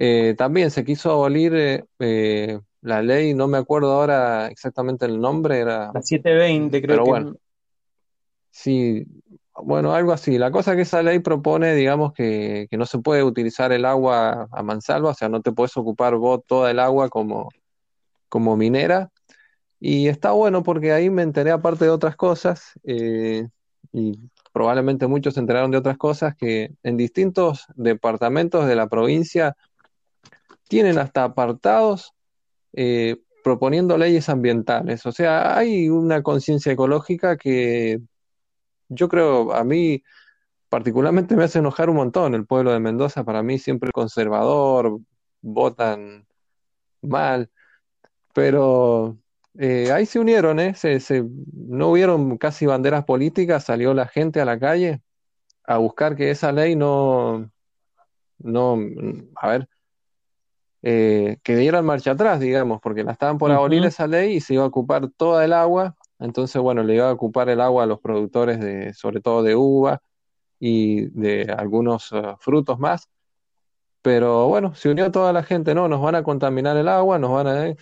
eh, 0.01 0.33
también 0.37 0.71
se 0.71 0.85
quiso 0.85 1.11
abolir 1.11 1.83
eh, 1.99 2.59
la 2.79 3.01
ley, 3.01 3.33
no 3.33 3.49
me 3.49 3.57
acuerdo 3.57 3.91
ahora 3.91 4.47
exactamente 4.47 5.05
el 5.05 5.19
nombre, 5.19 5.59
era... 5.59 5.91
La 5.93 6.01
720 6.01 6.81
creo 6.81 6.95
pero 6.95 7.03
que... 7.03 7.09
bueno, 7.09 7.35
sí, 8.49 9.05
bueno, 9.61 9.93
algo 9.93 10.13
así. 10.13 10.37
La 10.37 10.51
cosa 10.51 10.77
que 10.77 10.83
esa 10.83 11.03
ley 11.03 11.19
propone, 11.19 11.75
digamos, 11.75 12.13
que, 12.13 12.69
no 12.71 12.85
se 12.85 12.99
puede 12.99 13.23
utilizar 13.23 13.73
el 13.73 13.83
agua 13.83 14.47
a 14.53 14.63
mansalva, 14.63 15.09
o 15.09 15.13
sea, 15.13 15.27
no 15.27 15.41
te 15.41 15.51
puedes 15.51 15.75
ocupar 15.75 16.15
vos 16.15 16.39
toda 16.47 16.71
el 16.71 16.79
agua 16.79 17.09
como, 17.09 17.49
como 18.29 18.55
minera. 18.55 19.11
Y 19.81 20.07
está 20.07 20.31
bueno 20.31 20.63
porque 20.63 20.93
ahí 20.93 21.09
me 21.09 21.23
enteré, 21.23 21.51
aparte 21.51 21.83
de 21.83 21.91
otras 21.91 22.15
cosas, 22.15 22.71
eh, 22.85 23.49
y 23.91 24.17
probablemente 24.53 25.07
muchos 25.07 25.33
se 25.33 25.41
enteraron 25.41 25.71
de 25.71 25.77
otras 25.77 25.97
cosas, 25.97 26.37
que 26.37 26.71
en 26.83 26.95
distintos 26.95 27.65
departamentos 27.75 28.65
de 28.65 28.77
la 28.77 28.87
provincia 28.87 29.57
tienen 30.69 30.99
hasta 30.99 31.25
apartados 31.25 32.13
eh, 32.73 33.17
proponiendo 33.43 33.97
leyes 33.97 34.29
ambientales. 34.29 35.05
O 35.05 35.11
sea, 35.11 35.57
hay 35.57 35.89
una 35.89 36.23
conciencia 36.23 36.71
ecológica 36.71 37.37
que 37.37 37.99
yo 38.89 39.09
creo, 39.09 39.53
a 39.53 39.63
mí 39.63 40.03
particularmente 40.69 41.35
me 41.35 41.43
hace 41.45 41.59
enojar 41.59 41.89
un 41.89 41.97
montón 41.97 42.35
el 42.35 42.45
pueblo 42.45 42.71
de 42.71 42.79
Mendoza, 42.79 43.23
para 43.23 43.43
mí 43.43 43.59
siempre 43.59 43.91
conservador, 43.91 44.99
votan 45.41 46.27
mal, 47.01 47.49
pero 48.33 49.17
eh, 49.57 49.91
ahí 49.91 50.05
se 50.05 50.19
unieron, 50.19 50.59
¿eh? 50.59 50.75
Se, 50.75 51.23
no 51.53 51.89
hubieron 51.89 52.37
casi 52.37 52.65
banderas 52.65 53.05
políticas, 53.05 53.65
salió 53.65 53.93
la 53.93 54.07
gente 54.07 54.41
a 54.41 54.45
la 54.45 54.59
calle 54.59 55.01
a 55.65 55.77
buscar 55.77 56.15
que 56.15 56.31
esa 56.31 56.51
ley 56.51 56.75
no, 56.75 57.51
no, 58.39 58.77
a 59.35 59.49
ver, 59.49 59.69
eh, 60.81 61.37
que 61.43 61.55
dieran 61.55 61.85
marcha 61.85 62.11
atrás, 62.11 62.39
digamos, 62.39 62.79
porque 62.81 63.03
la 63.03 63.11
estaban 63.11 63.37
por 63.37 63.51
abolir 63.51 63.85
esa 63.85 64.07
ley 64.07 64.35
y 64.35 64.41
se 64.41 64.53
iba 64.53 64.63
a 64.63 64.67
ocupar 64.67 65.09
toda 65.17 65.43
el 65.45 65.53
agua. 65.53 65.95
Entonces, 66.19 66.61
bueno, 66.61 66.83
le 66.83 66.95
iba 66.95 67.09
a 67.09 67.13
ocupar 67.13 67.49
el 67.49 67.61
agua 67.61 67.83
a 67.83 67.87
los 67.87 67.99
productores 67.99 68.59
de, 68.59 68.93
sobre 68.93 69.21
todo 69.21 69.43
de 69.43 69.55
uva 69.55 70.01
y 70.59 71.07
de 71.07 71.53
algunos 71.57 72.11
eh, 72.11 72.35
frutos 72.39 72.79
más. 72.79 73.09
Pero 74.01 74.47
bueno, 74.47 74.75
se 74.75 74.89
unió 74.89 75.11
toda 75.11 75.33
la 75.33 75.43
gente, 75.43 75.75
no, 75.75 75.87
nos 75.87 76.01
van 76.01 76.15
a 76.15 76.23
contaminar 76.23 76.77
el 76.77 76.87
agua, 76.87 77.19
nos 77.19 77.31
van 77.31 77.47
a... 77.47 77.75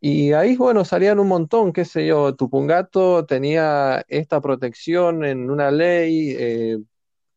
Y 0.00 0.32
ahí, 0.32 0.56
bueno, 0.56 0.84
salían 0.84 1.18
un 1.18 1.28
montón, 1.28 1.72
qué 1.72 1.84
sé 1.84 2.06
yo, 2.06 2.34
Tupungato 2.34 3.24
tenía 3.26 4.04
esta 4.08 4.40
protección 4.40 5.24
en 5.24 5.50
una 5.50 5.70
ley, 5.70 6.34
eh, 6.38 6.78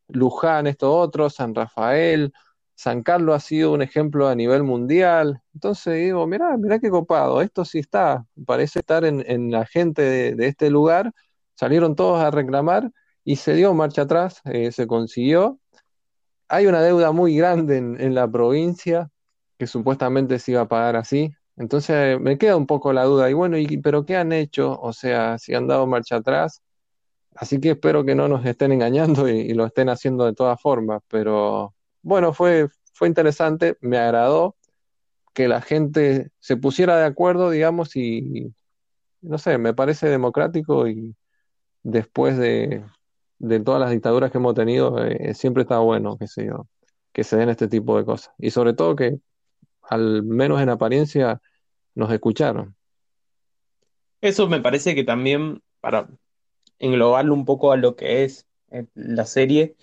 Luján 0.08 0.66
esto 0.66 0.92
otro, 0.96 1.30
San 1.30 1.54
Rafael, 1.54 2.32
San 2.80 3.02
Carlos 3.02 3.36
ha 3.36 3.40
sido 3.40 3.72
un 3.72 3.82
ejemplo 3.82 4.26
a 4.26 4.34
nivel 4.34 4.62
mundial. 4.62 5.42
Entonces 5.52 5.96
digo, 5.96 6.26
mira, 6.26 6.56
mira 6.56 6.78
qué 6.78 6.88
copado, 6.88 7.42
esto 7.42 7.62
sí 7.66 7.78
está, 7.78 8.24
parece 8.46 8.78
estar 8.78 9.04
en, 9.04 9.50
la 9.50 9.66
gente 9.66 10.00
de, 10.34 10.46
este 10.46 10.70
lugar. 10.70 11.12
Salieron 11.54 11.94
todos 11.94 12.22
a 12.22 12.30
reclamar 12.30 12.90
y 13.22 13.36
se 13.36 13.52
dio 13.52 13.74
marcha 13.74 14.02
atrás, 14.02 14.40
eh, 14.46 14.72
se 14.72 14.86
consiguió. 14.86 15.60
Hay 16.48 16.66
una 16.68 16.80
deuda 16.80 17.12
muy 17.12 17.36
grande 17.36 17.76
en, 17.76 18.14
la 18.14 18.26
provincia 18.26 19.10
que 19.58 19.66
supuestamente 19.66 20.38
se 20.38 20.52
iba 20.52 20.62
a 20.62 20.68
pagar 20.68 20.96
así. 20.96 21.30
Entonces 21.56 22.18
me 22.18 22.38
queda 22.38 22.56
un 22.56 22.66
poco 22.66 22.94
la 22.94 23.04
duda. 23.04 23.28
Y 23.28 23.34
bueno, 23.34 23.58
y, 23.58 23.76
¿pero 23.76 24.06
qué 24.06 24.16
han 24.16 24.32
hecho? 24.32 24.80
O 24.80 24.94
sea, 24.94 25.36
si 25.38 25.54
han 25.54 25.66
dado 25.66 25.86
marcha 25.86 26.16
atrás. 26.16 26.62
Así 27.34 27.60
que 27.60 27.72
espero 27.72 28.04
que 28.04 28.14
no 28.14 28.26
nos 28.28 28.46
estén 28.46 28.72
engañando 28.72 29.28
y, 29.28 29.52
lo 29.54 29.66
estén 29.66 29.90
haciendo 29.90 30.24
de 30.24 30.32
todas 30.32 30.58
formas. 30.62 31.02
Pero 31.08 31.74
bueno, 32.02 32.32
fue, 32.32 32.68
fue 32.92 33.08
interesante, 33.08 33.76
me 33.80 33.98
agradó 33.98 34.56
que 35.34 35.48
la 35.48 35.60
gente 35.60 36.30
se 36.40 36.56
pusiera 36.56 36.98
de 36.98 37.06
acuerdo, 37.06 37.50
digamos, 37.50 37.96
y 37.96 38.52
no 39.22 39.38
sé, 39.38 39.58
me 39.58 39.74
parece 39.74 40.08
democrático 40.08 40.88
y 40.88 41.14
después 41.82 42.36
de, 42.36 42.84
de 43.38 43.60
todas 43.60 43.80
las 43.80 43.90
dictaduras 43.90 44.30
que 44.30 44.38
hemos 44.38 44.54
tenido, 44.54 45.02
eh, 45.04 45.34
siempre 45.34 45.62
está 45.62 45.78
bueno, 45.78 46.16
que 46.18 46.26
se, 46.26 46.50
que 47.12 47.24
se 47.24 47.36
den 47.36 47.48
este 47.48 47.68
tipo 47.68 47.96
de 47.96 48.04
cosas. 48.04 48.32
Y 48.38 48.50
sobre 48.50 48.74
todo 48.74 48.96
que, 48.96 49.18
al 49.82 50.22
menos 50.22 50.60
en 50.60 50.68
apariencia, 50.68 51.40
nos 51.94 52.12
escucharon. 52.12 52.76
Eso 54.20 54.46
me 54.48 54.60
parece 54.60 54.94
que 54.94 55.04
también, 55.04 55.62
para 55.80 56.08
englobarlo 56.78 57.34
un 57.34 57.44
poco 57.44 57.72
a 57.72 57.76
lo 57.76 57.96
que 57.96 58.24
es 58.24 58.46
eh, 58.70 58.86
la 58.94 59.24
serie, 59.24 59.76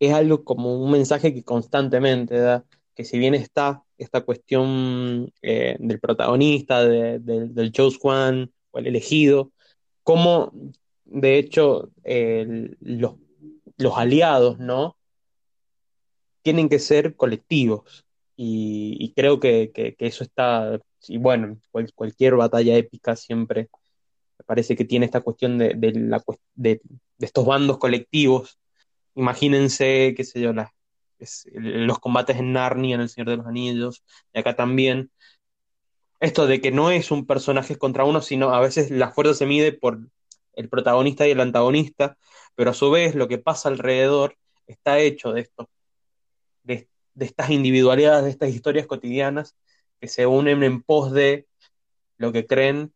es 0.00 0.12
algo 0.12 0.44
como 0.44 0.82
un 0.82 0.90
mensaje 0.90 1.34
que 1.34 1.42
constantemente 1.42 2.38
da, 2.38 2.64
que 2.94 3.04
si 3.04 3.18
bien 3.18 3.34
está 3.34 3.82
esta 3.96 4.22
cuestión 4.22 5.32
eh, 5.42 5.76
del 5.78 6.00
protagonista, 6.00 6.84
del 6.84 7.72
Chose 7.72 7.98
One 8.02 8.50
o 8.70 8.78
el 8.78 8.86
elegido, 8.86 9.52
como 10.02 10.52
de 11.04 11.38
hecho, 11.38 11.90
los, 12.80 13.14
los, 13.76 13.96
aliados, 13.96 14.58
¿no? 14.58 14.96
Tienen 16.42 16.68
que 16.68 16.78
ser 16.78 17.16
colectivos. 17.16 18.04
Y, 18.36 19.12
creo 19.16 19.40
que, 19.40 19.72
eso 19.98 20.22
está, 20.22 20.80
y 21.08 21.18
bueno, 21.18 21.58
cualquier 21.94 22.36
batalla 22.36 22.76
épica 22.76 23.16
siempre 23.16 23.68
me 24.38 24.44
parece 24.44 24.76
que 24.76 24.84
tiene 24.84 25.06
esta 25.06 25.22
cuestión 25.22 25.58
de, 25.58 25.74
la, 25.94 26.22
de, 26.54 26.80
estos 27.18 27.44
bandos 27.44 27.78
colectivos. 27.78 28.58
Imagínense, 29.18 30.14
qué 30.16 30.22
sé 30.22 30.40
yo, 30.40 30.52
los 31.52 31.98
combates 31.98 32.36
en 32.36 32.52
Narnia, 32.52 32.94
en 32.94 33.00
El 33.00 33.08
Señor 33.08 33.30
de 33.30 33.36
los 33.38 33.46
Anillos, 33.46 34.04
y 34.32 34.38
acá 34.38 34.54
también. 34.54 35.10
Esto 36.20 36.46
de 36.46 36.60
que 36.60 36.70
no 36.70 36.92
es 36.92 37.10
un 37.10 37.26
personaje 37.26 37.76
contra 37.76 38.04
uno, 38.04 38.22
sino 38.22 38.54
a 38.54 38.60
veces 38.60 38.92
la 38.92 39.10
fuerza 39.10 39.34
se 39.34 39.46
mide 39.46 39.72
por 39.72 39.98
el 40.54 40.68
protagonista 40.68 41.26
y 41.26 41.32
el 41.32 41.40
antagonista, 41.40 42.16
pero 42.54 42.70
a 42.70 42.74
su 42.74 42.92
vez 42.92 43.16
lo 43.16 43.26
que 43.26 43.38
pasa 43.38 43.68
alrededor 43.68 44.36
está 44.68 45.00
hecho 45.00 45.32
de 45.32 45.40
esto, 45.40 45.68
de, 46.62 46.88
estas 47.18 47.50
individualidades, 47.50 48.24
de 48.24 48.30
estas 48.30 48.50
historias 48.50 48.86
cotidianas 48.86 49.56
que 50.00 50.06
se 50.06 50.26
unen 50.26 50.62
en 50.62 50.82
pos 50.82 51.10
de 51.10 51.48
lo 52.18 52.30
que 52.30 52.46
creen 52.46 52.92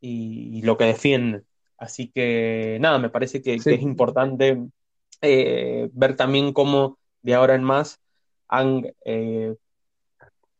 y, 0.00 0.62
lo 0.62 0.76
que 0.76 0.84
defienden. 0.84 1.44
Así 1.78 2.12
que 2.12 2.78
nada, 2.80 3.00
me 3.00 3.10
parece 3.10 3.42
que, 3.42 3.54
es 3.54 3.66
importante 3.66 4.56
eh, 5.22 5.88
ver 5.92 6.16
también 6.16 6.52
cómo 6.52 6.98
de 7.22 7.34
ahora 7.34 7.54
en 7.54 7.64
más 7.64 8.00
han 8.48 8.92
eh, 9.04 9.54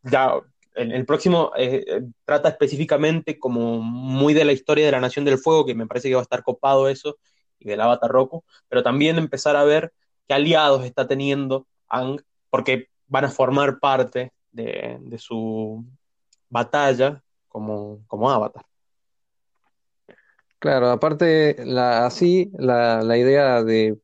ya 0.03 0.41
el, 0.77 1.07
próximo 1.07 1.53
eh, 1.57 1.85
eh, 1.87 2.03
trata 2.25 2.51
específicamente 2.51 3.39
como 3.39 3.81
muy 3.81 4.35
de 4.35 4.45
la 4.45 4.53
historia 4.53 4.85
de 4.85 4.93
la 4.93 5.01
Nación 5.01 5.25
del 5.25 5.39
Fuego, 5.39 5.65
que 5.65 5.75
me 5.75 5.87
parece 5.87 6.09
que 6.09 6.15
va 6.15 6.21
a 6.21 6.23
estar 6.23 6.43
copado 6.43 6.89
eso, 6.89 7.17
y 7.59 7.69
del 7.69 7.81
Avatar 7.81 8.11
Roku, 8.11 8.45
pero 8.69 8.83
también 8.83 9.17
empezar 9.17 9.57
a 9.57 9.65
ver 9.65 9.93
qué 10.29 10.35
aliados 10.35 10.85
está 10.85 11.07
teniendo 11.07 11.67
Ang, 11.89 12.21
porque 12.51 12.89
van 13.07 13.25
a 13.25 13.31
formar 13.31 13.79
parte 13.79 14.33
de, 14.53 14.99
su 15.19 15.85
batalla 16.51 17.23
como, 17.49 18.01
como 18.07 18.31
Avatar. 18.31 18.65
Claro, 20.59 20.91
aparte, 20.91 21.57
la, 21.65 22.07
así, 22.07 22.51
la, 22.59 23.03
la 23.03 23.17
idea 23.17 23.63
de, 23.63 23.97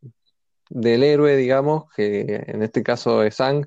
del 0.73 1.03
héroe, 1.03 1.37
digamos, 1.37 1.85
que 1.95 2.45
en 2.47 2.63
este 2.63 2.83
caso 2.83 3.23
es 3.23 3.41
Ang, 3.41 3.67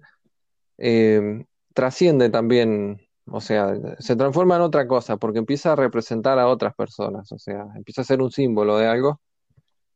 eh, 0.78 1.46
trasciende 1.74 2.30
también, 2.30 3.02
o 3.28 3.42
sea, 3.42 3.76
se 4.00 4.16
transforma 4.16 4.56
en 4.56 4.64
otra 4.64 4.88
cosa, 4.88 5.18
porque 5.18 5.40
empieza 5.40 5.74
a 5.74 5.76
representar 5.76 6.40
a 6.40 6.48
otras 6.48 6.74
personas, 6.76 7.32
o 7.32 7.38
sea, 7.38 7.68
empieza 7.76 8.02
a 8.02 8.06
ser 8.06 8.22
un 8.22 8.32
símbolo 8.32 8.78
de 8.78 8.88
algo. 8.88 9.22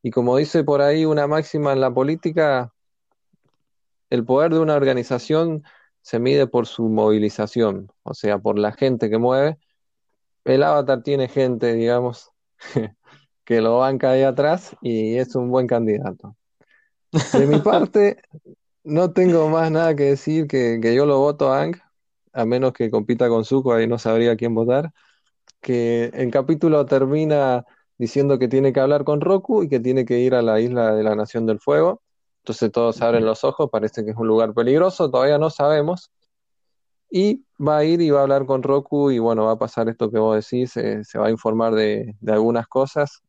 Y 0.03 0.11
como 0.11 0.37
dice 0.37 0.63
por 0.63 0.81
ahí 0.81 1.05
una 1.05 1.27
máxima 1.27 1.73
en 1.73 1.81
la 1.81 1.91
política, 1.93 2.73
el 4.09 4.25
poder 4.25 4.53
de 4.53 4.59
una 4.59 4.75
organización 4.75 5.63
se 6.01 6.19
mide 6.19 6.47
por 6.47 6.67
su 6.67 6.89
movilización, 6.89 7.91
o 8.03 8.13
sea, 8.13 8.39
por 8.39 8.59
la 8.59 8.71
gente 8.71 9.09
que 9.09 9.17
mueve. 9.17 9.57
El 10.45 10.63
avatar 10.63 11.03
tiene 11.03 11.27
gente, 11.27 11.73
digamos, 11.73 12.31
que 13.45 13.61
lo 13.61 13.79
banca 13.79 14.11
ahí 14.11 14.23
atrás 14.23 14.75
y 14.81 15.17
es 15.17 15.35
un 15.35 15.49
buen 15.51 15.67
candidato. 15.67 16.35
De 17.11 17.47
mi 17.47 17.59
parte, 17.59 18.21
no 18.83 19.11
tengo 19.11 19.49
más 19.49 19.71
nada 19.71 19.95
que 19.95 20.03
decir 20.03 20.47
que, 20.47 20.79
yo 20.95 21.05
lo 21.05 21.19
voto 21.19 21.51
a 21.51 21.63
Ang, 21.63 21.75
a 22.33 22.45
menos 22.45 22.73
que 22.73 22.91
compita 22.91 23.29
con 23.29 23.45
Zuko, 23.45 23.73
ahí 23.73 23.87
no 23.87 23.97
sabría 23.97 24.35
quién 24.35 24.53
votar. 24.53 24.91
Que 25.61 26.05
el 26.13 26.31
capítulo 26.31 26.85
termina 26.85 27.65
diciendo 27.97 28.39
que 28.39 28.47
tiene 28.47 28.71
que 28.71 28.79
hablar 28.79 29.03
con 29.03 29.21
Roku 29.21 29.63
y 29.63 29.69
que 29.69 29.79
tiene 29.79 30.05
que 30.05 30.19
ir 30.19 30.35
a 30.35 30.41
la 30.41 30.59
isla 30.59 30.93
de 30.93 31.03
la 31.03 31.15
Nación 31.15 31.45
del 31.45 31.59
Fuego. 31.59 32.01
Entonces 32.43 32.71
todos 32.71 33.01
abren 33.01 33.25
los 33.25 33.43
ojos, 33.43 33.69
parece 33.69 34.05
que 34.05 34.11
es 34.11 34.17
un 34.17 34.27
lugar 34.27 34.53
peligroso, 34.53 35.11
todavía 35.11 35.37
no 35.37 35.49
sabemos. 35.49 36.11
Y 37.11 37.43
va 37.59 37.79
a 37.79 37.83
ir 37.83 38.01
y 38.01 38.11
va 38.11 38.19
a 38.19 38.23
hablar 38.23 38.45
con 38.45 38.63
Roku 38.63 39.11
y 39.11 39.19
bueno, 39.19 39.45
va 39.45 39.53
a 39.53 39.59
pasar 39.59 39.89
esto 39.89 40.11
que 40.11 40.19
vos 40.19 40.35
decís, 40.35 40.77
eh, 40.77 41.03
se 41.03 41.17
va 41.17 41.27
a 41.27 41.31
informar 41.31 41.73
de 41.73 42.15
algunas 42.27 42.67
cosas 42.67 43.21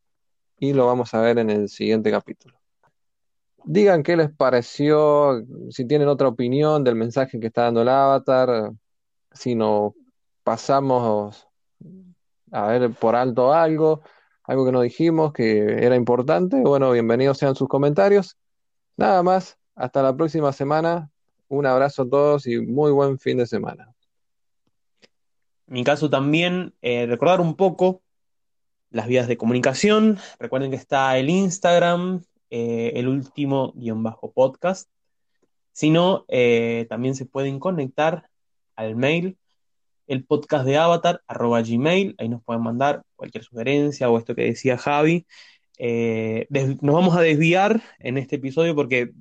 y 0.59 0.75
lo 0.75 0.87
vamos 0.87 1.15
a 1.15 1.23
ver 1.23 1.39
en 1.39 1.51
el 1.51 1.69
siguiente 1.69 2.11
capítulo. 2.11 2.60
Digan 3.65 4.03
qué 4.03 4.17
les 4.17 4.31
pareció, 4.31 5.45
si 5.71 5.87
tienen 5.87 6.09
otra 6.09 6.29
opinión 6.29 6.83
del 6.83 6.95
mensaje 6.95 7.39
que 7.39 7.49
está 7.49 7.65
dando 7.65 7.83
el 7.83 7.89
avatar, 7.89 8.73
si 9.33 9.55
nos 9.55 9.93
pasamos 10.43 11.47
a 12.51 12.67
ver 12.67 12.91
por 12.91 13.15
alto 13.15 13.53
algo, 13.53 14.03
algo 14.45 14.65
que 14.65 14.73
no 14.73 14.81
dijimos 14.81 15.33
que 15.33 15.85
era 15.85 15.95
importante. 15.95 16.61
Bueno, 16.61 16.91
bienvenidos 16.91 17.39
sean 17.39 17.55
sus 17.55 17.69
comentarios. 17.69 18.37
Nada 18.97 19.23
más, 19.23 19.59
hasta 19.75 20.03
la 20.03 20.17
próxima 20.17 20.53
semana. 20.53 21.11
Un 21.49 21.67
abrazo 21.67 22.03
a 22.03 22.09
todos 22.09 22.47
y 22.47 22.61
muy 22.61 22.93
buen 22.93 23.19
fin 23.19 23.39
de 23.39 23.47
semana. 23.47 23.93
En 25.67 25.75
mi 25.75 25.85
caso 25.85 26.11
también, 26.11 26.75
eh, 26.83 27.07
recordar 27.07 27.41
un 27.41 27.57
poco 27.57 28.03
las 28.91 29.07
vías 29.07 29.29
de 29.29 29.37
comunicación. 29.37 30.19
Recuerden 30.39 30.71
que 30.71 30.77
está 30.77 31.17
el 31.19 31.31
Instagram, 31.31 32.23
eh, 32.51 32.93
el 32.97 33.09
último 33.09 33.73
guion 33.77 34.03
bajo 34.03 34.33
podcast, 34.33 34.91
sino 35.73 36.25
eh, 36.29 36.87
también 36.89 37.15
se 37.15 37.27
pueden 37.27 37.61
conectar 37.61 38.29
al 38.77 38.97
mail, 38.97 39.39
el 40.07 40.25
podcast 40.25 40.67
de 40.67 40.77
avatar, 40.77 41.23
gmail, 41.29 42.17
ahí 42.19 42.29
nos 42.29 42.43
pueden 42.43 42.63
mandar 42.63 43.05
cualquier 43.15 43.45
sugerencia 43.45 44.11
o 44.11 44.19
esto 44.19 44.35
que 44.35 44.45
decía 44.45 44.77
Javi. 44.77 45.27
Eh, 45.79 46.47
nos 46.81 46.95
vamos 46.95 47.17
a 47.17 47.21
desviar 47.21 47.83
en 48.01 48.19
este 48.19 48.37
episodio 48.37 48.75
porque 48.75 49.13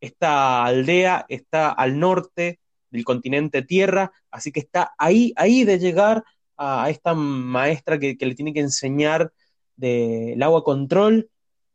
esta 0.00 0.64
aldea 0.64 1.26
está 1.28 1.70
al 1.70 1.98
norte 1.98 2.60
del 2.90 3.04
continente 3.04 3.62
Tierra, 3.62 4.12
así 4.30 4.52
que 4.52 4.60
está 4.60 4.94
ahí, 4.98 5.32
ahí 5.36 5.64
de 5.64 5.78
llegar 5.78 6.24
a, 6.56 6.88
esta 6.90 7.14
maestra 7.14 7.98
que, 7.98 8.16
que, 8.16 8.26
le 8.26 8.34
tiene 8.34 8.54
que 8.54 8.60
enseñar 8.60 9.32
del 9.76 10.42
agua 10.42 10.64
control 10.64 11.28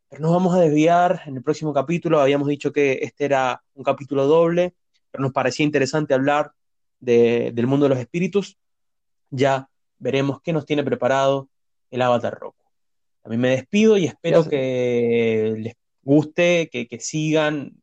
pero 0.10 0.24
nos 0.24 0.32
vamos 0.32 0.56
a 0.56 0.60
desviar 0.60 1.22
en 1.28 1.38
el 1.38 1.44
próximo 1.44 1.72
capítulo. 1.72 2.20
Habíamos 2.20 2.48
dicho 2.48 2.74
que 2.74 3.00
este 3.04 3.26
era 3.26 3.64
un 3.76 3.84
capítulo 3.84 4.26
doble, 4.26 4.74
pero 5.12 5.22
nos 5.22 5.32
parecía 5.32 5.66
interesante 5.66 6.16
hablar 6.16 6.52
del 7.00 7.68
mundo 7.68 7.86
de 7.86 7.90
los 7.90 8.00
espíritus. 8.00 8.58
Ya 9.30 9.70
veremos 10.00 10.42
qué 10.42 10.52
nos 10.52 10.66
tiene 10.66 10.84
preparado 10.84 11.50
el 11.92 12.02
Avatar 12.02 12.38
Roku. 12.40 12.66
También 13.22 13.42
me 13.42 13.50
despido 13.50 13.98
y 13.98 14.06
espero 14.06 14.50
que 14.50 15.54
les 15.58 15.76
guste, 16.02 16.70
que, 16.72 17.00
sigan 17.00 17.80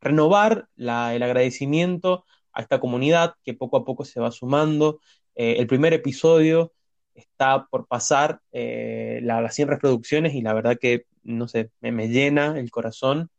renovar 0.00 0.68
el 0.76 0.88
agradecimiento 0.88 2.24
a 2.52 2.62
esta 2.62 2.80
comunidad 2.80 3.34
que 3.44 3.52
poco 3.52 3.76
a 3.76 3.84
poco 3.84 4.06
se 4.06 4.18
va 4.18 4.30
sumando. 4.30 5.00
Eh, 5.34 5.56
el 5.58 5.66
primer 5.66 5.92
episodio 5.92 6.72
está 7.16 7.66
por 7.70 7.86
pasar 7.86 8.40
eh, 8.52 9.20
las 9.22 9.54
100 9.54 9.68
reproducciones 9.68 10.34
y 10.34 10.42
la 10.42 10.54
verdad 10.54 10.78
que 10.80 11.06
no 11.22 11.48
sé, 11.48 11.70
me, 11.80 12.08
llena 12.08 12.58
el 12.58 12.70
corazón 12.70 13.30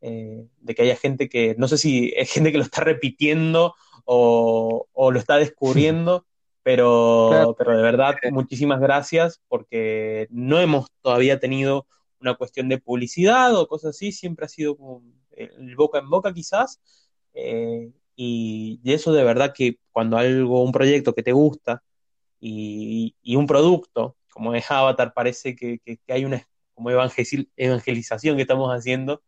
eh, 0.00 0.46
de 0.60 0.74
que 0.74 0.82
haya 0.82 0.96
gente 0.96 1.28
que, 1.28 1.54
no 1.58 1.68
sé 1.68 1.78
si 1.78 2.12
es 2.16 2.30
gente 2.30 2.52
que 2.52 2.58
lo 2.58 2.64
está 2.64 2.82
repitiendo 2.82 3.74
o, 4.04 4.86
lo 4.94 5.18
está 5.18 5.36
descubriendo, 5.36 6.26
pero, 6.62 7.54
pero 7.58 7.76
de 7.76 7.82
verdad 7.82 8.16
muchísimas 8.30 8.80
gracias 8.80 9.40
porque 9.48 10.28
no 10.30 10.60
hemos 10.60 10.86
todavía 11.00 11.40
tenido 11.40 11.86
una 12.20 12.34
cuestión 12.34 12.68
de 12.68 12.78
publicidad 12.78 13.54
o 13.56 13.66
cosas 13.66 13.90
así, 13.90 14.12
siempre 14.12 14.46
ha 14.46 14.48
sido 14.48 14.76
como 14.76 15.02
el 15.32 15.74
boca 15.76 15.98
en 15.98 16.08
boca 16.08 16.32
quizás. 16.32 16.80
Eh, 17.34 17.90
y, 18.14 18.80
eso 18.84 19.12
de 19.12 19.24
verdad 19.24 19.52
que 19.54 19.78
cuando 19.90 20.16
algo, 20.16 20.62
un 20.62 20.72
proyecto 20.72 21.14
que 21.14 21.22
te 21.22 21.32
gusta 21.32 21.82
y, 22.44 23.36
un 23.36 23.46
producto 23.46 24.16
como 24.32 24.54
es 24.54 24.70
Avatar 24.70 25.12
parece 25.14 25.54
que, 25.54 25.80
hay 26.08 26.24
una 26.24 26.46
como 26.74 26.90
evangelización 26.90 28.36
que 28.36 28.42
estamos 28.42 28.70
haciendo, 28.70 29.22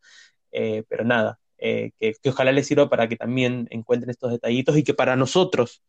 eh, 0.50 0.82
pero 0.88 1.04
nada, 1.04 1.38
eh, 1.58 1.92
que, 1.98 2.16
ojalá 2.28 2.52
les 2.52 2.66
sirva 2.66 2.88
para 2.88 3.08
que 3.08 3.16
también 3.16 3.68
encuentren 3.70 4.10
estos 4.10 4.32
detallitos 4.32 4.76
y 4.76 4.82
que 4.82 4.94
para 4.94 5.16
nosotros 5.16 5.82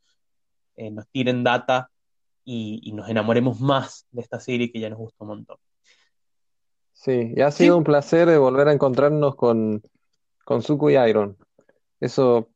nos 0.77 1.07
tiren 1.07 1.43
data 1.45 1.89
y, 2.43 2.91
nos 2.93 3.09
enamoremos 3.09 3.59
más 3.61 4.05
de 4.11 4.21
esta 4.21 4.39
serie 4.39 4.71
que 4.71 4.79
ya 4.79 4.89
nos 4.89 4.99
gusta 4.99 5.23
un 5.23 5.29
montón. 5.29 5.57
Sí, 6.93 7.33
y 7.35 7.41
ha 7.41 7.51
sido 7.51 7.77
un 7.77 7.83
placer 7.85 8.37
volver 8.37 8.67
a 8.67 8.73
encontrarnos 8.73 9.35
con, 9.35 9.81
con 10.43 10.61
Suku 10.61 10.91
y 10.91 10.97
Iron. 10.97 11.37
Eso 11.99 12.49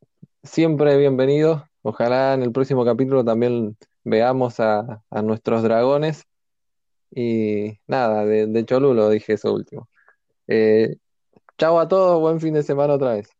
siempre 0.44 0.98
bienvenido. 0.98 1.68
Ojalá 1.82 2.34
en 2.34 2.44
el 2.44 2.52
próximo 2.52 2.84
capítulo 2.84 3.24
también 3.24 3.78
veamos 4.04 4.60
a, 4.60 5.04
nuestros 5.24 5.64
dragones. 5.64 6.26
Y 7.12 7.80
nada, 7.88 8.26
de, 8.26 8.48
de 8.48 8.66
Cholulo 8.66 9.10
dije 9.10 9.34
eso 9.34 9.54
último. 9.54 9.90
Eh, 10.48 10.98
chao 11.58 11.80
a 11.80 11.88
todos, 11.88 12.20
buen 12.22 12.40
fin 12.42 12.54
de 12.56 12.64
semana 12.64 12.96
otra 12.96 13.14
vez. 13.16 13.39